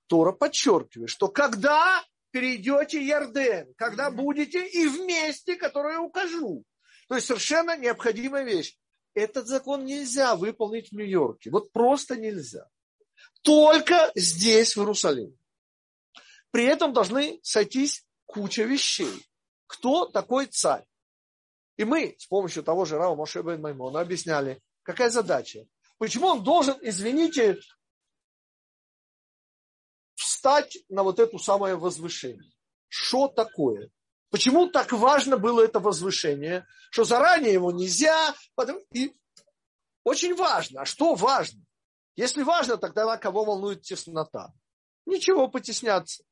Тора 0.08 0.32
подчеркивает, 0.32 1.10
что 1.10 1.28
когда 1.28 2.04
перейдете 2.32 3.02
Ярден, 3.02 3.74
когда 3.78 4.12
будете 4.12 4.68
и 4.68 4.88
вместе, 4.88 5.56
которое 5.56 6.00
укажу. 6.00 6.66
То 7.08 7.16
есть 7.16 7.28
совершенно 7.28 7.78
необходимая 7.78 8.44
вещь. 8.44 8.76
Этот 9.14 9.48
закон 9.48 9.86
нельзя 9.86 10.36
выполнить 10.36 10.90
в 10.90 10.92
Нью-Йорке. 10.92 11.50
Вот 11.50 11.72
просто 11.72 12.18
нельзя. 12.18 12.68
Только 13.42 14.12
здесь, 14.16 14.76
в 14.76 14.82
Иерусалиме. 14.82 15.38
При 16.52 16.66
этом 16.66 16.92
должны 16.92 17.40
сойтись 17.42 18.06
куча 18.26 18.64
вещей. 18.64 19.26
Кто 19.68 20.06
такой 20.06 20.48
царь? 20.48 20.84
И 21.78 21.84
мы 21.84 22.16
с 22.18 22.26
помощью 22.28 22.64
того 22.64 22.86
же 22.86 22.98
Рава 22.98 23.16
Моше 23.16 23.42
бен 23.42 23.62
Маймона 23.62 24.00
объясняли, 24.00 24.62
какая 24.84 25.10
задача. 25.10 25.68
Почему 25.98 26.28
он 26.28 26.44
должен, 26.44 26.78
извините, 26.82 27.60
встать 30.16 30.78
на 30.90 31.04
вот 31.04 31.20
это 31.20 31.38
самое 31.38 31.76
возвышение? 31.76 32.52
Что 32.88 33.28
такое? 33.28 33.90
Почему 34.30 34.68
так 34.68 34.92
важно 34.92 35.38
было 35.38 35.64
это 35.64 35.80
возвышение, 35.80 36.66
что 36.92 37.04
заранее 37.04 37.54
его 37.54 37.72
нельзя? 37.72 38.34
И 38.92 39.14
очень 40.04 40.36
важно. 40.36 40.82
А 40.82 40.86
что 40.86 41.16
важно? 41.16 41.62
Если 42.16 42.44
важно, 42.44 42.78
тогда 42.78 43.18
кого 43.18 43.44
волнует 43.44 43.82
теснота? 43.82 44.54
Ничего 45.06 45.50
потесняться. 45.50 46.24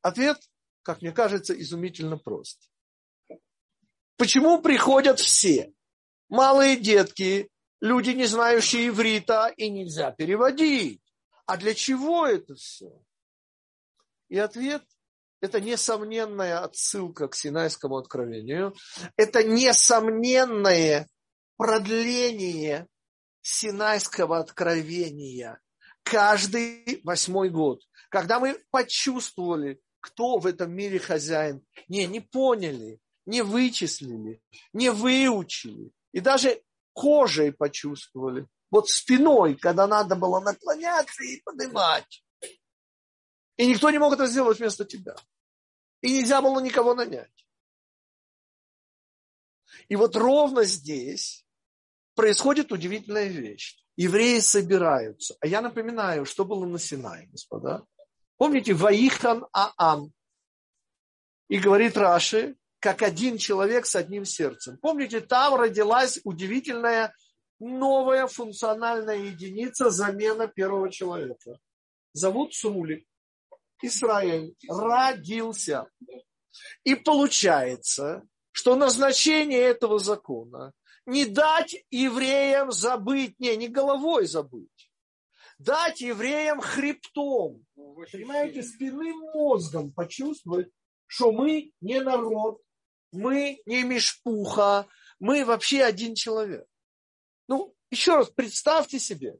Ответ, 0.00 0.38
как 0.82 1.02
мне 1.02 1.12
кажется, 1.12 1.58
изумительно 1.58 2.16
прост. 2.16 2.70
Почему 4.16 4.60
приходят 4.60 5.20
все? 5.20 5.72
Малые 6.28 6.76
детки, 6.76 7.50
люди, 7.80 8.10
не 8.10 8.26
знающие 8.26 8.88
иврита, 8.88 9.52
и 9.56 9.70
нельзя 9.70 10.10
переводить. 10.10 11.02
А 11.44 11.56
для 11.56 11.74
чего 11.74 12.26
это 12.26 12.54
все? 12.54 12.90
И 14.28 14.38
ответ– 14.38 14.82
это 15.40 15.60
несомненная 15.60 16.64
отсылка 16.64 17.28
к 17.28 17.36
Синайскому 17.36 17.96
откровению. 17.96 18.74
Это 19.16 19.44
несомненное 19.44 21.08
продление 21.56 22.88
Синайского 23.42 24.38
откровения 24.38 25.60
каждый 26.02 27.00
восьмой 27.04 27.50
год. 27.50 27.82
Когда 28.10 28.40
мы 28.40 28.58
почувствовали, 28.70 29.80
кто 30.00 30.38
в 30.38 30.46
этом 30.46 30.72
мире 30.72 30.98
хозяин, 30.98 31.64
не, 31.88 32.06
не 32.06 32.20
поняли, 32.20 33.00
не 33.26 33.42
вычислили, 33.42 34.40
не 34.72 34.90
выучили. 34.90 35.92
И 36.12 36.20
даже 36.20 36.62
кожей 36.92 37.52
почувствовали. 37.52 38.46
Вот 38.70 38.88
спиной, 38.88 39.54
когда 39.54 39.86
надо 39.86 40.16
было 40.16 40.40
наклоняться 40.40 41.22
и 41.22 41.40
поднимать. 41.42 42.24
И 43.56 43.66
никто 43.66 43.90
не 43.90 43.98
мог 43.98 44.14
это 44.14 44.26
сделать 44.26 44.58
вместо 44.58 44.84
тебя. 44.84 45.16
И 46.00 46.12
нельзя 46.12 46.40
было 46.40 46.60
никого 46.60 46.94
нанять. 46.94 47.46
И 49.88 49.96
вот 49.96 50.16
ровно 50.16 50.64
здесь 50.64 51.46
происходит 52.14 52.72
удивительная 52.72 53.28
вещь. 53.28 53.82
Евреи 53.96 54.40
собираются. 54.40 55.36
А 55.40 55.46
я 55.46 55.60
напоминаю, 55.60 56.24
что 56.26 56.44
было 56.44 56.66
на 56.66 56.78
Синае, 56.78 57.26
господа. 57.28 57.84
Помните, 58.36 58.74
Ваихан 58.74 59.46
Аам. 59.52 60.12
И 61.48 61.58
говорит 61.58 61.96
Раши, 61.96 62.56
как 62.86 63.02
один 63.02 63.36
человек 63.36 63.84
с 63.84 63.96
одним 63.96 64.24
сердцем. 64.24 64.78
Помните, 64.80 65.20
там 65.20 65.56
родилась 65.56 66.20
удивительная 66.22 67.12
новая 67.58 68.28
функциональная 68.28 69.16
единица 69.16 69.90
замена 69.90 70.46
первого 70.46 70.88
человека. 70.88 71.58
зовут 72.12 72.54
Срулик. 72.54 73.04
Израиль 73.82 74.54
родился. 74.68 75.88
И 76.84 76.94
получается, 76.94 78.22
что 78.52 78.76
назначение 78.76 79.62
этого 79.62 79.98
закона 79.98 80.72
не 81.06 81.24
дать 81.24 81.74
евреям 81.90 82.70
забыть, 82.70 83.34
не, 83.40 83.56
не 83.56 83.66
головой 83.66 84.28
забыть, 84.28 84.92
дать 85.58 86.00
евреям 86.00 86.60
хребтом, 86.60 87.66
понимаете, 87.74 88.62
спинным 88.62 89.18
мозгом 89.34 89.92
почувствовать, 89.92 90.68
что 91.08 91.32
мы 91.32 91.72
не 91.80 92.00
народ, 92.00 92.60
мы 93.16 93.60
не 93.66 93.82
мешпуха, 93.82 94.86
мы 95.18 95.44
вообще 95.44 95.82
один 95.82 96.14
человек. 96.14 96.66
Ну, 97.48 97.74
еще 97.90 98.16
раз, 98.16 98.30
представьте 98.30 98.98
себе, 98.98 99.36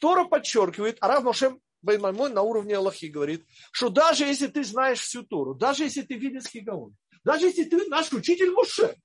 Тора 0.00 0.24
подчеркивает, 0.24 0.98
а 1.00 1.08
Рав 1.08 1.24
Моше 1.24 1.58
Баймаймон 1.82 2.32
на 2.34 2.42
уровне 2.42 2.76
Аллахи 2.76 3.06
говорит, 3.06 3.46
что 3.72 3.88
даже 3.88 4.24
если 4.24 4.48
ты 4.48 4.64
знаешь 4.64 5.00
всю 5.00 5.22
Тору, 5.22 5.54
даже 5.54 5.84
если 5.84 6.02
ты 6.02 6.14
виденский 6.14 6.60
Гаон, 6.60 6.96
даже 7.24 7.46
если 7.46 7.64
ты 7.64 7.86
наш 7.88 8.12
учитель 8.12 8.50
Моше, 8.50 8.96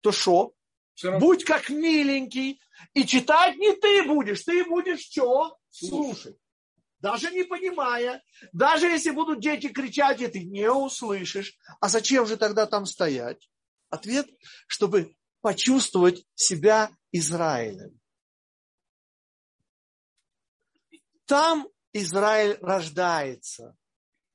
то 0.00 0.12
что? 0.12 0.52
Будь 1.18 1.44
как 1.44 1.68
миленький, 1.68 2.60
и 2.94 3.04
читать 3.04 3.56
не 3.56 3.72
ты 3.76 4.04
будешь, 4.04 4.44
ты 4.44 4.64
будешь 4.64 5.00
что? 5.00 5.58
Слушать. 5.70 6.36
Даже 7.06 7.30
не 7.30 7.44
понимая, 7.44 8.20
даже 8.52 8.88
если 8.88 9.12
будут 9.12 9.38
дети 9.40 9.68
кричать, 9.68 10.20
и 10.20 10.26
ты 10.26 10.42
не 10.42 10.68
услышишь, 10.68 11.56
а 11.80 11.88
зачем 11.88 12.26
же 12.26 12.36
тогда 12.36 12.66
там 12.66 12.84
стоять? 12.84 13.48
Ответ, 13.90 14.28
чтобы 14.66 15.14
почувствовать 15.40 16.26
себя 16.34 16.90
Израилем. 17.12 18.00
Там 21.26 21.68
Израиль 21.92 22.58
рождается. 22.60 23.76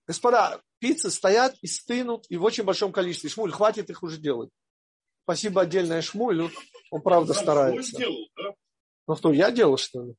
Господа, 0.07 0.61
пиццы 0.79 1.11
стоят 1.11 1.57
и 1.61 1.67
стынут, 1.67 2.25
и 2.29 2.37
в 2.37 2.43
очень 2.45 2.63
большом 2.63 2.93
количестве. 2.93 3.29
Шмуль, 3.29 3.51
хватит 3.51 3.89
их 3.89 4.01
уже 4.01 4.17
делать. 4.17 4.49
Спасибо 5.23 5.63
отдельное 5.63 6.01
Шмулю, 6.01 6.49
он 6.89 7.01
правда 7.01 7.33
старается. 7.33 7.99
Ну 9.07 9.15
что, 9.17 9.33
я 9.33 9.51
делал, 9.51 9.75
что 9.75 10.05
ли? 10.05 10.15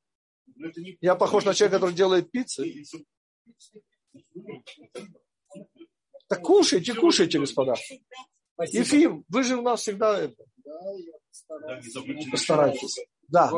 Ну, 0.63 0.71
не... 0.77 0.97
Я 1.01 1.17
похож 1.17 1.45
на 1.45 1.55
человека, 1.55 1.79
который 1.79 1.95
делает 1.95 2.31
пиццы. 2.31 2.85
Так 6.29 6.43
кушайте, 6.43 6.95
кушайте, 6.95 7.39
господа. 7.39 7.75
Спасибо. 8.55 8.79
Ефим, 8.79 9.25
вы 9.29 9.43
же 9.43 9.57
у 9.57 9.63
нас 9.63 9.81
всегда 9.81 10.19
это. 10.19 10.45
Постарайтесь. 12.31 13.05
Да. 13.29 13.51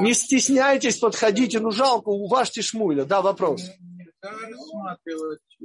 Не 0.00 0.14
стесняйтесь, 0.14 0.98
подходите. 0.98 1.60
Ну, 1.60 1.70
жалко, 1.70 2.08
уважьте 2.08 2.62
Шмуля. 2.62 3.04
Да, 3.04 3.20
вопрос. 3.20 3.62
Рассматривать 4.22 5.40
э, 5.60 5.64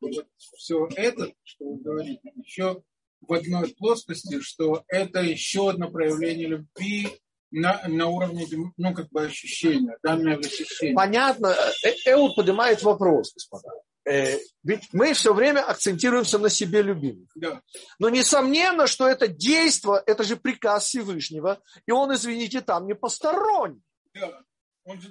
вот 0.00 0.26
все 0.56 0.88
это, 0.94 1.32
что 1.42 1.64
вы 1.64 1.78
говорите, 1.78 2.32
еще 2.36 2.80
в 3.20 3.32
одной 3.32 3.74
плоскости, 3.74 4.40
что 4.40 4.84
это 4.86 5.20
еще 5.20 5.70
одно 5.70 5.90
проявление 5.90 6.46
любви 6.46 7.08
на, 7.50 7.82
на 7.88 8.06
уровне, 8.06 8.46
ну, 8.76 8.94
как 8.94 9.08
бы 9.10 9.24
ощущения, 9.24 9.96
данное 10.02 10.36
ощущение. 10.36 10.94
Понятно. 10.94 11.54
Э, 11.84 12.12
Эуд 12.12 12.36
поднимает 12.36 12.82
вопрос, 12.82 13.32
господа. 13.32 13.70
Э, 14.04 14.38
ведь 14.62 14.88
мы 14.92 15.12
все 15.12 15.34
время 15.34 15.60
акцентируемся 15.60 16.38
на 16.38 16.48
себе 16.48 16.82
любимых. 16.82 17.28
Да. 17.34 17.62
Но 17.98 18.08
несомненно, 18.08 18.86
что 18.86 19.06
это 19.06 19.28
действие, 19.28 20.02
это 20.06 20.24
же 20.24 20.36
приказ 20.36 20.84
Всевышнего, 20.84 21.60
и 21.86 21.90
он, 21.90 22.14
извините, 22.14 22.60
там 22.60 22.86
не 22.86 22.94
посторонний. 22.94 23.82
Да. 24.14 24.42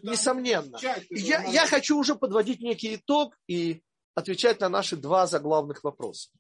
Несомненно. 0.01 0.79
Я, 1.11 1.43
я 1.43 1.67
хочу 1.67 1.97
уже 1.99 2.15
подводить 2.15 2.61
некий 2.61 2.95
итог 2.95 3.37
и 3.47 3.83
отвечать 4.15 4.59
на 4.59 4.69
наши 4.69 4.95
два 4.95 5.27
заглавных 5.27 5.83
вопроса. 5.83 6.31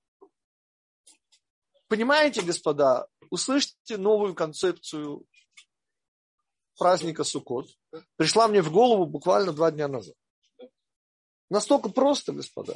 Понимаете, 1.87 2.41
господа, 2.41 3.07
услышьте 3.29 3.97
новую 3.97 4.33
концепцию 4.33 5.25
праздника 6.77 7.23
Суккот. 7.23 7.67
Пришла 8.15 8.47
мне 8.47 8.61
в 8.61 8.71
голову 8.71 9.05
буквально 9.05 9.51
два 9.51 9.71
дня 9.71 9.87
назад. 9.87 10.15
Настолько 11.49 11.89
просто, 11.89 12.33
господа. 12.33 12.73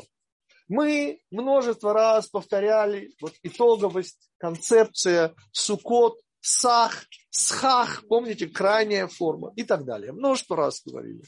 Мы 0.67 1.19
множество 1.31 1.93
раз 1.93 2.27
повторяли 2.27 3.13
вот 3.19 3.33
итоговость, 3.43 4.31
концепция, 4.37 5.35
сукот, 5.51 6.17
сах, 6.39 7.05
схах, 7.29 8.07
помните, 8.07 8.47
крайняя 8.47 9.07
форма 9.07 9.51
и 9.55 9.63
так 9.63 9.83
далее. 9.83 10.13
Множество 10.13 10.55
раз 10.55 10.81
говорили. 10.85 11.23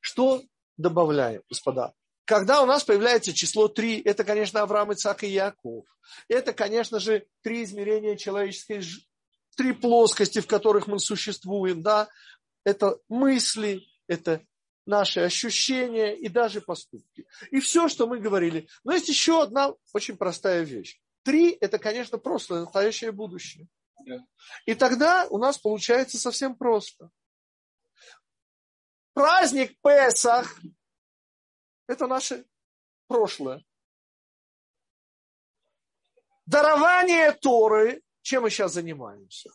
Что 0.00 0.42
добавляем, 0.76 1.42
господа? 1.48 1.94
Когда 2.26 2.60
у 2.60 2.66
нас 2.66 2.84
появляется 2.84 3.32
число 3.32 3.68
3, 3.68 4.02
это, 4.02 4.24
конечно, 4.24 4.60
Авраам, 4.60 4.92
Ицак 4.92 5.22
и 5.24 5.28
Яков. 5.28 5.86
Это, 6.28 6.52
конечно 6.52 6.98
же, 6.98 7.26
три 7.42 7.62
измерения 7.62 8.16
человеческой 8.16 8.82
три 9.56 9.72
плоскости, 9.72 10.40
в 10.40 10.46
которых 10.46 10.86
мы 10.86 11.00
существуем, 11.00 11.82
да, 11.82 12.08
это 12.64 12.98
мысли, 13.08 13.82
это 14.06 14.44
наши 14.86 15.20
ощущения 15.20 16.14
и 16.14 16.28
даже 16.28 16.60
поступки. 16.60 17.26
И 17.50 17.60
все, 17.60 17.88
что 17.88 18.06
мы 18.06 18.18
говорили. 18.18 18.68
Но 18.84 18.92
есть 18.92 19.08
еще 19.08 19.42
одна 19.42 19.74
очень 19.92 20.16
простая 20.16 20.62
вещь. 20.62 21.00
Три– 21.22 21.50
это, 21.60 21.78
конечно, 21.78 22.18
прошлое, 22.18 22.60
настоящее 22.60 23.10
будущее. 23.10 23.66
И 24.64 24.74
тогда 24.74 25.26
у 25.28 25.38
нас 25.38 25.58
получается 25.58 26.18
совсем 26.18 26.54
просто. 26.54 27.10
Праздник 29.12 29.76
Песах– 29.82 30.60
это 31.88 32.06
наше 32.06 32.44
прошлое. 33.08 33.64
Дарование 36.44 37.32
Торы, 37.32 38.02
чем 38.26 38.42
мы 38.42 38.50
сейчас 38.50 38.72
занимаемся? 38.72 39.50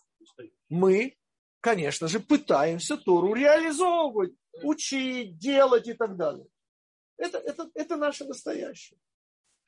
Мы, 0.70 1.18
конечно 1.60 2.08
же, 2.08 2.22
пытаемся 2.22 2.96
Тору 2.96 3.34
реализовывать 3.34 4.34
учить, 4.64 5.38
делать 5.38 5.88
и 5.88 5.94
так 5.94 6.16
далее. 6.16 6.48
Это, 7.18 7.38
это, 7.38 7.70
это 7.76 7.98
наше 7.98 8.24
настоящее. 8.24 8.98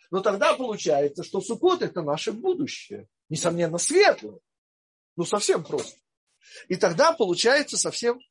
Но 0.09 0.21
тогда 0.21 0.53
получается, 0.53 1.23
что 1.23 1.41
Суккот 1.41 1.81
это 1.81 2.01
наше 2.01 2.31
будущее. 2.31 3.09
Несомненно, 3.27 3.77
светлое. 3.77 4.39
Ну, 5.17 5.25
совсем 5.25 5.65
просто. 5.65 5.99
И 6.69 6.77
тогда 6.77 7.11
получается 7.11 7.77
совсем... 7.77 8.21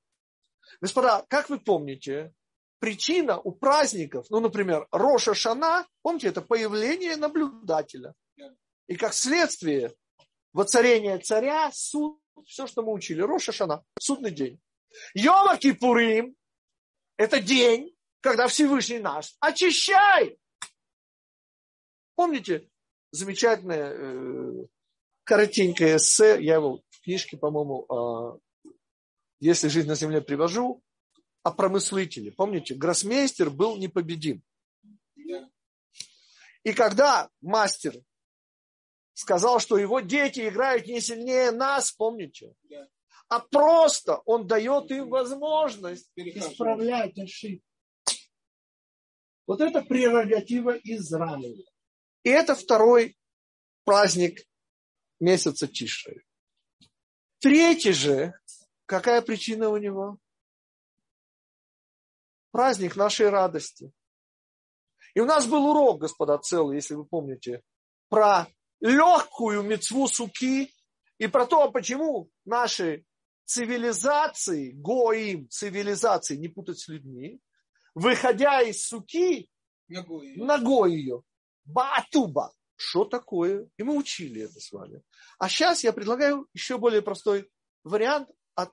Господа, 0.81 1.27
как 1.29 1.51
вы 1.51 1.61
помните, 1.61 2.33
причина 2.79 3.39
у 3.39 3.53
праздников, 3.53 4.27
ну, 4.31 4.41
например, 4.41 4.89
Роша 4.91 5.35
Шана, 5.35 5.87
помните, 6.01 6.29
это 6.29 6.41
появление 6.41 7.17
наблюдателя. 7.17 8.15
И 8.87 8.97
как 8.97 9.13
следствие 9.13 9.95
воцарения 10.53 11.19
царя, 11.19 11.71
суд, 11.73 12.21
все, 12.47 12.67
что 12.67 12.83
мы 12.83 12.93
учили, 12.93 13.21
Роша 13.21 13.53
Шана, 13.53 13.85
судный 13.99 14.31
день. 14.31 14.61
Йома 15.15 15.57
Кипурим, 15.57 16.37
это 17.17 17.41
день, 17.41 17.95
когда 18.21 18.47
Всевышний 18.49 18.99
нас 18.99 19.37
очищает. 19.41 20.39
Помните 22.15 22.69
замечательное 23.11 23.93
э, 23.95 24.67
коротенькое 25.25 25.97
эссе, 25.97 26.43
я 26.43 26.55
его 26.55 26.83
в 26.91 27.01
книжке, 27.03 27.37
по-моему, 27.37 27.87
э, 28.65 28.71
«Если 29.41 29.69
жизнь 29.69 29.89
на 29.89 29.95
земле 29.95 30.21
привожу», 30.21 30.83
о 31.43 31.51
промыслителе. 31.51 32.33
Помните, 32.33 32.75
гроссмейстер 32.75 33.51
был 33.51 33.77
непобедим. 33.77 34.43
И 36.65 36.73
когда 36.73 37.29
мастер 37.41 37.95
сказал, 39.15 39.61
что 39.61 39.79
его 39.79 40.01
дети 40.01 40.49
играют 40.49 40.87
не 40.87 41.01
сильнее 41.01 41.51
нас, 41.51 41.93
помните? 41.93 42.55
а 43.33 43.41
просто 43.41 44.19
он 44.27 44.47
дает 44.47 44.91
им 44.91 45.09
возможность 45.09 46.11
исправлять 46.17 47.19
ошибки. 47.19 47.65
Вот 49.47 49.63
это 49.63 49.81
прерогатива 49.81 50.77
Израиля. 50.85 51.65
И 52.25 52.29
это 52.29 52.55
второй 52.55 53.17
праздник 53.85 54.47
месяца 55.19 55.67
Тиши. 55.67 56.27
Третий 57.39 57.93
же, 57.93 58.35
какая 58.85 59.23
причина 59.23 59.71
у 59.71 59.79
него? 59.79 60.19
Праздник 62.51 62.97
нашей 62.97 63.31
радости. 63.31 63.95
И 65.15 65.21
у 65.21 65.25
нас 65.25 65.47
был 65.47 65.71
урок, 65.71 66.03
господа, 66.03 66.37
целый, 66.37 66.77
если 66.77 66.97
вы 66.97 67.07
помните, 67.07 67.63
про 68.11 68.47
легкую 68.83 69.63
мецву 69.63 70.09
суки 70.09 70.75
и 71.19 71.27
про 71.29 71.47
то, 71.47 71.71
почему 71.71 72.29
наши 72.45 73.05
цивилизации, 73.45 74.73
гоим, 74.73 75.49
цивилизации, 75.49 76.37
не 76.37 76.49
путать 76.49 76.81
с 76.81 76.89
людьми, 76.89 77.41
выходя 77.95 78.61
из 78.61 78.87
суки, 78.87 79.49
ногой, 79.89 80.37
ногой 80.37 80.95
ее, 80.95 81.23
батуба. 81.65 82.53
Что 82.75 83.05
такое? 83.05 83.69
И 83.77 83.85
мы 83.85 83.97
учили 83.97 84.43
это 84.43 84.59
с 84.59 84.73
вами. 84.73 85.03
А 85.39 85.49
сейчас 85.49 85.85
я 85.85 85.93
предлагаю 85.93 86.49
еще 86.53 86.79
более 86.79 87.03
простой 87.03 87.49
вариант 87.85 88.29
от 88.57 88.73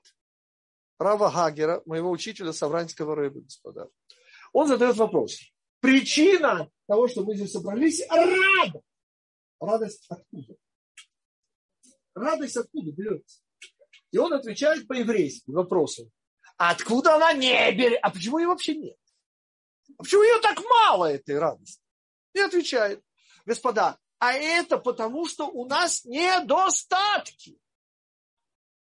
Рава 0.98 1.30
Гагера, 1.30 1.82
моего 1.86 2.10
учителя 2.10 2.52
Савранского 2.52 3.14
рыбы, 3.14 3.42
господа. 3.42 3.88
Он 4.52 4.66
задает 4.66 4.96
вопрос. 4.96 5.38
Причина 5.78 6.68
того, 6.88 7.06
что 7.06 7.22
мы 7.22 7.36
здесь 7.36 7.52
собрались, 7.52 8.04
радость. 8.10 8.84
Радость 9.60 10.06
откуда? 10.08 10.54
Радость 12.14 12.56
откуда 12.56 12.90
берется? 12.92 13.42
И 14.10 14.18
он 14.18 14.32
отвечает 14.32 14.88
по-еврейски 14.88 15.50
вопросом. 15.50 16.10
А 16.56 16.70
откуда 16.70 17.16
она 17.16 17.32
не 17.32 17.70
берет? 17.72 18.00
А 18.02 18.10
почему 18.10 18.38
ее 18.38 18.48
вообще 18.48 18.74
нет? 18.74 18.96
А 19.96 20.02
почему 20.02 20.22
ее 20.22 20.40
так 20.40 20.58
мало, 20.62 21.12
этой 21.12 21.38
радости? 21.38 21.82
И 22.32 22.40
отвечает. 22.40 23.04
Господа, 23.44 23.98
а 24.18 24.32
это 24.32 24.78
потому, 24.78 25.26
что 25.26 25.46
у 25.46 25.66
нас 25.66 26.04
недостатки. 26.04 27.60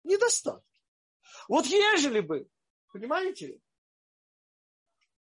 Недостатки. 0.03 0.81
Вот 1.47 1.65
ежели 1.65 2.19
бы, 2.19 2.47
понимаете? 2.91 3.59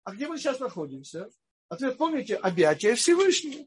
А 0.05 0.15
где 0.15 0.29
мы 0.29 0.39
сейчас 0.39 0.61
находимся? 0.61 1.31
Ответ, 1.69 1.99
помните, 1.99 2.37
объятие 2.37 2.95
Всевышнего. 2.95 3.67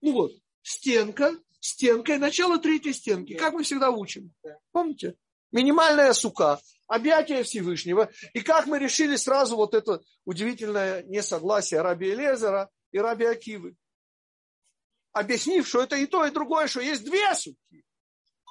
Ну 0.00 0.12
вот, 0.12 0.32
стенка, 0.64 1.38
стенка 1.60 2.14
и 2.14 2.18
начало 2.18 2.58
третьей 2.58 2.92
стенки. 2.92 3.34
Как 3.34 3.54
мы 3.54 3.62
всегда 3.62 3.90
учим. 3.90 4.34
Помните? 4.72 5.14
Минимальная 5.52 6.12
сука, 6.14 6.60
объятие 6.88 7.44
Всевышнего. 7.44 8.10
И 8.32 8.40
как 8.40 8.66
мы 8.66 8.80
решили 8.80 9.14
сразу 9.14 9.54
вот 9.54 9.74
это 9.74 10.00
удивительное 10.24 11.04
несогласие 11.04 11.80
Раби 11.80 12.10
Элезера 12.10 12.68
и 12.90 12.98
Раби 12.98 13.26
Акивы 13.26 13.76
объяснив, 15.14 15.66
что 15.66 15.82
это 15.82 15.96
и 15.96 16.06
то, 16.06 16.26
и 16.26 16.30
другое, 16.30 16.66
что 16.66 16.80
есть 16.80 17.04
две 17.04 17.34
суки. 17.34 17.84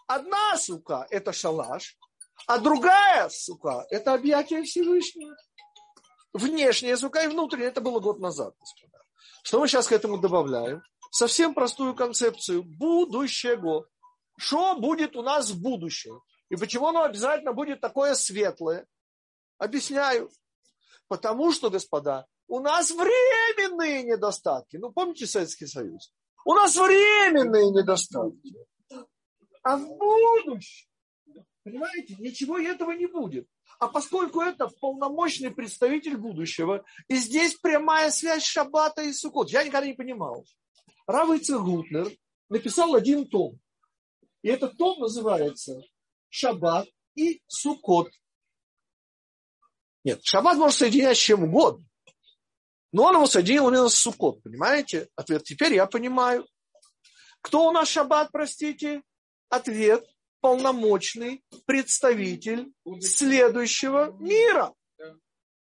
Одна 0.08 0.58
сука– 0.58 1.06
это 1.12 1.32
шалаш, 1.32 1.98
а 2.48 2.58
другая 2.58 3.30
сука– 3.30 3.86
это 3.90 4.14
объятие 4.14 4.64
Всевышнего. 4.64 5.36
Внешняя 6.34 6.98
сука 6.98 7.24
и 7.24 7.28
внутренняя– 7.28 7.68
это 7.70 7.82
было 7.82 8.00
год 8.00 8.20
назад, 8.20 8.56
господа. 8.58 9.04
Что 9.44 9.60
мы 9.60 9.68
сейчас 9.68 9.88
к 9.88 9.92
этому 9.92 10.18
добавляем? 10.18 10.82
Совсем 11.14 11.54
простую 11.54 11.94
концепцию 11.94 12.64
будущего. 12.64 13.88
Что 14.36 14.76
будет 14.80 15.16
у 15.16 15.22
нас 15.22 15.52
в 15.52 15.62
будущем? 15.62 16.24
И 16.50 16.56
почему 16.56 16.88
оно 16.88 17.04
обязательно 17.04 17.54
будет 17.54 17.82
такое 17.82 18.16
светлое? 18.16 18.88
Объясняю. 19.60 20.32
Потому 21.08 21.52
что, 21.52 21.70
господа, 21.70 22.26
у 22.48 22.60
нас 22.62 22.90
временные 22.90 24.02
недостатки. 24.02 24.78
Ну, 24.78 24.92
помните 24.92 25.28
Советский 25.28 25.68
Союз? 25.68 26.12
У 26.46 26.56
нас 26.56 26.76
временные 26.76 27.70
недостатки. 27.70 28.56
А 29.62 29.78
в 29.78 29.86
будущем, 29.86 30.88
понимаете, 31.64 32.16
ничего 32.18 32.58
этого 32.58 32.90
не 32.90 33.06
будет. 33.06 33.48
А 33.78 33.88
поскольку 33.88 34.42
это 34.42 34.68
полномочный 34.68 35.52
представитель 35.52 36.18
будущего, 36.18 36.84
и 37.08 37.18
здесь 37.18 37.54
прямая 37.54 38.10
связь 38.10 38.44
Шаббата 38.44 39.04
и 39.04 39.14
Сукот, 39.14 39.52
я 39.52 39.64
никогда 39.64 39.86
не 39.86 39.94
понимал. 39.94 40.44
Равыцер 41.06 41.60
Гутлер 41.60 42.12
написал 42.50 42.96
один 42.96 43.28
том. 43.28 43.60
И 44.42 44.50
этот 44.50 44.78
том 44.78 45.00
называется 45.00 45.82
Шаббат 46.30 46.88
и 47.16 47.42
Сукот. 47.48 48.12
Нет, 50.04 50.24
Шаббат 50.24 50.58
может 50.58 50.78
соединять 50.78 51.18
с 51.18 51.22
чем 51.22 51.44
угодно. 51.44 51.86
Но 52.92 53.06
он 53.06 53.16
его 53.16 53.26
соединил 53.26 53.70
именно 53.70 53.90
с 53.90 53.96
Сукот, 53.96 54.44
понимаете? 54.44 55.10
Ответ, 55.16 55.44
теперь 55.44 55.74
я 55.74 55.88
понимаю. 55.88 56.48
Кто 57.42 57.68
у 57.68 57.72
нас 57.72 57.90
шаббат, 57.90 58.32
простите? 58.32 59.04
Ответ, 59.50 60.08
полномочный 60.40 61.44
представитель 61.66 62.72
следующего 63.02 64.12
мира. 64.20 64.74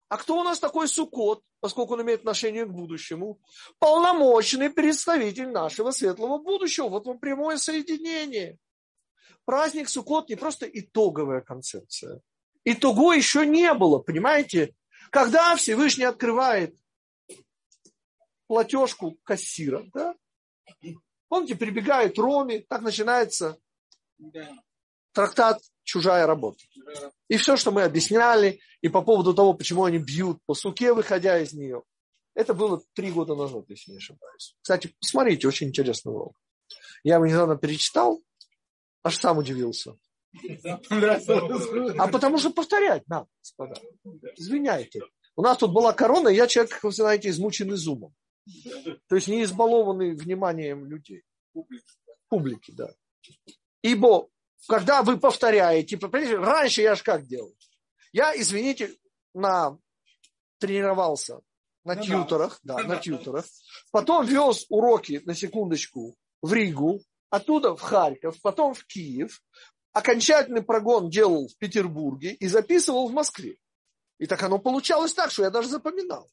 А 0.08 0.16
кто 0.16 0.38
у 0.38 0.44
нас 0.44 0.60
такой 0.60 0.88
Сукот, 0.88 1.42
поскольку 1.62 1.94
он 1.94 2.02
имеет 2.02 2.20
отношение 2.20 2.66
к 2.66 2.70
будущему? 2.70 3.40
Полномочный 3.78 4.68
представитель 4.68 5.48
нашего 5.48 5.92
светлого 5.92 6.38
будущего. 6.38 6.88
Вот 6.88 7.06
вам 7.06 7.20
прямое 7.20 7.56
соединение. 7.56 8.58
Праздник 9.44 9.88
Сукот 9.88 10.28
не 10.28 10.34
просто 10.34 10.66
итоговая 10.66 11.40
концепция. 11.40 12.20
Итого 12.64 13.12
еще 13.12 13.46
не 13.46 13.72
было, 13.74 14.00
понимаете? 14.00 14.74
Когда 15.10 15.54
Всевышний 15.54 16.04
открывает 16.04 16.76
платежку 18.48 19.16
кассира. 19.22 19.84
Да? 19.94 20.16
Помните, 21.28 21.54
прибегает 21.54 22.18
Роми, 22.18 22.58
так 22.68 22.82
начинается 22.82 23.56
трактат 25.12 25.60
«Чужая 25.84 26.26
работа». 26.26 26.58
И 27.28 27.36
все, 27.36 27.56
что 27.56 27.70
мы 27.70 27.82
объясняли, 27.82 28.60
и 28.80 28.88
по 28.88 29.02
поводу 29.02 29.34
того, 29.34 29.54
почему 29.54 29.84
они 29.84 29.98
бьют 29.98 30.38
по 30.46 30.54
суке, 30.54 30.92
выходя 30.92 31.38
из 31.38 31.52
нее, 31.52 31.82
это 32.34 32.54
было 32.54 32.82
три 32.94 33.10
года 33.10 33.34
назад, 33.34 33.64
если 33.68 33.92
не 33.92 33.98
ошибаюсь. 33.98 34.56
Кстати, 34.62 34.94
посмотрите, 35.00 35.48
очень 35.48 35.68
интересный 35.68 36.12
урок. 36.12 36.34
Я 37.04 37.16
его 37.16 37.26
недавно 37.26 37.56
перечитал, 37.56 38.22
аж 39.02 39.18
сам 39.18 39.38
удивился. 39.38 39.96
А 41.98 42.08
потому 42.08 42.38
что 42.38 42.50
повторять 42.50 43.06
надо, 43.08 43.26
господа. 43.40 43.80
Извиняйте. 44.36 45.02
У 45.36 45.42
нас 45.42 45.58
тут 45.58 45.72
была 45.72 45.92
корона, 45.92 46.28
я 46.28 46.46
человек, 46.46 46.72
как 46.72 46.84
вы 46.84 46.92
знаете, 46.92 47.28
измученный 47.28 47.76
зумом. 47.76 48.14
То 49.08 49.16
есть 49.16 49.28
не 49.28 49.42
избалованный 49.44 50.14
вниманием 50.14 50.86
людей. 50.86 51.22
Публики. 52.28 52.72
да. 52.72 52.90
Ибо, 53.82 54.28
когда 54.68 55.02
вы 55.02 55.18
повторяете, 55.18 55.98
раньше 56.36 56.82
я 56.82 56.94
же 56.94 57.02
как 57.02 57.26
делал? 57.26 57.54
Я, 58.12 58.38
извините, 58.38 58.94
на 59.34 59.78
тренировался 60.58 61.40
на 61.84 61.94
ну, 61.94 62.02
тьюторах, 62.02 62.60
да, 62.62 62.78
на 62.78 62.96
тьюторах. 62.96 63.44
Потом 63.90 64.24
вез 64.24 64.66
уроки, 64.68 65.20
на 65.24 65.34
секундочку, 65.34 66.16
в 66.40 66.52
Ригу, 66.52 67.00
оттуда 67.30 67.74
в 67.74 67.80
Харьков, 67.80 68.40
потом 68.40 68.74
в 68.74 68.84
Киев. 68.86 69.42
Окончательный 69.92 70.62
прогон 70.62 71.10
делал 71.10 71.48
в 71.48 71.56
Петербурге 71.58 72.34
и 72.34 72.46
записывал 72.46 73.08
в 73.08 73.12
Москве. 73.12 73.58
И 74.18 74.26
так 74.26 74.42
оно 74.42 74.58
получалось 74.58 75.12
так, 75.12 75.30
что 75.30 75.42
я 75.42 75.50
даже 75.50 75.68
запоминал. 75.68 76.30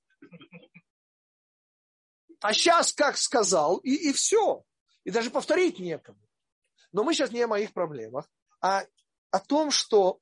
А 2.42 2.54
сейчас 2.54 2.94
как 2.94 3.18
сказал, 3.18 3.78
и, 3.78 3.94
и 3.94 4.14
все. 4.14 4.64
И 5.04 5.12
даже 5.12 5.30
повторить 5.30 5.80
некому. 5.80 6.20
Но 6.92 7.04
мы 7.04 7.14
сейчас 7.14 7.32
не 7.32 7.42
о 7.42 7.48
моих 7.48 7.74
проблемах, 7.74 8.26
а 8.62 8.84
о 9.32 9.40
том, 9.40 9.72
что 9.72 10.20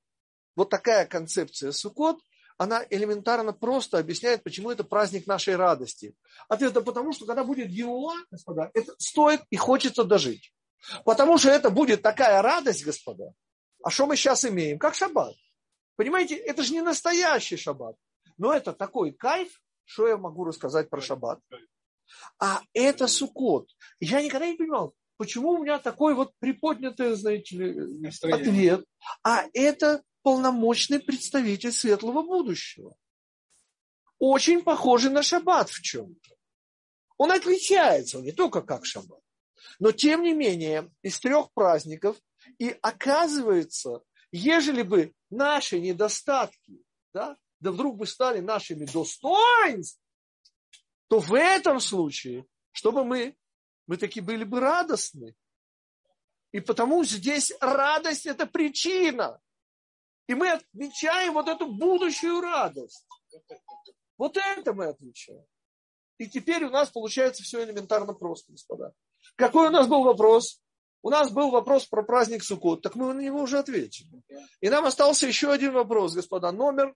вот 0.56 0.70
такая 0.70 1.06
концепция 1.06 1.72
Суккот, 1.72 2.20
она 2.58 2.84
элементарно 2.90 3.54
просто 3.54 4.00
объясняет, 4.00 4.44
почему 4.44 4.72
это 4.72 4.84
праздник 4.84 5.28
нашей 5.28 5.56
радости. 5.56 6.16
Ответ 6.50 6.72
это 6.72 6.82
потому, 6.82 7.14
что 7.14 7.26
когда 7.26 7.44
будет 7.44 7.70
Геула, 7.70 8.16
господа, 8.32 8.72
это 8.74 8.94
стоит 8.98 9.42
и 9.52 9.58
хочется 9.58 10.04
дожить. 10.04 10.54
Потому 11.06 11.38
что 11.38 11.50
это 11.50 11.70
будет 11.70 12.02
такая 12.02 12.42
радость, 12.42 12.84
господа. 12.84 13.34
А 13.84 13.90
что 13.90 14.08
мы 14.08 14.16
сейчас 14.16 14.44
имеем? 14.46 14.80
Как 14.80 14.96
шаббат. 14.96 15.36
Понимаете, 15.96 16.36
это 16.36 16.64
же 16.64 16.74
не 16.74 16.82
настоящий 16.82 17.58
шаббат. 17.58 17.96
Но 18.38 18.54
это 18.54 18.74
такой 18.74 19.12
кайф, 19.12 19.62
что 19.84 20.08
я 20.08 20.18
могу 20.18 20.44
рассказать 20.44 20.90
про 20.90 21.02
шаббат. 21.02 21.40
А 22.40 22.62
это 22.74 23.08
Сукот. 23.08 23.70
Я 24.00 24.22
никогда 24.22 24.48
не 24.48 24.56
понимал, 24.56 24.96
почему 25.18 25.52
у 25.52 25.64
меня 25.64 25.80
такой 25.80 26.14
вот 26.14 26.34
приподнятый, 26.40 27.16
знаете 27.16 27.58
ли, 27.58 28.10
ответ. 28.32 28.86
А 29.24 29.44
это 29.54 30.04
полномочный 30.22 31.00
представитель 31.00 31.72
светлого 31.72 32.22
будущего. 32.22 32.96
Очень 34.20 34.64
похожий 34.64 35.12
на 35.12 35.24
шаббат 35.24 35.70
в 35.70 35.82
чем-то. 35.82 36.36
Он 37.18 37.32
отличается, 37.32 38.20
он 38.20 38.24
не 38.24 38.32
только 38.32 38.62
как 38.62 38.86
шаббат. 38.86 39.22
Но 39.80 39.92
тем 39.92 40.24
не 40.24 40.34
менее, 40.34 40.92
из 41.02 41.20
трех 41.20 41.52
праздников, 41.54 42.18
и 42.60 42.76
оказывается, 42.82 44.02
ежели 44.32 44.82
бы 44.82 45.14
наши 45.30 45.80
недостатки, 45.80 46.84
да, 47.14 47.38
да 47.60 47.72
вдруг 47.72 47.98
бы 47.98 48.06
стали 48.06 48.40
нашими 48.40 48.86
достоинствами, 48.86 50.04
то 51.08 51.20
в 51.20 51.34
этом 51.34 51.80
случае, 51.80 52.46
чтобы 52.72 53.04
мы, 53.04 53.36
мы 53.88 53.98
таки 53.98 54.22
были 54.22 54.44
бы 54.44 54.60
радостны. 54.60 55.36
И 56.52 56.60
потому 56.60 57.04
здесь 57.04 57.54
радость– 57.60 58.26
это 58.26 58.46
причина. 58.46 59.42
И 60.28 60.36
мы 60.36 60.52
отмечаем 60.52 61.34
вот 61.34 61.48
эту 61.48 61.68
будущую 61.68 62.42
радость. 62.42 63.06
Вот 64.18 64.38
это 64.38 64.74
мы 64.74 64.86
отмечаем. 64.88 65.46
И 66.18 66.28
теперь 66.28 66.66
у 66.66 66.70
нас 66.70 66.90
получается 66.90 67.44
все 67.44 67.64
элементарно 67.64 68.14
просто, 68.14 68.52
господа. 68.52 68.94
Какой 69.36 69.68
у 69.68 69.72
нас 69.72 69.88
был 69.88 70.04
вопрос? 70.04 70.62
У 71.04 71.10
нас 71.10 71.32
был 71.32 71.52
вопрос 71.52 71.86
про 71.86 72.04
праздник 72.04 72.44
Суккот, 72.44 72.82
так 72.82 72.96
мы 72.96 73.14
на 73.14 73.22
него 73.22 73.42
уже 73.42 73.60
ответили. 73.60 74.24
И 74.62 74.70
нам 74.70 74.86
остался 74.86 75.28
еще 75.28 75.52
один 75.52 75.74
вопрос, 75.74 76.14
господа, 76.14 76.52
номер 76.52 76.96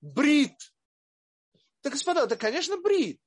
брит. 0.00 0.56
Так, 1.82 1.92
господа, 1.92 2.24
это, 2.24 2.36
конечно, 2.36 2.78
брит 2.78 3.20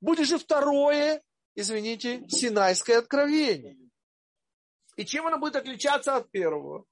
будет 0.00 0.26
же 0.26 0.38
второе, 0.38 1.22
извините, 1.56 2.24
Синайское 2.28 2.98
откровение. 2.98 3.76
И 4.96 5.04
чем 5.04 5.26
оно 5.26 5.38
будет 5.38 5.56
отличаться 5.56 6.14
от 6.14 6.30
первого? 6.30 6.84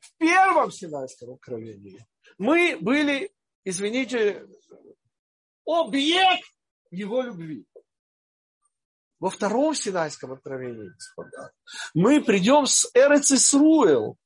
В 0.00 0.16
первом 0.18 0.70
Синайском 0.70 1.32
откровении 1.32 2.06
мы 2.36 2.76
были, 2.80 3.32
извините, 3.64 4.46
объект 5.64 6.44
его 6.90 7.22
любви. 7.22 7.66
Во 9.18 9.30
втором 9.30 9.74
Синайском 9.74 10.32
откровении, 10.32 10.90
господа, 10.90 11.52
мы 11.94 12.22
придем 12.22 12.66
с 12.66 12.88
Эрецисруэл, 12.94 14.16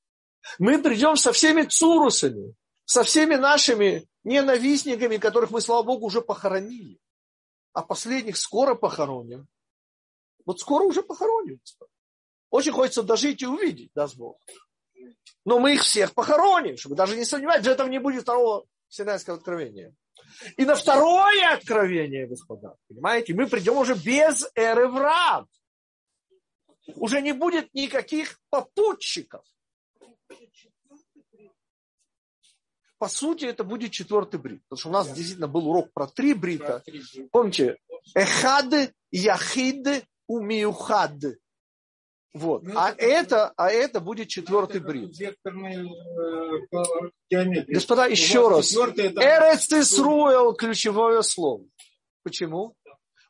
мы 0.59 0.83
придем 0.83 1.17
со 1.17 1.33
всеми 1.33 1.63
цурусами, 1.63 2.55
со 2.85 3.03
всеми 3.05 3.37
нашими 3.37 4.07
ненавистниками, 4.25 5.17
которых 5.17 5.51
мы, 5.51 5.61
слава 5.61 5.83
Богу, 5.83 6.07
уже 6.07 6.21
похоронили. 6.21 6.99
А 7.73 7.83
последних 7.83 8.37
скоро 8.37 8.75
похороним. 8.75 9.49
Вот 10.45 10.61
скоро 10.61 10.85
уже 10.85 11.03
похороним. 11.03 11.61
Очень 12.51 12.73
хочется 12.73 13.03
дожить 13.03 13.43
и 13.43 13.47
увидеть, 13.47 13.91
даст 13.95 14.17
Бог. 14.17 14.39
Но 15.45 15.59
мы 15.59 15.75
их 15.75 15.83
всех 15.83 16.15
похороним, 16.15 16.77
чтобы 16.77 16.97
даже 16.97 17.17
не 17.17 17.25
сомневаться, 17.25 17.71
в 17.71 17.73
этом 17.73 17.91
не 17.91 17.99
будет 17.99 18.23
второго 18.23 18.67
Синайского 18.89 19.37
откровения. 19.37 19.95
И 20.57 20.65
на 20.65 20.75
второе 20.75 21.55
откровение, 21.55 22.27
господа, 22.27 22.77
понимаете, 22.89 23.35
мы 23.35 23.47
придем 23.47 23.77
уже 23.79 23.95
без 23.95 24.49
эры 24.55 24.89
врат. 24.89 25.47
Уже 26.97 27.23
не 27.23 27.33
будет 27.33 27.73
никаких 27.75 28.41
попутчиков. 28.51 29.45
По 32.99 33.09
сути, 33.09 33.47
это 33.47 33.65
будет 33.65 33.91
четвертый 33.91 34.39
брит. 34.39 34.63
Потому 34.69 34.79
что 34.79 34.89
у 34.89 34.93
нас 34.93 35.13
действительно 35.13 35.49
был 35.49 35.69
урок 35.69 35.93
про 35.93 36.07
три 36.07 36.35
брита. 36.35 36.85
Помните, 37.33 37.79
эхад, 38.15 38.93
яхид, 39.11 40.07
умиухад. 40.27 41.13
Вот. 42.35 42.63
Ну, 42.63 42.73
а, 42.77 42.95
это, 42.97 43.53
а 43.57 43.71
это 43.71 44.01
будет 44.01 44.29
четвертый 44.29 44.81
брит. 44.81 45.21
Э, 45.21 45.35
Господа, 47.69 48.07
еще 48.07 48.49
раз. 48.49 48.75
Эрецисруэл 48.75 50.55
ключевое 50.55 51.21
слово. 51.23 51.67
Почему? 52.23 52.75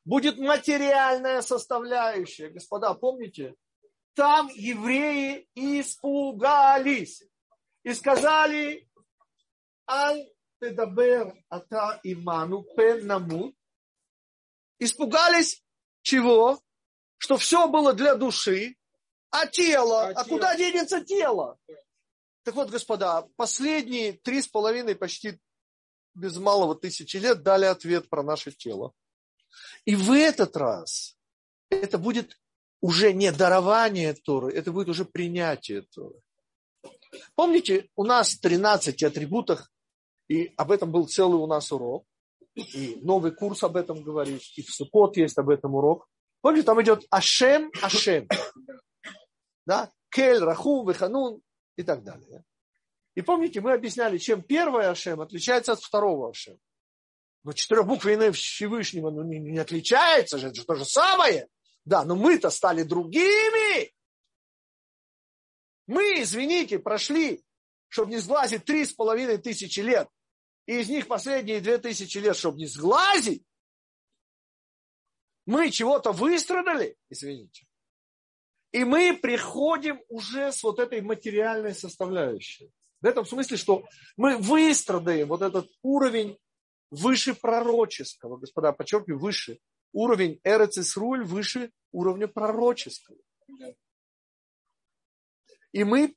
Будет 0.05 0.39
материальная 0.39 1.43
составляющая. 1.43 2.51
Господа, 2.51 2.95
помните? 2.95 3.55
Там 4.15 4.49
евреи 4.55 5.49
испугались 5.55 7.25
и 7.83 7.95
сказали, 7.95 8.87
Аль 9.89 10.29
тедабер 10.61 11.35
ата 11.49 12.01
иману 12.05 12.63
пен 12.77 13.07
намут. 13.07 13.55
Испугались 14.79 15.63
чего? 16.03 16.61
Что 17.23 17.37
все 17.37 17.69
было 17.69 17.93
для 17.93 18.17
души, 18.17 18.75
а 19.31 19.47
тело? 19.47 20.07
А, 20.07 20.09
а 20.09 20.25
тело? 20.25 20.25
куда 20.25 20.57
денется 20.57 21.05
тело? 21.05 21.57
Так 22.43 22.57
вот, 22.57 22.69
господа, 22.69 23.29
последние 23.37 24.15
три 24.15 24.43
с 24.43 24.49
половиной, 24.49 24.97
почти 24.97 25.39
без 26.17 26.37
малого 26.39 26.75
тысячи 26.75 27.19
лет 27.19 27.45
дали 27.45 27.65
ответ 27.67 28.09
про 28.09 28.25
наше 28.25 28.51
тело. 28.51 28.93
И 29.85 29.95
в 29.95 30.11
этот 30.11 30.57
раз 30.57 31.17
это 31.71 31.97
будет 31.97 32.41
уже 32.81 33.13
не 33.13 33.31
дарование 33.31 34.15
Торы, 34.15 34.53
это 34.53 34.73
будет 34.73 34.89
уже 34.89 35.05
принятие 35.05 35.83
Торы. 35.95 36.21
Помните, 37.37 37.89
у 37.95 38.03
нас 38.03 38.37
13 38.37 39.01
атрибутах, 39.05 39.71
и 40.27 40.53
об 40.57 40.73
этом 40.73 40.91
был 40.91 41.07
целый 41.07 41.39
у 41.39 41.47
нас 41.47 41.71
урок, 41.71 42.05
и 42.57 42.99
новый 43.01 43.31
курс 43.31 43.63
об 43.63 43.77
этом 43.77 44.03
говорит, 44.03 44.43
и 44.57 44.63
в 44.63 44.71
Сукот 44.71 45.17
есть 45.17 45.39
об 45.39 45.51
этом 45.51 45.77
урок. 45.77 46.09
Помните, 46.43 46.67
там 46.67 46.83
идет 46.83 47.07
Ашем, 47.09 47.71
Ашем 47.81 48.29
да, 49.67 49.91
Кель, 50.11 50.39
Рахум, 50.39 50.89
Веханун 50.89 51.41
и 51.77 51.83
так 51.83 52.03
далее. 52.03 52.45
И 53.15 53.23
помните, 53.23 53.61
мы 53.61 53.73
объясняли, 53.73 54.19
чем 54.19 54.43
первый 54.43 54.87
Ашем 54.87 55.21
отличается 55.21 55.73
от 55.73 55.81
второго 55.81 56.31
Ашем. 56.31 56.59
Но 57.45 57.53
четырехбуквенное 57.53 58.33
Всевышнего 58.33 59.11
ну, 59.11 59.23
не, 59.23 59.39
не 59.39 59.59
отличается 59.59 60.39
же, 60.39 60.49
это 60.49 60.57
же 60.57 60.65
то 60.65 60.75
же 60.75 60.85
самое. 60.85 61.49
Да, 61.85 62.05
но 62.05 62.15
мы-то 62.15 62.51
стали 62.51 62.85
другими. 62.85 63.93
Мы, 65.87 66.23
извините, 66.23 66.79
прошли, 66.79 67.43
чтобы 67.89 68.13
не 68.13 68.19
сглазить 68.19 68.65
три 68.65 68.85
с 68.85 68.93
половиной 68.93 69.39
тысячи 69.39 69.81
лет. 69.81 70.09
И 70.67 70.79
из 70.79 70.89
них 70.89 71.09
последние 71.09 71.61
две 71.61 71.79
тысячи 71.79 72.19
лет, 72.19 72.37
чтобы 72.37 72.59
не 72.59 72.67
сглазить. 72.67 73.45
Мы 75.47 75.71
чего-то 75.71 76.13
выстрадали, 76.13 76.97
извините. 77.09 77.67
И 78.73 78.85
мы 78.85 79.17
приходим 79.17 80.01
уже 80.09 80.53
с 80.53 80.63
вот 80.63 80.79
этой 80.79 81.01
материальной 81.03 81.75
составляющей. 81.75 82.73
В 83.01 83.07
этом 83.07 83.27
смысле, 83.27 83.57
что 83.57 83.85
мы 84.17 84.39
выстрадаем 84.39 85.29
вот 85.29 85.43
этот 85.43 85.69
уровень 85.83 86.39
выше 86.91 87.35
пророческого, 87.35 88.37
господа, 88.37 88.73
подчеркиваю, 88.73 89.19
выше. 89.19 89.59
Уровень 89.93 90.41
Эрецисруль 90.45 91.25
выше 91.25 91.71
уровня 91.91 92.29
пророческого. 92.29 93.19
И 95.73 95.85
мы 95.85 96.15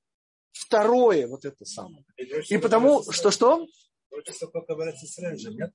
второе 0.52 1.28
вот 1.28 1.44
это 1.44 1.66
самое. 1.66 2.06
И 2.18 2.58
потому, 2.58 3.04
что 3.12 3.32
что? 3.32 3.68
Пророчество 4.10 4.50
только 4.50 4.76
в 4.76 4.82
Эрецисруль 4.82 5.38
же, 5.38 5.52
нет? 5.52 5.74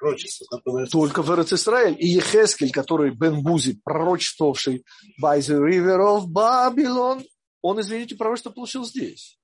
Пророчество. 0.00 0.60
Только 0.90 1.22
в 1.22 1.30
Израиль. 1.30 1.96
И 1.98 2.08
Ехескель, 2.08 2.72
который 2.72 3.10
Бен 3.10 3.42
Бузи, 3.42 3.80
пророчествовавший 3.84 4.84
by 5.22 5.38
the 5.38 5.58
river 5.58 5.98
of 5.98 6.26
Babylon, 6.26 7.24
он, 7.62 7.80
извините, 7.80 8.16
пророчество 8.16 8.50
получил 8.50 8.84
здесь. 8.84 9.38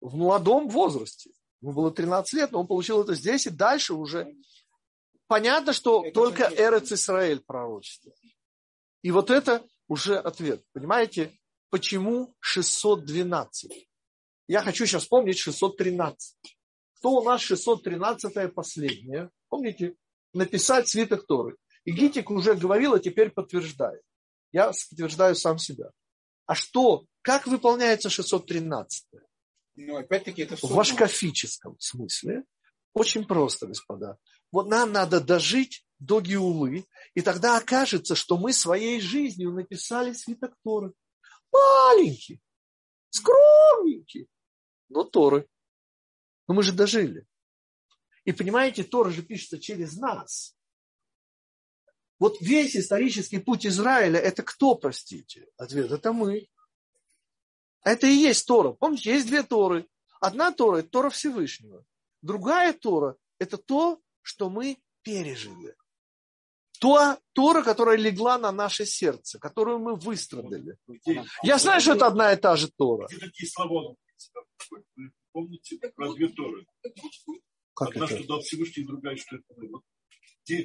В 0.00 0.16
молодом 0.16 0.68
возрасте. 0.68 1.30
Ему 1.60 1.72
было 1.72 1.90
13 1.90 2.32
лет, 2.34 2.52
но 2.52 2.60
он 2.60 2.66
получил 2.66 3.02
это 3.02 3.14
здесь, 3.14 3.46
и 3.46 3.50
дальше 3.50 3.92
уже 3.94 4.32
понятно, 5.26 5.72
что 5.72 6.04
это 6.04 6.14
только 6.14 6.44
Эрец 6.44 6.90
Исраэль 6.90 7.40
пророчество. 7.40 8.12
И 9.02 9.10
вот 9.10 9.30
это 9.30 9.62
уже 9.88 10.16
ответ. 10.16 10.62
Понимаете, 10.72 11.32
почему 11.68 12.34
612? 12.40 13.88
Я 14.48 14.62
хочу 14.62 14.86
сейчас 14.86 15.02
вспомнить 15.02 15.38
613. 15.38 16.36
Кто 16.98 17.10
у 17.10 17.22
нас 17.22 17.40
613 17.42 18.54
последнее? 18.54 19.30
Помните, 19.50 19.96
написать 20.32 20.88
свиток 20.88 21.26
Торы. 21.26 21.56
И 21.84 21.92
Гитик 21.92 22.30
уже 22.30 22.54
говорил, 22.54 22.94
а 22.94 23.00
теперь 23.00 23.30
подтверждает. 23.30 24.02
Я 24.52 24.68
подтверждаю 24.68 25.34
сам 25.34 25.58
себя. 25.58 25.90
А 26.46 26.54
что, 26.54 27.04
как 27.22 27.46
выполняется 27.46 28.08
613? 28.08 29.06
Ну, 29.76 29.96
опять-таки, 29.96 30.42
это 30.42 30.56
В 30.60 30.78
ашкафическом 30.78 31.78
смысле. 31.78 32.44
Очень 32.92 33.24
просто, 33.24 33.66
господа. 33.66 34.18
Вот 34.52 34.68
нам 34.68 34.92
надо 34.92 35.20
дожить 35.20 35.84
до 35.98 36.20
Гиулы, 36.20 36.86
и 37.14 37.20
тогда 37.20 37.56
окажется, 37.56 38.14
что 38.14 38.36
мы 38.36 38.52
своей 38.52 39.00
жизнью 39.00 39.52
написали 39.52 40.12
свиток 40.12 40.54
Торы. 40.64 40.92
Маленький, 41.52 42.40
скромненький, 43.10 44.28
но 44.88 45.04
Торы. 45.04 45.46
Но 46.48 46.54
мы 46.54 46.62
же 46.62 46.72
дожили. 46.72 47.26
И 48.24 48.32
понимаете, 48.32 48.84
Тора 48.84 49.10
же 49.10 49.22
пишется 49.22 49.58
через 49.58 49.96
нас. 49.96 50.56
Вот 52.18 52.40
весь 52.40 52.76
исторический 52.76 53.38
путь 53.38 53.66
Израиля, 53.66 54.20
это 54.20 54.42
кто, 54.42 54.74
простите? 54.74 55.48
Ответ, 55.56 55.90
это 55.90 56.12
мы. 56.12 56.48
Это 57.82 58.06
и 58.06 58.12
есть 58.12 58.46
Тора. 58.46 58.72
Помните, 58.72 59.14
есть 59.14 59.26
две 59.26 59.42
Торы. 59.42 59.88
Одна 60.20 60.52
Тора– 60.52 60.76
это 60.80 60.90
Тора 60.90 61.08
Всевышнего. 61.08 61.82
Другая 62.20 62.74
Тора– 62.74 63.16
это 63.38 63.56
то, 63.56 64.00
что 64.20 64.50
мы 64.50 64.76
пережили. 65.02 65.74
То, 66.78 67.18
Тора, 67.32 67.62
которая 67.62 67.96
легла 67.96 68.38
на 68.38 68.52
наше 68.52 68.84
сердце, 68.84 69.38
которую 69.38 69.78
мы 69.78 69.96
выстрадали. 69.96 70.76
Я 71.42 71.58
знаю, 71.58 71.80
что 71.80 71.94
это 71.94 72.06
одна 72.06 72.32
и 72.32 72.36
та 72.36 72.56
же 72.56 72.70
Тора. 72.70 73.08
Помните 75.32 75.78
про 75.94 76.12
две 76.12 76.28
Торы? 76.28 76.66
Как 77.74 77.90
Одна, 77.90 78.04
это? 78.04 78.16
что 78.18 78.26
дал 78.26 78.40
Всевышний, 78.40 78.84
другая, 78.84 79.16
что 79.16 79.36
это 79.36 79.54
было. 79.54 79.82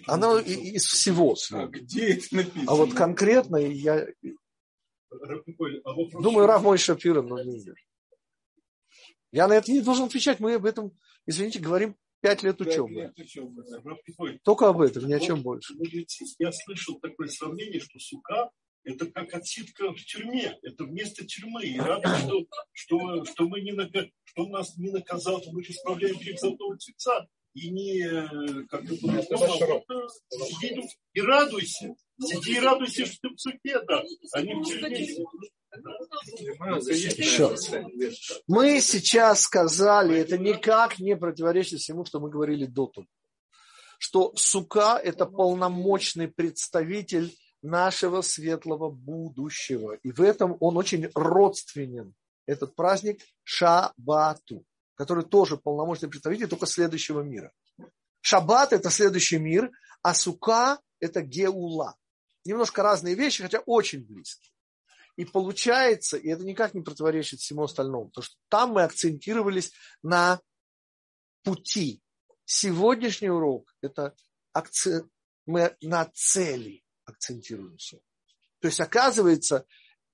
Она 0.08 0.42
из 0.42 0.86
всего. 0.86 1.36
А, 1.52 1.68
где 1.68 2.14
это 2.14 2.36
написано? 2.36 2.64
А 2.68 2.76
вот 2.76 2.94
конкретно 2.94 3.58
я... 3.58 4.08
А 5.12 6.22
Думаю, 6.22 6.48
Рав 6.48 6.64
мой 6.64 6.78
Шапира, 6.78 7.22
но 7.22 7.42
не 7.42 7.64
Я 9.32 9.48
на 9.48 9.54
это 9.54 9.72
не 9.72 9.82
должен 9.82 10.06
отвечать. 10.06 10.40
Мы 10.40 10.56
об 10.56 10.66
этом, 10.66 10.92
извините, 11.26 11.60
говорим 11.60 11.96
пять 12.22 12.42
лет 12.44 12.60
учебы. 12.60 13.14
Только 14.44 14.68
об 14.70 14.82
этом, 14.82 15.08
ни 15.08 15.14
о 15.14 15.20
чем 15.20 15.42
больше. 15.42 15.74
Я 16.40 16.52
слышал 16.52 17.00
такое 17.00 17.28
сравнение, 17.28 17.80
что 17.80 18.00
сука 18.00 18.50
это 18.86 19.08
как 19.08 19.34
отсидка 19.34 19.92
в 19.92 20.04
тюрьме, 20.06 20.58
это 20.62 20.86
вместо 20.86 21.26
тюрьмы. 21.26 21.66
И 21.66 21.78
рада, 21.78 22.18
что, 22.20 22.46
что, 22.72 23.26
что, 23.26 23.48
мы 23.48 23.62
не, 23.62 23.74
что 24.24 24.48
нас 24.48 24.78
не 24.78 24.92
наказал, 24.92 25.44
мы 25.52 25.64
же 25.64 25.72
исправляем 25.72 26.18
грех 26.18 26.40
золотого 26.40 26.78
тельца. 26.78 27.28
И 27.54 27.70
не, 27.70 28.04
как 28.68 28.84
бы, 28.84 28.98
сиди 28.98 30.82
и 31.14 31.22
радуйся. 31.22 31.96
Сиди 32.20 32.56
и 32.56 32.60
радуйся, 32.60 33.06
что 33.06 33.30
ты 33.30 33.36
в 33.36 33.40
суке, 33.40 33.80
да, 33.88 34.04
а 34.34 34.42
не 34.42 34.54
в 34.56 34.64
тюрьме. 34.64 35.08
Еще. 36.88 37.56
Мы 38.48 38.82
сейчас 38.82 39.42
сказали, 39.42 40.20
это 40.20 40.38
никак 40.38 41.00
не 41.00 41.16
противоречит 41.16 41.80
всему, 41.80 42.06
что 42.06 42.20
мы 42.20 42.30
говорили 42.30 42.66
до 42.66 42.88
того, 42.88 43.08
что 44.00 44.34
сука– 44.36 45.00
это 45.04 45.26
полномочный 45.26 46.28
представитель 46.28 47.34
нашего 47.66 48.22
светлого 48.22 48.90
будущего. 48.90 49.94
И 50.04 50.12
в 50.12 50.22
этом 50.22 50.58
он 50.60 50.78
очень 50.78 51.10
родственен, 51.16 52.14
этот 52.46 52.76
праздник 52.76 53.22
Шабату, 53.44 54.64
который 54.94 55.26
тоже 55.26 55.58
полномочный 55.58 56.10
представитель 56.10 56.48
только 56.48 56.68
следующего 56.68 57.22
мира. 57.22 57.52
Шаббат– 58.22 58.72
это 58.74 58.90
следующий 58.90 59.38
мир, 59.38 59.72
а 60.02 60.14
сука– 60.14 60.80
это 61.00 61.22
геула. 61.22 61.96
Немножко 62.46 62.84
разные 62.84 63.16
вещи, 63.16 63.42
хотя 63.42 63.60
очень 63.66 64.06
близкие. 64.06 64.52
И 65.16 65.26
получается, 65.26 66.18
и 66.18 66.30
это 66.30 66.44
никак 66.44 66.74
не 66.74 66.82
противоречит 66.82 67.40
всему 67.40 67.64
остальному, 67.64 68.10
потому 68.10 68.24
что 68.24 68.36
там 68.50 68.72
мы 68.72 68.84
акцентировались 68.84 69.72
на 70.04 70.40
пути. 71.44 72.02
Сегодняшний 72.46 73.30
урок– 73.30 73.74
это 73.82 74.14
акцент, 74.54 75.10
мы 75.48 75.76
на 75.82 76.06
цели 76.14 76.85
акцентируемся. 77.06 78.00
То 78.60 78.68
есть, 78.68 78.80
оказывается, 78.80 79.66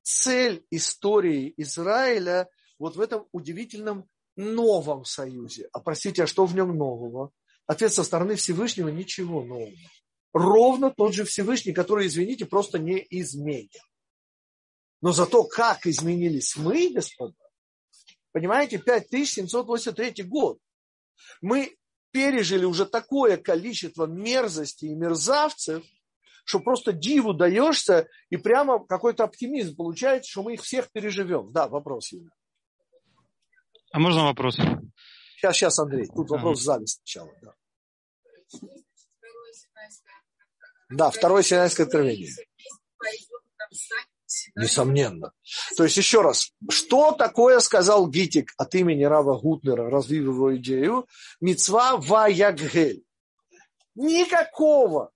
цель 0.02 0.66
истории 0.72 1.54
Израиля 1.58 2.50
вот 2.80 2.96
в 2.96 3.02
этом 3.02 3.28
удивительном 3.32 4.10
новом 4.36 5.06
союзе. 5.06 5.70
А 5.72 5.80
простите, 5.80 6.24
а 6.24 6.28
что 6.28 6.46
в 6.46 6.56
нем 6.56 6.76
нового? 6.76 7.32
Ответ 7.68 7.94
со 7.94 8.04
стороны 8.04 8.36
Всевышнего– 8.36 8.88
ничего 8.90 9.44
нового. 9.44 9.72
Ровно 10.34 10.92
тот 10.92 11.14
же 11.14 11.26
Всевышний, 11.26 11.74
который, 11.74 12.08
извините, 12.08 12.46
просто 12.46 12.80
не 12.80 13.06
изменен. 13.10 13.70
Но 15.02 15.12
зато 15.12 15.44
как 15.44 15.86
изменились 15.86 16.56
мы, 16.56 16.92
господа, 16.94 17.36
понимаете, 18.32 18.78
5783 18.78 20.24
год. 20.24 20.60
Мы 21.42 21.76
пережили 22.12 22.66
уже 22.66 22.86
такое 22.86 23.38
количество 23.38 24.06
мерзости 24.06 24.86
и 24.86 24.96
мерзавцев, 24.96 25.84
что 26.44 26.60
просто 26.60 26.94
диву 26.94 27.34
даешься, 27.34 28.08
и 28.30 28.38
прямо 28.38 28.86
какой-то 28.86 29.24
оптимизм 29.24 29.76
получается, 29.76 30.30
что 30.32 30.44
мы 30.44 30.54
их 30.54 30.62
всех 30.62 30.92
переживем. 30.92 31.52
Да, 31.52 31.68
вопрос, 31.68 32.12
Юля. 32.12 32.30
А 33.92 34.00
можно 34.00 34.26
вопрос? 34.26 34.58
Сейчас, 35.36 35.56
сейчас, 35.56 35.80
Андрей. 35.80 36.08
Тут 36.08 36.30
вопрос 36.30 36.60
в 36.60 36.64
зале 36.64 36.88
сначала. 36.88 37.32
Да, 37.42 37.54
да 40.90 41.12
второе 41.12 41.44
Синайское 41.44 41.86
откровение. 41.86 42.32
Несомненно. 44.56 45.34
То 45.76 45.84
есть, 45.84 45.98
еще 45.98 46.22
раз, 46.22 46.54
что 46.70 47.12
такое 47.12 47.60
сказал 47.60 48.08
Гитик 48.08 48.54
от 48.58 48.74
имени 48.76 49.04
Рава 49.04 49.38
Гутнера, 49.38 49.90
развив 49.90 50.24
его 50.24 50.56
идею? 50.56 51.08
Мецва 51.42 51.98
ваяггель. 51.98 53.04
Никакого 53.96 55.12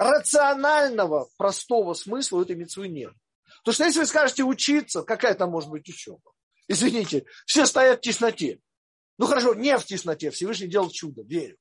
рационального, 0.00 1.28
простого 1.36 1.92
смысла 1.92 2.38
у 2.38 2.42
этой 2.42 2.56
мецвы 2.56 2.88
нет. 2.88 3.12
Потому 3.58 3.74
что 3.74 3.84
если 3.84 4.00
вы 4.00 4.06
скажете 4.06 4.42
учиться, 4.42 5.02
какая 5.02 5.34
там 5.34 5.50
может 5.50 5.68
быть 5.68 5.86
учеба? 5.88 6.32
Извините, 6.68 7.26
все 7.44 7.66
стоят 7.66 7.98
в 7.98 8.00
тесноте. 8.00 8.60
Ну 9.18 9.26
хорошо, 9.26 9.52
не 9.52 9.76
в 9.76 9.84
тесноте, 9.84 10.30
Всевышний 10.30 10.68
делал 10.68 10.88
чудо, 10.88 11.22
верю. 11.22 11.58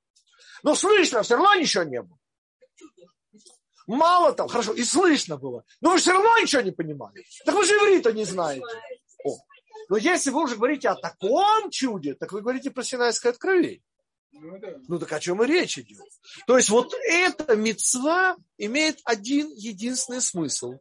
Но 0.64 0.74
слышно 0.74 1.22
все 1.22 1.36
равно 1.36 1.54
ничего 1.56 1.84
не 1.84 2.02
было. 2.02 2.18
Мало 3.88 4.32
того, 4.32 4.48
хорошо, 4.48 4.74
и 4.74 4.86
слышно 4.86 5.36
было. 5.36 5.66
Но 5.82 5.92
вы 5.92 5.98
все 5.98 6.14
равно 6.14 6.40
ничего 6.40 6.62
не 6.62 6.72
понимали. 6.72 7.26
Так 7.44 7.54
вы 7.54 7.66
же 7.66 7.74
иврита 7.74 8.14
не 8.14 8.24
знаете. 8.24 8.64
О. 9.26 9.38
Но 9.90 9.98
если 9.98 10.30
вы 10.30 10.44
уже 10.44 10.56
говорите 10.56 10.88
о 10.88 10.96
таком 10.96 11.72
чуде, 11.72 12.14
так 12.14 12.32
вы 12.32 12.42
говорите 12.42 12.72
про 12.72 12.84
Синайское 12.84 13.34
откровение. 13.34 13.82
Ну 14.32 15.00
так 15.00 15.12
о 15.12 15.20
чем 15.20 15.44
и 15.44 15.48
речь 15.48 15.78
идет? 15.78 16.08
То 16.48 16.58
есть 16.58 16.70
вот 16.70 16.94
эта 17.08 17.56
мецва 17.56 18.38
имеет 18.58 19.00
один 19.04 19.50
единственный 19.52 20.22
смысл. 20.22 20.76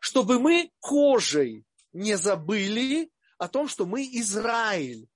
Чтобы 0.00 0.38
мы 0.38 0.70
кожей 0.78 1.64
не 1.92 2.16
забыли 2.16 3.10
о 3.38 3.48
том, 3.48 3.68
что 3.68 3.86
мы 3.86 4.02
Израиль, 4.02 5.08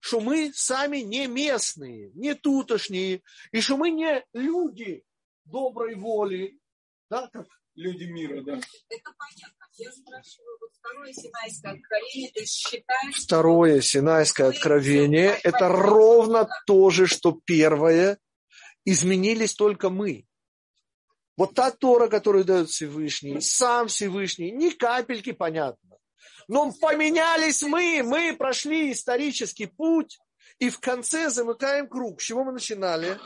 что 0.00 0.20
мы 0.20 0.52
сами 0.54 0.98
не 0.98 1.26
местные, 1.26 2.10
не 2.14 2.34
тутошние, 2.34 3.22
и 3.52 3.60
что 3.60 3.76
мы 3.76 3.90
не 3.90 4.24
люди 4.32 5.04
доброй 5.44 5.94
воли, 5.96 6.58
да, 7.10 7.28
как 7.28 7.46
люди 7.74 8.04
мира, 8.04 8.42
да. 8.42 8.60
Это 8.88 9.14
понятно. 9.18 9.57
Я 9.78 9.92
спрашиваю, 9.92 10.58
вот 10.60 10.70
второе 10.74 11.12
Синайское 11.12 11.72
откровение, 11.72 12.30
ты 12.34 12.44
считаешь... 12.46 13.14
Второе 13.16 13.80
Синайское 13.80 14.48
откровение– 14.48 15.38
это 15.44 15.68
ровно 15.68 16.48
то 16.66 16.90
же, 16.90 17.06
что 17.06 17.38
первое. 17.44 18.18
Изменились 18.84 19.54
только 19.54 19.88
мы. 19.88 20.26
Вот 21.36 21.54
та 21.54 21.70
Тора, 21.70 22.08
которую 22.08 22.44
дает 22.44 22.70
Всевышний, 22.70 23.40
сам 23.40 23.86
Всевышний, 23.86 24.50
ни 24.50 24.70
капельки 24.70 25.30
понятно. 25.30 25.96
Но 26.48 26.72
поменялись 26.72 27.62
мы, 27.62 28.02
мы 28.02 28.34
прошли 28.36 28.90
исторический 28.90 29.66
путь, 29.66 30.18
и 30.58 30.70
в 30.70 30.80
конце 30.80 31.30
замыкаем 31.30 31.86
круг. 31.88 32.20
С 32.20 32.24
чего 32.24 32.42
мы 32.42 32.52
начинали? 32.52 33.16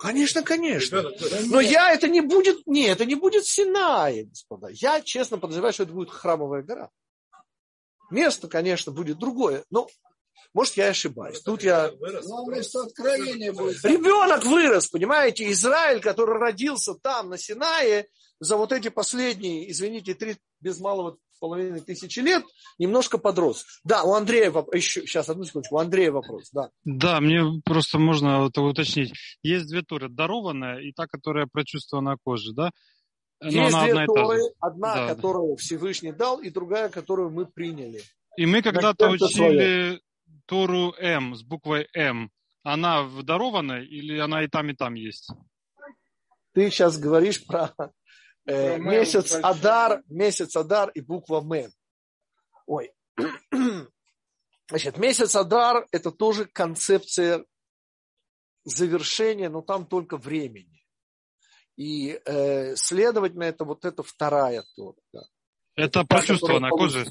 Конечно, 0.00 0.42
конечно. 0.42 1.04
Но 1.48 1.60
я 1.60 1.92
это 1.92 2.08
не 2.08 2.22
будет, 2.22 2.66
не, 2.66 2.86
это 2.86 3.04
не 3.04 3.16
будет 3.16 3.44
Синай, 3.44 4.24
господа. 4.24 4.68
Я 4.70 5.02
честно 5.02 5.36
подозреваю, 5.36 5.74
что 5.74 5.82
это 5.82 5.92
будет 5.92 6.08
храмовая 6.10 6.62
гора. 6.62 6.88
Место, 8.10 8.48
конечно, 8.48 8.92
будет 8.92 9.18
другое, 9.18 9.64
но 9.68 9.88
может, 10.54 10.78
я 10.78 10.88
ошибаюсь. 10.88 11.42
Тут 11.42 11.62
я... 11.62 11.90
Ребенок 13.84 14.44
вырос, 14.46 14.88
понимаете, 14.88 15.50
Израиль, 15.52 16.00
который 16.00 16.38
родился 16.38 16.94
там, 16.94 17.28
на 17.28 17.36
Синае, 17.36 18.08
за 18.40 18.56
вот 18.56 18.72
эти 18.72 18.88
последние, 18.88 19.70
извините, 19.70 20.14
три 20.14 20.38
без 20.60 20.80
малого 20.80 21.18
половины 21.40 21.80
тысячи 21.80 22.20
лет 22.20 22.44
немножко 22.78 23.18
подрос. 23.18 23.64
Да, 23.82 24.04
у 24.04 24.14
Андрея 24.14 24.50
вопрос. 24.50 24.76
Еще, 24.76 25.00
сейчас, 25.02 25.28
одну 25.28 25.44
секундочку. 25.44 25.76
У 25.76 25.78
Андрея 25.78 26.12
вопрос, 26.12 26.50
да. 26.52 26.70
Да, 26.84 27.20
мне 27.20 27.42
просто 27.64 27.98
можно 27.98 28.42
вот 28.42 28.56
уточнить. 28.58 29.12
Есть 29.42 29.66
две 29.68 29.82
туры. 29.82 30.08
Дарованная 30.08 30.78
и 30.80 30.92
та, 30.92 31.06
которая 31.06 31.46
прочувствована 31.50 32.16
коже, 32.22 32.52
да? 32.52 32.70
Но 33.40 33.48
Есть 33.48 33.78
две 33.80 33.92
одна 33.92 34.06
туры. 34.06 34.40
Одна, 34.60 34.94
да. 34.94 35.14
которую 35.14 35.56
Всевышний 35.56 36.12
дал, 36.12 36.40
и 36.40 36.50
другая, 36.50 36.90
которую 36.90 37.30
мы 37.30 37.46
приняли. 37.46 38.02
И 38.36 38.46
мы 38.46 38.62
когда-то 38.62 39.08
учили 39.08 40.00
Тору 40.46 40.94
М 40.98 41.34
с 41.34 41.42
буквой 41.42 41.88
М. 41.94 42.30
Она 42.62 43.02
в 43.02 43.22
дарованной 43.22 43.86
или 43.86 44.18
она 44.18 44.44
и 44.44 44.48
там, 44.48 44.68
и 44.68 44.74
там 44.74 44.94
есть? 44.94 45.30
Ты 46.52 46.70
сейчас 46.70 46.98
говоришь 46.98 47.44
про 47.46 47.72
э, 48.50 48.78
месяц 48.78 49.34
Адар, 49.42 50.02
месяц 50.08 50.56
Адар 50.56 50.90
и 50.90 51.00
буква 51.00 51.40
М. 51.40 51.72
Ой. 52.66 52.92
Значит, 54.68 54.98
месяц 54.98 55.34
Адар– 55.36 55.86
это 55.92 56.10
тоже 56.12 56.46
концепция 56.46 57.44
завершения, 58.64 59.48
но 59.48 59.62
там 59.62 59.86
только 59.86 60.16
времени. 60.16 60.84
И, 61.76 62.20
э, 62.24 62.76
следовательно, 62.76 63.44
это 63.44 63.64
вот 63.64 63.84
эта 63.84 64.02
вторая 64.02 64.64
тора. 64.76 64.98
Да. 65.12 65.22
Это, 65.76 66.00
это 66.00 66.04
почувствовано 66.04 66.68
кожей? 66.70 67.06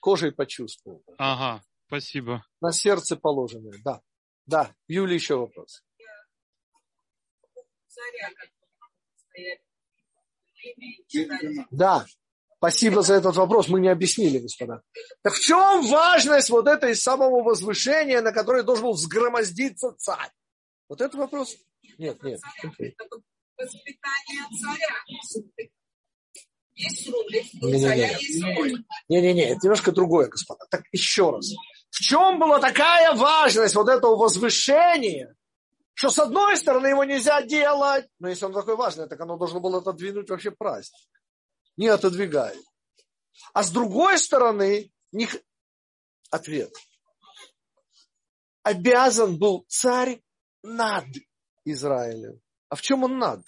Кожей 0.00 0.32
почувствовал. 0.32 1.04
Ага, 1.18 1.62
спасибо. 1.86 2.44
На 2.60 2.72
сердце 2.72 3.16
положенное, 3.16 3.78
да. 3.84 4.00
Да, 4.46 4.74
Юля, 4.86 5.14
еще 5.14 5.36
вопрос. 5.36 5.82
Царя, 7.88 8.30
да, 11.70 12.06
спасибо 12.56 13.02
за 13.02 13.14
этот 13.14 13.36
вопрос, 13.36 13.68
мы 13.68 13.80
не 13.80 13.88
объяснили, 13.88 14.38
господа. 14.38 14.82
Так 15.22 15.34
в 15.34 15.40
чем 15.40 15.86
важность 15.86 16.50
вот 16.50 16.66
этой 16.66 16.94
самого 16.94 17.42
возвышения, 17.42 18.20
на 18.20 18.32
которое 18.32 18.62
должен 18.62 18.84
был 18.84 18.92
взгромоздиться 18.92 19.94
царь? 19.98 20.30
Вот 20.88 21.00
это 21.00 21.16
вопрос? 21.16 21.56
Нет, 21.98 22.22
нет. 22.22 22.40
Воспитание 23.56 24.44
царя. 24.60 24.94
Не-не-не, 29.08 29.50
это 29.50 29.60
немножко 29.62 29.92
другое, 29.92 30.28
господа. 30.28 30.64
Так 30.70 30.82
еще 30.92 31.30
раз. 31.30 31.52
В 31.90 32.00
чем 32.00 32.38
была 32.38 32.60
такая 32.60 33.14
важность 33.14 33.74
вот 33.74 33.88
этого 33.88 34.16
возвышения, 34.16 35.34
что 35.98 36.10
с 36.10 36.18
одной 36.20 36.56
стороны 36.56 36.86
его 36.86 37.02
нельзя 37.02 37.42
делать, 37.42 38.08
но 38.20 38.28
если 38.28 38.44
он 38.44 38.52
такой 38.52 38.76
важный, 38.76 39.08
так 39.08 39.20
оно 39.20 39.36
должно 39.36 39.58
было 39.58 39.78
отодвинуть 39.78 40.30
вообще 40.30 40.52
праздник. 40.52 41.10
Не 41.76 41.88
отодвигает. 41.88 42.62
А 43.52 43.64
с 43.64 43.72
другой 43.72 44.16
стороны, 44.20 44.92
них... 45.10 45.36
ответ. 46.30 46.72
Обязан 48.62 49.38
был 49.40 49.64
царь 49.66 50.22
над 50.62 51.06
Израилем. 51.64 52.40
А 52.68 52.76
в 52.76 52.80
чем 52.80 53.02
он 53.02 53.18
над? 53.18 53.44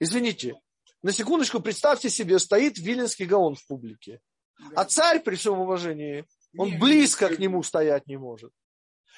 Извините, 0.00 0.60
на 1.02 1.12
секундочку 1.12 1.60
представьте 1.60 2.10
себе, 2.10 2.40
стоит 2.40 2.78
Виленский 2.78 3.26
Гаон 3.26 3.54
в 3.54 3.64
публике. 3.64 4.20
А 4.74 4.84
царь, 4.86 5.22
при 5.22 5.36
всем 5.36 5.60
уважении, 5.60 6.26
он 6.58 6.80
близко 6.80 7.28
к 7.28 7.38
нему 7.38 7.62
стоять 7.62 8.08
не 8.08 8.16
может. 8.16 8.50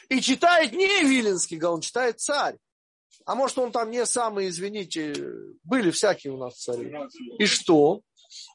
И 0.09 0.20
читает 0.20 0.72
не 0.72 1.04
Виленский, 1.04 1.62
он 1.62 1.80
читает 1.80 2.20
царь. 2.20 2.56
А 3.24 3.34
может, 3.34 3.59
он 3.59 3.72
там 3.72 3.90
не 3.90 4.06
самый, 4.06 4.48
извините, 4.48 5.14
были 5.62 5.90
всякие 5.90 6.32
у 6.32 6.38
нас 6.38 6.56
цари. 6.56 6.94
И 7.38 7.44
что? 7.46 8.00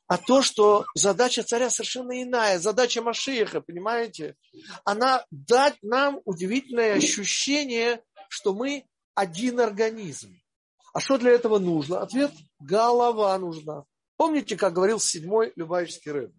А 0.08 0.18
то, 0.18 0.42
что 0.42 0.86
задача 0.96 1.44
царя 1.44 1.70
совершенно 1.70 2.22
иная. 2.22 2.60
Задача 2.60 3.02
Машиеха, 3.02 3.62
понимаете? 3.62 4.36
Она 4.84 5.26
дать 5.32 5.78
нам 5.82 6.22
удивительное 6.26 6.96
ощущение, 6.96 8.04
что 8.30 8.54
мы 8.54 8.86
один 9.14 9.60
организм. 9.60 10.36
А 10.94 11.00
что 11.00 11.18
для 11.18 11.32
этого 11.32 11.60
нужно? 11.60 12.02
Ответ– 12.02 12.32
голова 12.60 13.38
нужна. 13.38 13.86
Помните, 14.18 14.56
как 14.56 14.74
говорил 14.74 15.00
седьмой 15.00 15.52
Любавичский 15.56 16.12
рыб? 16.12 16.34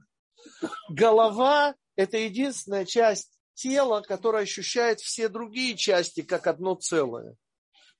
Голова– 0.88 1.74
это 1.96 2.18
единственная 2.18 2.84
часть 2.84 3.33
тела, 3.54 4.02
которая 4.02 4.42
ощущает 4.42 5.00
все 5.00 5.28
другие 5.28 5.76
части 5.76 6.22
как 6.22 6.46
одно 6.46 6.74
целое. 6.74 7.36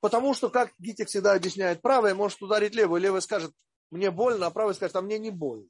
Потому 0.01 0.35
что, 0.35 0.51
как 0.51 0.73
Гитик 0.79 1.09
всегда 1.09 1.33
объясняет, 1.33 1.81
правая 1.81 2.15
может 2.15 2.43
ударить 2.43 2.75
левую, 2.75 3.01
левая 3.01 3.21
скажет, 3.21 3.53
мне 3.91 4.11
больно, 4.11 4.47
а 4.47 4.51
правая 4.51 4.75
скажет, 4.75 4.97
а 4.97 5.01
мне 5.01 5.19
не 5.19 5.31
больно. 5.31 5.69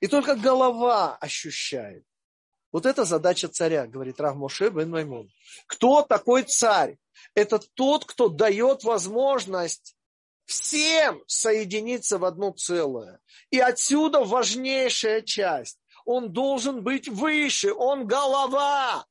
И 0.00 0.06
только 0.06 0.34
голова 0.34 1.16
ощущает. 1.16 2.04
Вот 2.72 2.86
это 2.86 3.04
задача 3.04 3.48
царя, 3.48 3.86
говорит 3.86 4.20
Рав 4.20 4.36
Моше 4.36 4.70
бен 4.70 4.90
Маймон. 4.90 5.30
Кто 5.66 6.02
такой 6.02 6.42
царь? 6.42 6.96
Это 7.34 7.58
тот, 7.74 8.04
кто 8.04 8.28
дает 8.28 8.82
возможность 8.84 9.94
всем 10.46 11.22
соединиться 11.26 12.18
в 12.18 12.24
одно 12.24 12.50
целое. 12.52 13.20
И 13.50 13.58
отсюда 13.58 14.24
важнейшая 14.24 15.22
часть. 15.22 15.78
Он 16.04 16.32
должен 16.32 16.82
быть 16.82 17.08
выше, 17.08 17.72
он 17.72 18.06
голова. 18.06 19.06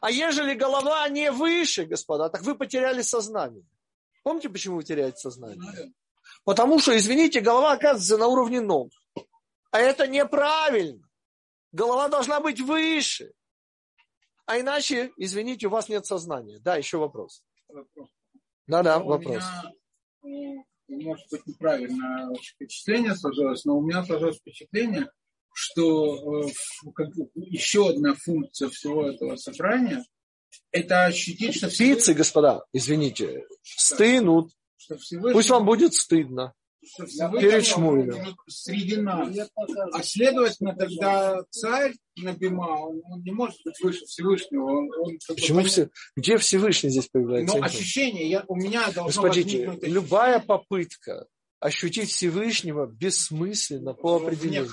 А 0.00 0.10
ежели 0.10 0.54
голова 0.54 1.08
не 1.08 1.30
выше, 1.30 1.84
господа, 1.84 2.28
так 2.28 2.42
вы 2.42 2.54
потеряли 2.54 3.02
сознание. 3.02 3.64
Помните, 4.22 4.48
почему 4.48 4.76
вы 4.76 4.84
теряете 4.84 5.18
сознание? 5.18 5.92
Потому 6.44 6.78
что, 6.78 6.96
извините, 6.96 7.40
голова 7.40 7.72
оказывается 7.72 8.18
на 8.18 8.26
уровне 8.26 8.60
ног. 8.60 8.90
А 9.70 9.78
это 9.78 10.06
неправильно. 10.06 11.08
Голова 11.72 12.08
должна 12.08 12.40
быть 12.40 12.60
выше. 12.60 13.32
А 14.46 14.58
иначе, 14.60 15.12
извините, 15.16 15.68
у 15.68 15.70
вас 15.70 15.88
нет 15.88 16.04
сознания. 16.04 16.58
Да, 16.58 16.76
еще 16.76 16.98
вопрос. 16.98 17.42
Да-да, 18.66 18.98
вопрос. 18.98 19.42
Меня, 20.22 20.64
может 20.88 21.26
быть, 21.30 21.46
неправильное 21.46 22.34
впечатление 22.34 23.16
сложилось, 23.16 23.64
но 23.64 23.78
у 23.78 23.82
меня 23.82 24.04
сложилось 24.04 24.38
впечатление, 24.38 25.10
что 25.54 26.44
э, 26.44 26.50
еще 27.34 27.90
одна 27.90 28.14
функция 28.14 28.68
всего 28.68 29.08
этого 29.08 29.36
собрания– 29.36 30.04
это 30.70 31.04
ощутить, 31.04 31.56
что... 31.56 31.68
Птицы, 31.68 32.14
господа, 32.14 32.64
извините, 32.72 33.46
стынут. 33.62 34.50
Пусть 35.32 35.50
вам 35.50 35.64
будет 35.64 35.94
стыдно 35.94 36.54
перед 37.40 37.64
Шмуэлем. 37.64 38.36
Среди 38.48 38.96
нас. 38.96 39.50
А 39.92 40.02
следовательно, 40.02 40.74
тогда 40.74 41.42
царь 41.50 41.94
Набима, 42.16 42.86
он, 42.86 43.02
он 43.04 43.22
не 43.22 43.30
может 43.30 43.58
быть 43.64 43.80
выше 43.80 44.04
Всевышнего. 44.06 44.64
Он, 44.64 44.90
он, 44.98 45.18
Почему 45.28 45.62
все? 45.62 45.88
Где 46.16 46.36
Всевышний 46.38 46.90
здесь 46.90 47.08
появляется? 47.08 47.56
Ну, 47.56 47.62
ощущение, 47.62 48.28
я, 48.28 48.44
у 48.48 48.56
меня 48.56 48.90
должно 48.90 49.22
Господите, 49.22 49.66
возникнуть... 49.66 49.92
любая 49.92 50.40
попытка 50.40 51.26
ощутить 51.60 52.10
Всевышнего 52.10 52.86
бессмысленно 52.86 53.94
по 53.94 54.16
определению. 54.16 54.68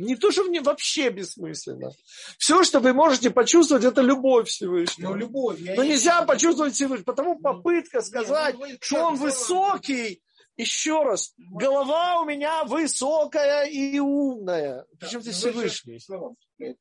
Не 0.00 0.16
то, 0.16 0.30
что 0.30 0.44
мне 0.44 0.60
вообще 0.60 1.10
бессмысленно. 1.10 1.90
Все, 2.38 2.64
что 2.64 2.80
вы 2.80 2.92
можете 2.94 3.30
почувствовать, 3.30 3.84
это 3.84 4.00
любовь 4.00 4.48
Всевышнего. 4.48 5.10
Но 5.10 5.14
ну, 5.14 5.20
любовь. 5.20 5.58
Но 5.60 5.84
нельзя 5.84 6.22
почувствовать 6.22 6.74
Всевышнего. 6.74 7.04
Потому 7.04 7.38
попытка 7.38 8.00
сказать, 8.00 8.56
Нет, 8.58 8.68
ну, 8.70 8.76
что 8.80 9.04
он 9.04 9.16
высокий, 9.16 10.22
еще 10.56 11.02
раз, 11.02 11.34
голова 11.36 12.20
у 12.20 12.24
меня 12.24 12.64
высокая 12.64 13.66
и 13.66 13.98
умная. 13.98 14.86
Причем 14.98 15.20
здесь 15.20 15.36
Всевышний? 15.36 16.00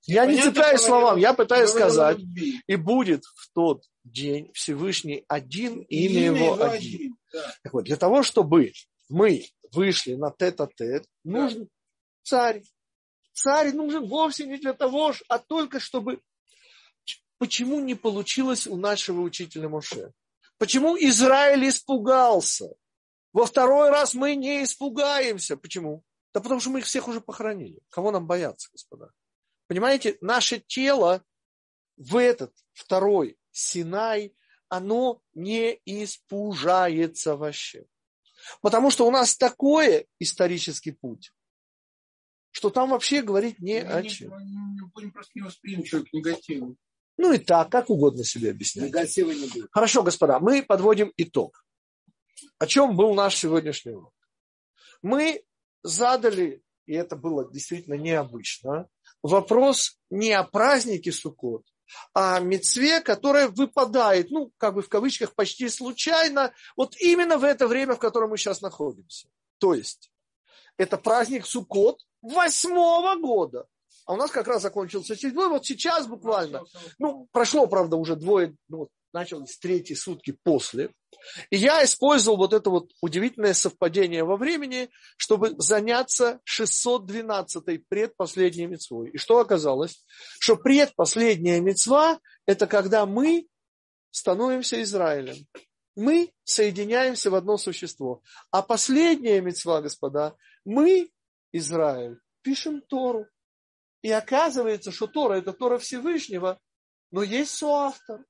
Я 0.05 0.25
не 0.25 0.41
цепляюсь 0.41 0.81
словам, 0.81 1.17
я 1.17 1.33
пытаюсь 1.33 1.69
сказать, 1.69 2.19
и 2.67 2.75
будет 2.75 3.23
в 3.25 3.51
тот 3.53 3.83
день 4.03 4.51
Всевышний 4.53 5.23
один, 5.27 5.81
имя 5.81 6.25
его 6.25 6.61
один. 6.61 7.15
Так 7.63 7.73
вот, 7.73 7.83
для 7.83 7.95
того, 7.95 8.23
чтобы 8.23 8.71
мы 9.09 9.45
вышли 9.71 10.13
на 10.15 10.31
тет-а-тет, 10.31 11.05
нужен 11.23 11.67
царь. 12.23 12.63
Царь 13.41 13.71
нужен 13.71 14.05
вовсе 14.05 14.45
не 14.45 14.57
для 14.57 14.73
того, 14.73 15.13
а 15.29 15.39
только 15.39 15.79
чтобы... 15.79 16.21
Почему 17.37 17.79
не 17.79 17.95
получилось 17.95 18.67
у 18.67 18.75
нашего 18.75 19.21
учителя 19.21 19.69
Моше? 19.69 20.11
Почему 20.57 20.97
Израиль 20.97 21.69
испугался? 21.69 22.75
Во 23.31 23.45
второй 23.45 23.91
раз 23.91 24.13
мы 24.13 24.35
не 24.35 24.61
испугаемся. 24.61 25.55
Почему? 25.55 26.03
Да 26.33 26.41
потому 26.41 26.59
что 26.59 26.69
мы 26.69 26.79
их 26.79 26.85
всех 26.85 27.07
уже 27.07 27.21
похоронили. 27.21 27.79
Кого 27.87 28.11
нам 28.11 28.27
бояться, 28.27 28.67
господа? 28.73 29.13
Понимаете, 29.67 30.17
наше 30.19 30.59
тело 30.59 31.23
в 31.95 32.17
этот 32.17 32.53
второй 32.73 33.37
Синай, 33.51 34.35
оно 34.67 35.21
не 35.33 35.79
испужается 35.85 37.37
вообще. 37.37 37.85
Потому 38.59 38.91
что 38.91 39.07
у 39.07 39.11
нас 39.11 39.37
такой 39.37 40.09
исторический 40.19 40.91
путь, 40.91 41.31
что 42.51 42.69
там 42.69 42.89
вообще 42.89 43.21
говорить 43.21 43.59
не 43.59 43.81
мы 43.81 43.91
о 43.91 44.03
чем. 44.03 44.31
Мы 44.31 44.87
будем 44.93 45.11
просто 45.11 45.31
не 45.35 45.41
восприимчивы 45.41 46.05
к 46.05 46.13
негативу. 46.13 46.75
Ну 47.17 47.33
и 47.33 47.37
так, 47.37 47.69
как 47.69 47.89
угодно 47.89 48.23
себе 48.23 48.51
объяснять. 48.51 48.87
Негатива 48.87 49.31
не 49.31 49.47
будет. 49.47 49.69
Хорошо, 49.71 50.03
господа, 50.03 50.39
мы 50.39 50.63
подводим 50.63 51.11
итог. 51.17 51.65
О 52.57 52.65
чем 52.65 52.95
был 52.95 53.13
наш 53.13 53.35
сегодняшний 53.35 53.91
урок? 53.91 54.13
Мы 55.01 55.43
задали, 55.83 56.63
и 56.85 56.93
это 56.93 57.15
было 57.15 57.49
действительно 57.51 57.95
необычно, 57.95 58.87
вопрос 59.21 59.99
не 60.09 60.31
о 60.31 60.43
празднике 60.43 61.11
Суккот, 61.11 61.65
а 62.13 62.37
о 62.37 62.39
мецве, 62.39 63.01
которая 63.01 63.49
выпадает, 63.49 64.31
ну, 64.31 64.53
как 64.57 64.75
бы 64.75 64.81
в 64.81 64.89
кавычках, 64.89 65.35
почти 65.35 65.69
случайно, 65.69 66.53
вот 66.75 66.95
именно 66.97 67.37
в 67.37 67.43
это 67.43 67.67
время, 67.67 67.95
в 67.95 67.99
котором 67.99 68.29
мы 68.29 68.37
сейчас 68.37 68.61
находимся. 68.61 69.27
То 69.57 69.73
есть, 69.73 70.11
это 70.77 70.97
праздник 70.97 71.45
Суккот 71.45 72.05
восьмого 72.21 73.15
года. 73.15 73.65
А 74.05 74.13
у 74.13 74.15
нас 74.15 74.31
как 74.31 74.47
раз 74.47 74.63
закончился 74.63 75.15
седьмой, 75.15 75.49
вот 75.49 75.65
сейчас 75.65 76.07
буквально. 76.07 76.63
Ну, 76.97 77.27
прошло, 77.31 77.67
правда, 77.67 77.95
уже 77.95 78.15
двое, 78.15 78.55
ну, 78.67 78.89
начались 79.13 79.57
третьи 79.57 79.93
сутки 79.93 80.37
после. 80.43 80.91
И 81.49 81.57
я 81.57 81.83
использовал 81.83 82.37
вот 82.37 82.53
это 82.53 82.69
вот 82.69 82.91
удивительное 83.01 83.53
совпадение 83.53 84.23
во 84.23 84.37
времени, 84.37 84.89
чтобы 85.17 85.55
заняться 85.57 86.39
612-й 86.47 87.83
предпоследней 87.87 88.67
мецвой. 88.67 89.09
И 89.09 89.17
что 89.17 89.39
оказалось? 89.39 90.03
Что 90.39 90.55
предпоследняя 90.55 91.59
мецва– 91.61 92.19
это 92.45 92.67
когда 92.67 93.05
мы 93.05 93.47
становимся 94.11 94.81
Израилем. 94.81 95.45
Мы 95.95 96.31
соединяемся 96.43 97.29
в 97.29 97.35
одно 97.35 97.57
существо. 97.57 98.21
А 98.51 98.61
последняя 98.61 99.41
мецва, 99.41 99.81
господа, 99.81 100.35
мы, 100.63 101.09
Израиль, 101.51 102.19
пишем 102.41 102.81
Тору. 102.81 103.27
И 104.01 104.11
оказывается, 104.11 104.91
что 104.91 105.07
Тора– 105.07 105.33
это 105.35 105.51
Тора 105.51 105.77
Всевышнего, 105.77 106.59
но 107.11 107.23
есть 107.23 107.51
соавтор 107.51 108.25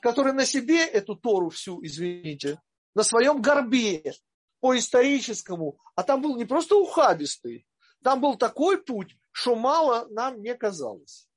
который 0.00 0.32
на 0.32 0.44
себе 0.44 0.84
эту 0.84 1.16
Тору 1.16 1.50
всю, 1.50 1.84
извините, 1.84 2.60
на 2.94 3.02
своем 3.02 3.40
горбе 3.40 4.14
по 4.60 4.76
историческому, 4.76 5.78
а 5.94 6.02
там 6.02 6.22
был 6.22 6.36
не 6.36 6.44
просто 6.44 6.76
ухабистый, 6.76 7.66
там 8.02 8.20
был 8.20 8.36
такой 8.36 8.82
путь, 8.82 9.16
что 9.32 9.54
мало 9.54 10.06
нам 10.10 10.40
не 10.40 10.54
казалось. 10.54 11.28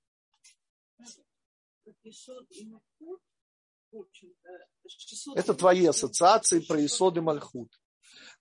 Это 5.35 5.53
твои 5.53 5.85
ассоциации 5.85 6.59
про 6.59 6.83
Исод 6.85 7.17
Мальхут. 7.17 7.71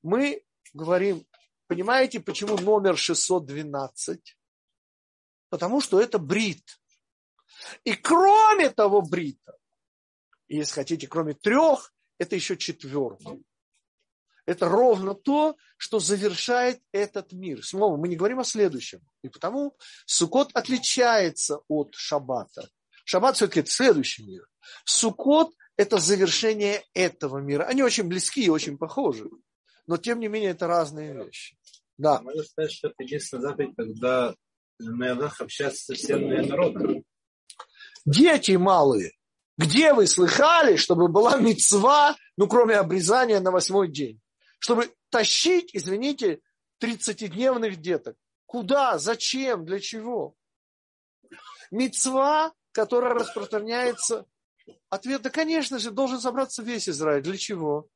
Мы 0.03 0.45
говорим, 0.73 1.27
понимаете, 1.69 2.19
почему 2.21 2.57
номер 2.57 2.99
612? 2.99 4.37
Потому 5.51 5.81
что 5.81 6.01
это 6.01 6.19
брит. 6.19 6.81
И 7.85 7.95
кроме 7.95 8.71
того 8.71 9.03
брита, 9.03 9.57
если 10.49 10.75
хотите, 10.75 11.07
кроме 11.07 11.35
трех, 11.35 11.93
это 12.19 12.35
еще 12.35 12.57
четвертый. 12.57 13.45
Это 14.47 14.67
ровно 14.67 15.15
то, 15.15 15.57
что 15.77 15.99
завершает 16.01 16.81
этот 16.91 17.33
мир. 17.33 17.63
Снова 17.63 17.99
мы 17.99 18.09
не 18.09 18.17
говорим 18.17 18.41
о 18.41 18.45
следующем. 18.45 19.01
И 19.23 19.29
потому 19.29 19.77
Сукот 20.07 20.51
отличается 20.55 21.61
от 21.69 21.95
Шаббата. 21.95 22.67
Шаббат 23.05 23.37
все-таки 23.37 23.61
это 23.61 23.71
следующий 23.71 24.25
мир. 24.25 24.49
Сукот– 24.87 25.55
это 25.77 25.99
завершение 25.99 26.83
этого 26.95 27.39
мира. 27.39 27.65
Они 27.65 27.83
очень 27.83 28.05
близки 28.05 28.43
и 28.43 28.49
очень 28.49 28.79
похожи. 28.79 29.29
Но 29.87 29.99
тем 29.99 30.19
не 30.19 30.29
менее 30.29 30.51
это 30.53 30.67
разные 30.67 31.15
вещи. 31.15 31.58
Да. 31.99 32.21
Можно 32.23 32.45
сказать, 32.45 32.73
что 32.73 32.89
это 32.89 33.03
единственная 33.03 33.49
заповедь, 33.49 33.75
когда 33.77 34.35
на 34.79 35.09
Илах 35.11 35.41
общаться 35.41 35.85
со 35.85 35.95
всем 35.95 36.29
народом. 36.29 37.05
Дети 38.05 38.53
малые, 38.53 39.13
где 39.57 39.93
вы 39.93 40.07
слыхали, 40.07 40.77
чтобы 40.77 41.09
была 41.09 41.37
мецва, 41.37 42.17
ну, 42.37 42.47
кроме 42.47 42.77
обрезания 42.77 43.41
на 43.41 43.51
восьмой 43.51 43.89
день? 43.89 44.21
Чтобы 44.61 44.95
тащить, 45.11 45.71
извините, 45.73 46.41
30-дневных 46.81 47.77
деток. 47.77 48.17
Куда? 48.47 48.99
Зачем? 48.99 49.67
Для 49.67 49.81
чего? 49.81 50.35
Мецва, 51.71 52.53
которая 52.73 53.15
распространяется... 53.15 54.27
Ответ, 54.91 55.23
да, 55.23 55.31
конечно 55.31 55.79
же, 55.79 55.91
должен 55.91 56.21
собраться 56.21 56.63
весь 56.63 56.89
Израиль. 56.89 57.23
Для 57.23 57.37
чего? 57.39 57.89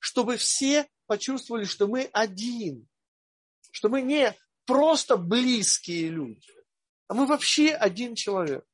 Чтобы 0.00 0.36
все 0.36 0.88
почувствовали, 1.06 1.64
что 1.64 1.86
мы 1.86 2.10
один. 2.12 2.88
Что 3.70 3.88
мы 3.88 4.02
не 4.02 4.34
просто 4.66 5.16
близкие 5.16 6.08
люди, 6.08 6.52
а 7.08 7.14
мы 7.14 7.26
вообще 7.26 7.72
один 7.72 8.14
человек. 8.14 8.64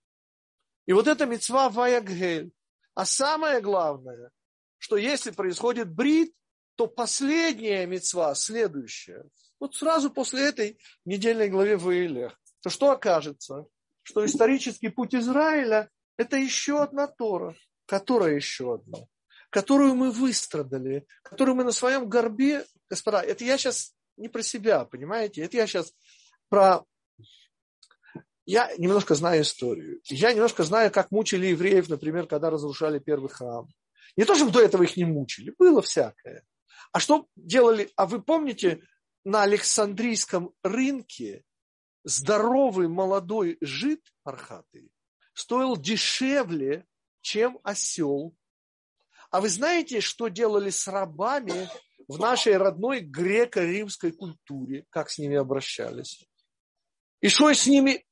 И 0.86 0.92
вот 0.92 1.06
это 1.06 1.26
мецва 1.26 1.68
ваягель. 1.68 2.52
А 2.94 3.04
самое 3.04 3.60
главное, 3.60 4.30
что 4.78 4.96
если 4.96 5.30
происходит 5.30 5.90
брит, 5.90 6.34
то 6.76 6.86
последняя 6.86 7.86
мецва, 7.86 8.34
следующая, 8.34 9.24
вот 9.58 9.74
сразу 9.74 10.10
после 10.10 10.48
этой 10.48 10.78
недельной 11.04 11.48
главе 11.48 11.76
в 11.76 11.90
Илях, 11.90 12.38
то 12.60 12.70
что 12.70 12.90
окажется? 12.90 13.66
Что 14.02 14.24
исторический 14.24 14.88
путь 14.88 15.14
Израиля– 15.14 15.90
это 16.16 16.36
еще 16.36 16.82
одна 16.82 17.06
Тора. 17.06 17.56
Которая 17.86 18.34
еще 18.34 18.74
одна? 18.74 18.98
Которую 19.50 19.94
мы 19.94 20.10
выстрадали, 20.10 21.06
которую 21.22 21.56
мы 21.56 21.64
на 21.64 21.72
своем 21.72 22.08
горбе, 22.08 22.64
господа, 22.90 23.22
это 23.22 23.44
я 23.44 23.56
сейчас 23.56 23.95
не 24.16 24.28
про 24.28 24.42
себя, 24.42 24.84
понимаете? 24.84 25.42
Это 25.42 25.56
я 25.56 25.66
сейчас 25.66 25.92
про... 26.48 26.84
Я 28.44 28.70
немножко 28.76 29.14
знаю 29.14 29.42
историю. 29.42 30.00
Я 30.04 30.32
немножко 30.32 30.62
знаю, 30.62 30.92
как 30.92 31.10
мучили 31.10 31.46
евреев, 31.46 31.88
например, 31.88 32.26
когда 32.26 32.50
разрушали 32.50 32.98
первый 32.98 33.28
храм. 33.28 33.68
Не 34.16 34.24
то, 34.24 34.34
чтобы 34.34 34.52
до 34.52 34.62
этого 34.62 34.84
их 34.84 34.96
не 34.96 35.04
мучили, 35.04 35.54
было 35.58 35.82
всякое. 35.82 36.44
А 36.92 37.00
что 37.00 37.26
делали? 37.34 37.90
А 37.96 38.06
вы 38.06 38.22
помните, 38.22 38.82
на 39.24 39.42
Александрийском 39.42 40.52
рынке 40.62 41.42
здоровый 42.04 42.86
молодой 42.86 43.58
жид 43.60 44.00
пархатый 44.22 44.92
стоил 45.34 45.76
дешевле, 45.76 46.86
чем 47.20 47.58
осел. 47.64 48.34
А 49.30 49.40
вы 49.40 49.48
знаете, 49.48 50.00
что 50.00 50.28
делали 50.28 50.70
с 50.70 50.86
рабами 50.86 51.68
в 52.08 52.18
нашей 52.18 52.56
родной 52.56 53.00
греко-римской 53.00 54.12
культуре, 54.12 54.84
как 54.90 55.10
с 55.10 55.18
ними 55.18 55.36
обращались? 55.36 56.26
И 57.20 57.28
что 57.28 57.52
с 57.52 57.66
ними? 57.66 58.04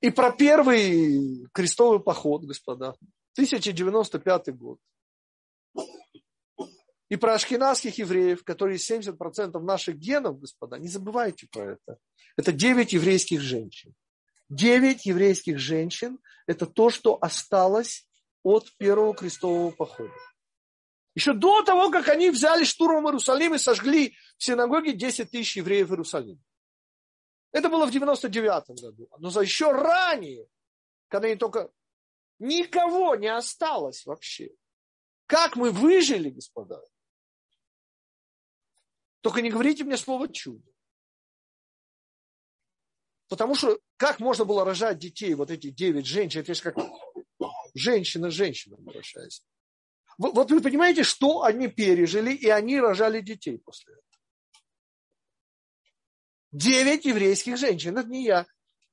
И 0.00 0.10
про 0.10 0.32
первый 0.32 1.46
крестовый 1.52 2.00
поход, 2.00 2.44
господа. 2.44 2.94
1095 3.36 4.56
год 4.56 4.78
и 7.14 7.16
про 7.16 7.34
ашкенадских 7.34 7.98
евреев, 7.98 8.42
которые 8.44 8.78
70% 8.78 9.58
наших 9.60 9.96
генов, 9.96 10.40
господа, 10.40 10.78
не 10.78 10.88
забывайте 10.88 11.46
про 11.50 11.72
это. 11.72 11.98
Это 12.36 12.52
9 12.52 12.92
еврейских 12.92 13.40
женщин. 13.40 13.94
9 14.48 15.06
еврейских 15.06 15.58
женщин– 15.58 16.18
это 16.46 16.66
то, 16.66 16.90
что 16.90 17.18
осталось 17.20 18.08
от 18.42 18.68
первого 18.78 19.14
крестового 19.14 19.70
похода. 19.70 20.12
Еще 21.14 21.32
до 21.32 21.62
того, 21.62 21.90
как 21.90 22.08
они 22.08 22.30
взяли 22.30 22.64
штурмом 22.64 23.06
Иерусалим 23.06 23.54
и 23.54 23.58
сожгли 23.58 24.16
в 24.36 24.44
синагоге 24.44 24.92
10 24.92 25.30
тысяч 25.30 25.56
евреев 25.56 25.88
в 25.88 25.92
Иерусалиме. 25.92 26.42
Это 27.52 27.68
было 27.68 27.86
в 27.86 27.92
99 27.92 28.80
году. 28.80 29.08
Но 29.18 29.30
за 29.30 29.40
еще 29.40 29.70
ранее, 29.70 30.48
когда 31.08 31.28
они 31.28 31.36
только... 31.36 31.70
Никого 32.40 33.14
не 33.14 33.28
осталось 33.28 34.04
вообще. 34.04 34.50
Как 35.26 35.54
мы 35.54 35.70
выжили, 35.70 36.30
господа? 36.30 36.82
Только 39.20 39.40
не 39.40 39.50
говорите 39.50 39.84
мне 39.84 39.96
слово 39.96 40.28
чудо. 40.28 40.68
Потому 43.28 43.54
что 43.54 43.78
как 43.96 44.18
можно 44.18 44.44
было 44.44 44.64
рожать 44.64 44.98
детей, 44.98 45.32
вот 45.34 45.52
эти 45.52 45.70
девять 45.70 46.06
женщин, 46.06 46.40
это 46.40 46.54
же 46.54 46.62
как 46.62 46.76
женщина 47.74 48.30
с 48.30 48.34
женщиной 48.34 48.78
обращаясь. 48.78 49.42
Вот 50.18 50.50
вы 50.50 50.60
понимаете, 50.60 51.02
что 51.02 51.42
они 51.42 51.68
пережили, 51.68 52.32
и 52.32 52.48
они 52.48 52.80
рожали 52.80 53.20
детей 53.20 53.58
после 53.58 53.94
этого. 53.94 54.04
Девять 56.52 57.04
еврейских 57.04 57.56
женщин, 57.56 57.98
это 57.98 58.08
не 58.08 58.24
я. 58.24 58.46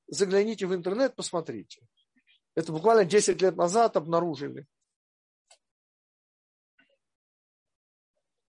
Загляните 0.08 0.66
в 0.66 0.74
интернет, 0.74 1.14
посмотрите. 1.14 1.86
Это 2.54 2.72
буквально 2.72 3.04
10 3.04 3.40
лет 3.40 3.56
назад 3.56 3.96
обнаружили. 3.96 4.66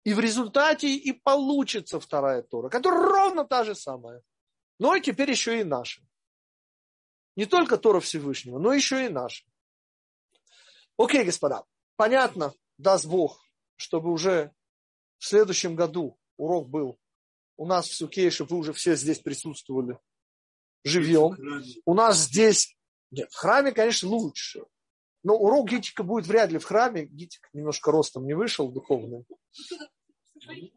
И 0.04 0.14
в 0.14 0.20
результате 0.20 0.96
и 0.96 1.12
получится 1.12 2.00
вторая 2.00 2.42
Тора, 2.42 2.70
которая 2.70 3.02
ровно 3.02 3.46
та 3.46 3.64
же 3.64 3.76
самая. 3.76 4.24
Но 4.80 4.98
теперь 4.98 5.30
еще 5.30 5.60
и 5.60 5.64
наша. 5.64 6.02
Не 7.36 7.46
только 7.46 7.78
Тора 7.78 8.00
Всевышнего, 8.00 8.58
но 8.58 8.74
еще 8.74 9.06
и 9.06 9.10
наша. 9.10 9.46
Окей, 10.98 11.24
господа, 11.24 11.66
понятно, 11.96 12.54
даст 12.82 13.06
Бог, 13.06 13.42
чтобы 13.76 14.12
уже 14.12 14.54
в 15.18 15.26
следующем 15.26 15.76
году 15.76 16.18
урок 16.38 16.70
был 16.70 17.00
у 17.58 17.66
нас 17.66 17.88
в 17.88 17.96
Суке, 17.96 18.30
чтобы 18.32 18.52
вы 18.52 18.58
уже 18.58 18.74
все 18.74 18.96
здесь 18.96 19.20
присутствовали 19.20 20.00
живьем. 20.84 21.38
У 21.86 21.94
нас 21.94 22.18
здесь, 22.18 22.76
нет, 23.12 23.32
в 23.32 23.36
храме, 23.36 23.72
конечно, 23.72 24.10
лучше. 24.10 24.64
Но 25.24 25.36
урок 25.36 25.70
Гитика 25.70 26.02
будет 26.02 26.26
вряд 26.26 26.50
ли 26.52 26.58
в 26.58 26.66
храме. 26.66 27.06
Гитик 27.06 27.48
немножко 27.54 27.92
ростом 27.92 28.26
не 28.26 28.34
вышел 28.34 28.72
духовным. 28.72 29.26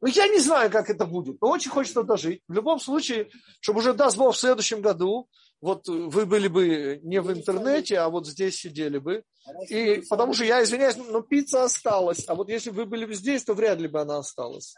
Ну, 0.00 0.08
я 0.08 0.28
не 0.28 0.38
знаю, 0.38 0.70
как 0.70 0.90
это 0.90 1.06
будет, 1.06 1.40
но 1.40 1.50
очень 1.50 1.70
хочется 1.70 2.02
дожить. 2.02 2.42
В 2.48 2.52
любом 2.52 2.78
случае, 2.80 3.30
чтобы 3.60 3.80
уже 3.80 3.94
даст 3.94 4.16
Бог 4.16 4.34
в 4.34 4.38
следующем 4.38 4.80
году, 4.80 5.28
вот 5.60 5.88
вы 5.88 6.26
были 6.26 6.48
бы 6.48 7.00
не 7.02 7.20
в 7.20 7.32
интернете, 7.32 7.98
а 7.98 8.08
вот 8.08 8.26
здесь 8.26 8.56
сидели 8.56 8.98
бы. 8.98 9.22
И 9.68 10.02
потому 10.08 10.34
что 10.34 10.44
я 10.44 10.62
извиняюсь, 10.62 10.96
но 10.96 11.20
пицца 11.20 11.64
осталась. 11.64 12.28
А 12.28 12.34
вот 12.34 12.48
если 12.48 12.70
вы 12.70 12.84
были 12.84 13.06
бы 13.06 13.14
здесь, 13.14 13.44
то 13.44 13.54
вряд 13.54 13.78
ли 13.78 13.88
бы 13.88 14.00
она 14.00 14.18
осталась. 14.18 14.74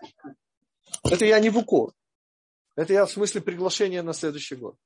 Это 1.04 1.24
я 1.24 1.40
не 1.40 1.50
в 1.50 1.58
укор. 1.58 1.92
Это 2.76 2.92
я 2.92 3.06
в 3.06 3.10
смысле 3.10 3.40
приглашения 3.40 4.02
на 4.02 4.12
следующий 4.12 4.54
год. 4.54 4.76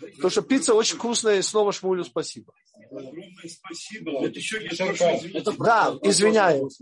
Потому 0.00 0.30
что 0.30 0.42
пицца 0.42 0.74
очень 0.74 0.96
вкусная, 0.96 1.38
и 1.38 1.42
снова 1.42 1.72
Шмулю 1.72 2.04
спасибо. 2.04 2.52
Огромное 2.90 3.48
спасибо. 3.48 4.24
Это 4.24 4.38
еще 4.38 4.62
я 4.62 4.70
спрошу, 4.72 5.04
извините. 5.16 5.52
Да, 5.58 5.98
извиняюсь. 6.02 6.78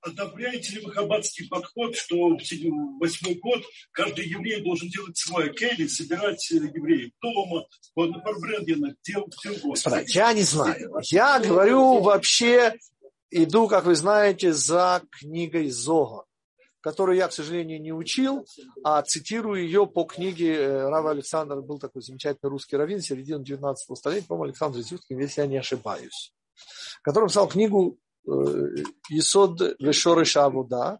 Одобряете 0.00 0.74
ли 0.74 0.84
вы 0.84 0.92
хаббатский 0.92 1.48
подход, 1.48 1.96
что 1.96 2.16
в 2.16 2.98
восьмой 3.00 3.34
год 3.36 3.62
каждый 3.92 4.26
еврей 4.26 4.62
должен 4.62 4.88
делать 4.88 5.16
свой 5.16 5.52
кейли, 5.54 5.86
собирать 5.86 6.50
евреев 6.50 7.10
дома, 7.22 7.66
на 7.96 8.20
Фарбрендена, 8.20 8.94
где, 9.02 9.14
где 9.14 9.50
угодно? 9.58 10.04
Я 10.08 10.32
не 10.32 10.42
знаю. 10.42 10.92
Я 11.10 11.38
говорю 11.40 12.00
вообще, 12.00 12.74
иду, 13.30 13.68
как 13.68 13.84
вы 13.84 13.94
знаете, 13.94 14.52
за 14.52 15.02
книгой 15.10 15.70
Зога 15.70 16.27
которую 16.88 17.18
я, 17.18 17.28
к 17.28 17.32
сожалению, 17.32 17.82
не 17.82 17.92
учил, 17.92 18.46
а 18.82 19.02
цитирую 19.02 19.62
ее 19.62 19.86
по 19.86 20.04
книге 20.04 20.54
э, 20.54 20.88
Рава 20.88 21.10
Александра, 21.10 21.60
был 21.60 21.78
такой 21.78 22.00
замечательный 22.00 22.48
русский 22.48 22.78
раввин 22.78 23.02
середины 23.02 23.44
19 23.44 23.98
столетия, 23.98 24.26
по-моему, 24.26 24.44
Александр 24.44 24.80
Зюткин, 24.80 25.18
если 25.18 25.42
я 25.42 25.46
не 25.46 25.58
ошибаюсь, 25.58 26.32
который 27.02 27.24
написал 27.24 27.46
книгу 27.46 27.98
э, 28.26 28.30
Исод 29.10 29.60
Вешоры 29.78 30.24
Шавуда, 30.24 30.98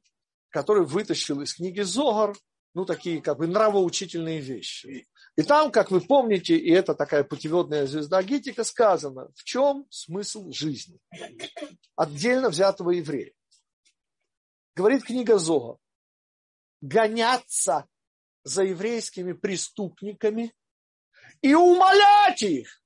который 0.51 0.85
вытащил 0.85 1.41
из 1.41 1.55
книги 1.55 1.81
Зогар, 1.81 2.35
ну, 2.75 2.85
такие 2.85 3.23
как 3.23 3.39
бы 3.39 3.47
нравоучительные 3.47 4.41
вещи. 4.41 5.07
И 5.37 5.43
там, 5.43 5.71
как 5.71 5.91
вы 5.91 6.03
помните, 6.03 6.55
и 6.55 6.71
это 6.71 6.95
такая 6.95 7.25
путеводная 7.25 7.87
звезда 7.87 8.23
Гитика, 8.23 8.63
сказано, 8.63 9.31
в 9.35 9.43
чем 9.43 9.87
смысл 9.89 10.53
жизни 10.53 10.99
отдельно 11.97 12.51
взятого 12.51 12.91
еврея. 12.91 13.33
Говорит 14.79 15.03
книга 15.03 15.39
Зога. 15.39 15.77
Гоняться 16.81 17.89
за 18.45 18.63
еврейскими 18.63 19.33
преступниками 19.33 20.55
и 21.43 21.53
умолять 21.53 22.43
их 22.43 22.81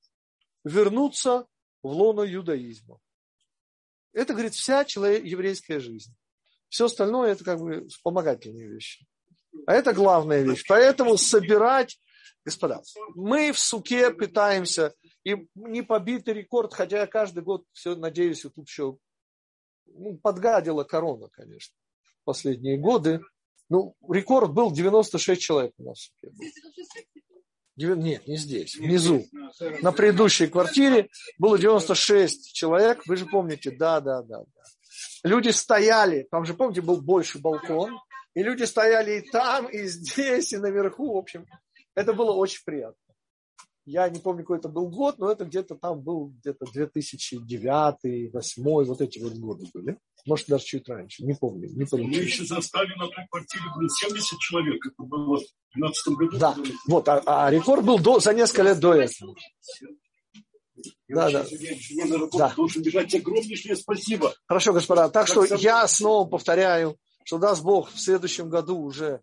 вернуться 0.63 1.45
в 1.83 1.89
лоно 1.89 2.21
юдаизма. 2.21 2.99
Это, 4.11 4.33
говорит, 4.33 4.55
вся 4.55 4.85
человек, 4.85 5.23
еврейская 5.23 5.79
жизнь. 5.79 6.15
Все 6.67 6.85
остальное 6.85 7.33
это 7.33 7.43
как 7.43 7.59
бы 7.59 7.87
вспомогательные 7.87 8.69
вещи. 8.69 9.05
А 9.67 9.73
это 9.73 9.93
главная 9.93 10.41
вещь. 10.41 10.65
Поэтому 10.67 11.15
собирать, 11.15 11.99
господа, 12.43 12.81
мы 13.13 13.51
в 13.51 13.59
суке 13.59 14.09
пытаемся, 14.09 14.95
и 15.23 15.47
не 15.53 15.83
побитый 15.83 16.33
рекорд, 16.33 16.73
хотя 16.73 17.01
я 17.01 17.05
каждый 17.05 17.43
год 17.43 17.65
все 17.71 17.95
надеюсь, 17.95 18.43
вот 18.45 18.55
тут 18.55 18.67
еще 18.67 18.97
ну, 19.85 20.17
подгадила 20.17 20.85
корона, 20.85 21.29
конечно 21.29 21.75
последние 22.23 22.77
годы. 22.77 23.21
Ну, 23.69 23.95
рекорд 24.09 24.51
был 24.51 24.71
96 24.71 25.41
человек 25.41 25.73
у 25.77 25.83
нас. 25.83 26.11
Нет, 27.75 28.27
не 28.27 28.37
здесь, 28.37 28.75
внизу. 28.75 29.25
На 29.81 29.91
предыдущей 29.91 30.47
квартире 30.47 31.09
было 31.39 31.57
96 31.57 32.53
человек, 32.53 33.01
вы 33.07 33.15
же 33.15 33.25
помните, 33.25 33.71
да, 33.71 33.99
да, 33.99 34.21
да, 34.21 34.39
да. 34.39 34.63
Люди 35.23 35.49
стояли, 35.49 36.27
там 36.29 36.45
же, 36.45 36.53
помните, 36.53 36.81
был 36.81 37.01
больше 37.01 37.39
балкон, 37.39 37.97
и 38.35 38.43
люди 38.43 38.63
стояли 38.63 39.19
и 39.19 39.31
там, 39.31 39.67
и 39.67 39.85
здесь, 39.85 40.53
и 40.53 40.57
наверху, 40.57 41.13
в 41.13 41.17
общем, 41.17 41.47
это 41.95 42.13
было 42.13 42.31
очень 42.31 42.61
приятно. 42.65 42.97
Я 43.85 44.07
не 44.09 44.19
помню, 44.19 44.43
какой 44.43 44.59
это 44.59 44.69
был 44.69 44.89
год, 44.89 45.17
но 45.17 45.31
это 45.31 45.43
где-то 45.43 45.75
там 45.75 46.01
был 46.01 46.27
где-то 46.27 46.65
2009, 46.71 48.31
2008, 48.31 48.87
вот 48.87 49.01
эти 49.01 49.19
вот 49.19 49.33
годы 49.33 49.65
были. 49.73 49.97
Может, 50.25 50.47
даже 50.47 50.63
чуть 50.63 50.87
раньше, 50.87 51.23
не 51.23 51.33
помню. 51.33 51.69
Не 51.69 51.85
помню. 51.85 52.07
Мы 52.07 52.15
еще 52.15 52.45
застали 52.45 52.93
на 52.97 53.07
той 53.07 53.25
квартире, 53.29 53.63
блин, 53.75 53.89
70 53.89 54.39
человек. 54.39 54.85
Это 54.85 55.03
было 55.03 55.37
в 55.37 55.43
2012 55.75 56.07
году. 56.13 56.37
Да, 56.37 56.55
вот, 56.87 57.09
а, 57.09 57.23
а 57.25 57.51
рекорд 57.51 57.83
был 57.83 57.99
до, 57.99 58.19
за 58.19 58.33
несколько 58.33 58.63
лет 58.63 58.79
до 58.79 58.93
этого. 58.93 59.35
Да, 61.07 61.29
да. 61.29 61.45
да. 62.33 62.53
Должен 62.55 62.81
бежать. 62.81 63.13
Огромнейшее 63.13 63.75
спасибо. 63.75 64.33
Хорошо, 64.47 64.73
господа. 64.73 65.09
Так 65.09 65.27
что 65.27 65.43
я 65.43 65.87
снова 65.87 66.27
повторяю, 66.27 66.97
что 67.25 67.37
даст 67.37 67.61
Бог 67.61 67.91
в 67.91 67.99
следующем 67.99 68.49
году 68.49 68.79
уже, 68.79 69.21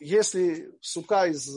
если 0.00 0.72
сука 0.80 1.26
из 1.26 1.56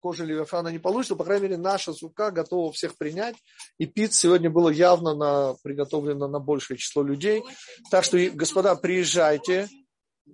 кожи 0.00 0.24
Левиафана 0.24 0.68
не 0.68 0.78
получится, 0.78 1.16
по 1.16 1.24
крайней 1.24 1.44
мере, 1.44 1.56
наша 1.56 1.92
сука 1.92 2.30
готова 2.30 2.72
всех 2.72 2.96
принять. 2.96 3.36
И 3.78 3.86
пит 3.86 4.12
сегодня 4.12 4.50
было 4.50 4.68
явно 4.68 5.14
на, 5.14 5.54
приготовлено 5.62 6.28
на 6.28 6.38
большее 6.38 6.76
число 6.76 7.02
людей. 7.02 7.42
Так 7.90 8.04
что, 8.04 8.18
господа, 8.32 8.76
приезжайте, 8.76 9.68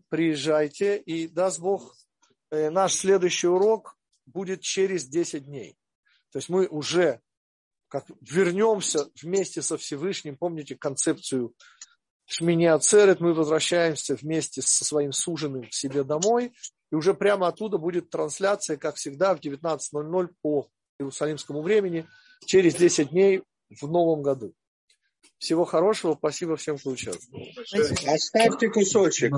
приезжайте, 0.08 0.98
и 0.98 1.28
даст 1.28 1.60
Бог, 1.60 1.94
э, 2.50 2.70
наш 2.70 2.94
следующий 2.94 3.48
урок 3.48 3.96
будет 4.26 4.60
через 4.60 5.06
10 5.06 5.46
дней. 5.46 5.76
То 6.30 6.38
есть 6.38 6.48
мы 6.48 6.66
уже 6.66 7.20
как 7.92 8.06
вернемся 8.22 9.10
вместе 9.20 9.60
со 9.60 9.76
Всевышним, 9.76 10.38
помните 10.38 10.74
концепцию 10.74 11.54
Шмини 12.24 12.64
Ацерет, 12.64 13.20
мы 13.20 13.34
возвращаемся 13.34 14.14
вместе 14.14 14.62
со 14.62 14.86
своим 14.86 15.12
суженым 15.12 15.68
к 15.68 15.74
себе 15.74 16.02
домой, 16.02 16.54
и 16.92 16.94
уже 16.94 17.14
прямо 17.14 17.48
оттуда 17.48 17.78
будет 17.78 18.10
трансляция, 18.10 18.76
как 18.76 18.96
всегда, 18.96 19.34
в 19.34 19.40
19.00 19.40 20.28
по 20.42 20.68
иерусалимскому 21.00 21.62
времени, 21.62 22.06
через 22.44 22.74
10 22.74 23.10
дней 23.10 23.42
в 23.80 23.88
новом 23.88 24.22
году. 24.22 24.52
Всего 25.38 25.64
хорошего, 25.64 26.14
спасибо 26.14 26.56
всем, 26.56 26.76
кто 26.76 26.90
участвовал. 26.90 27.42
Оставьте 28.06 28.68
кусочек. 28.68 29.32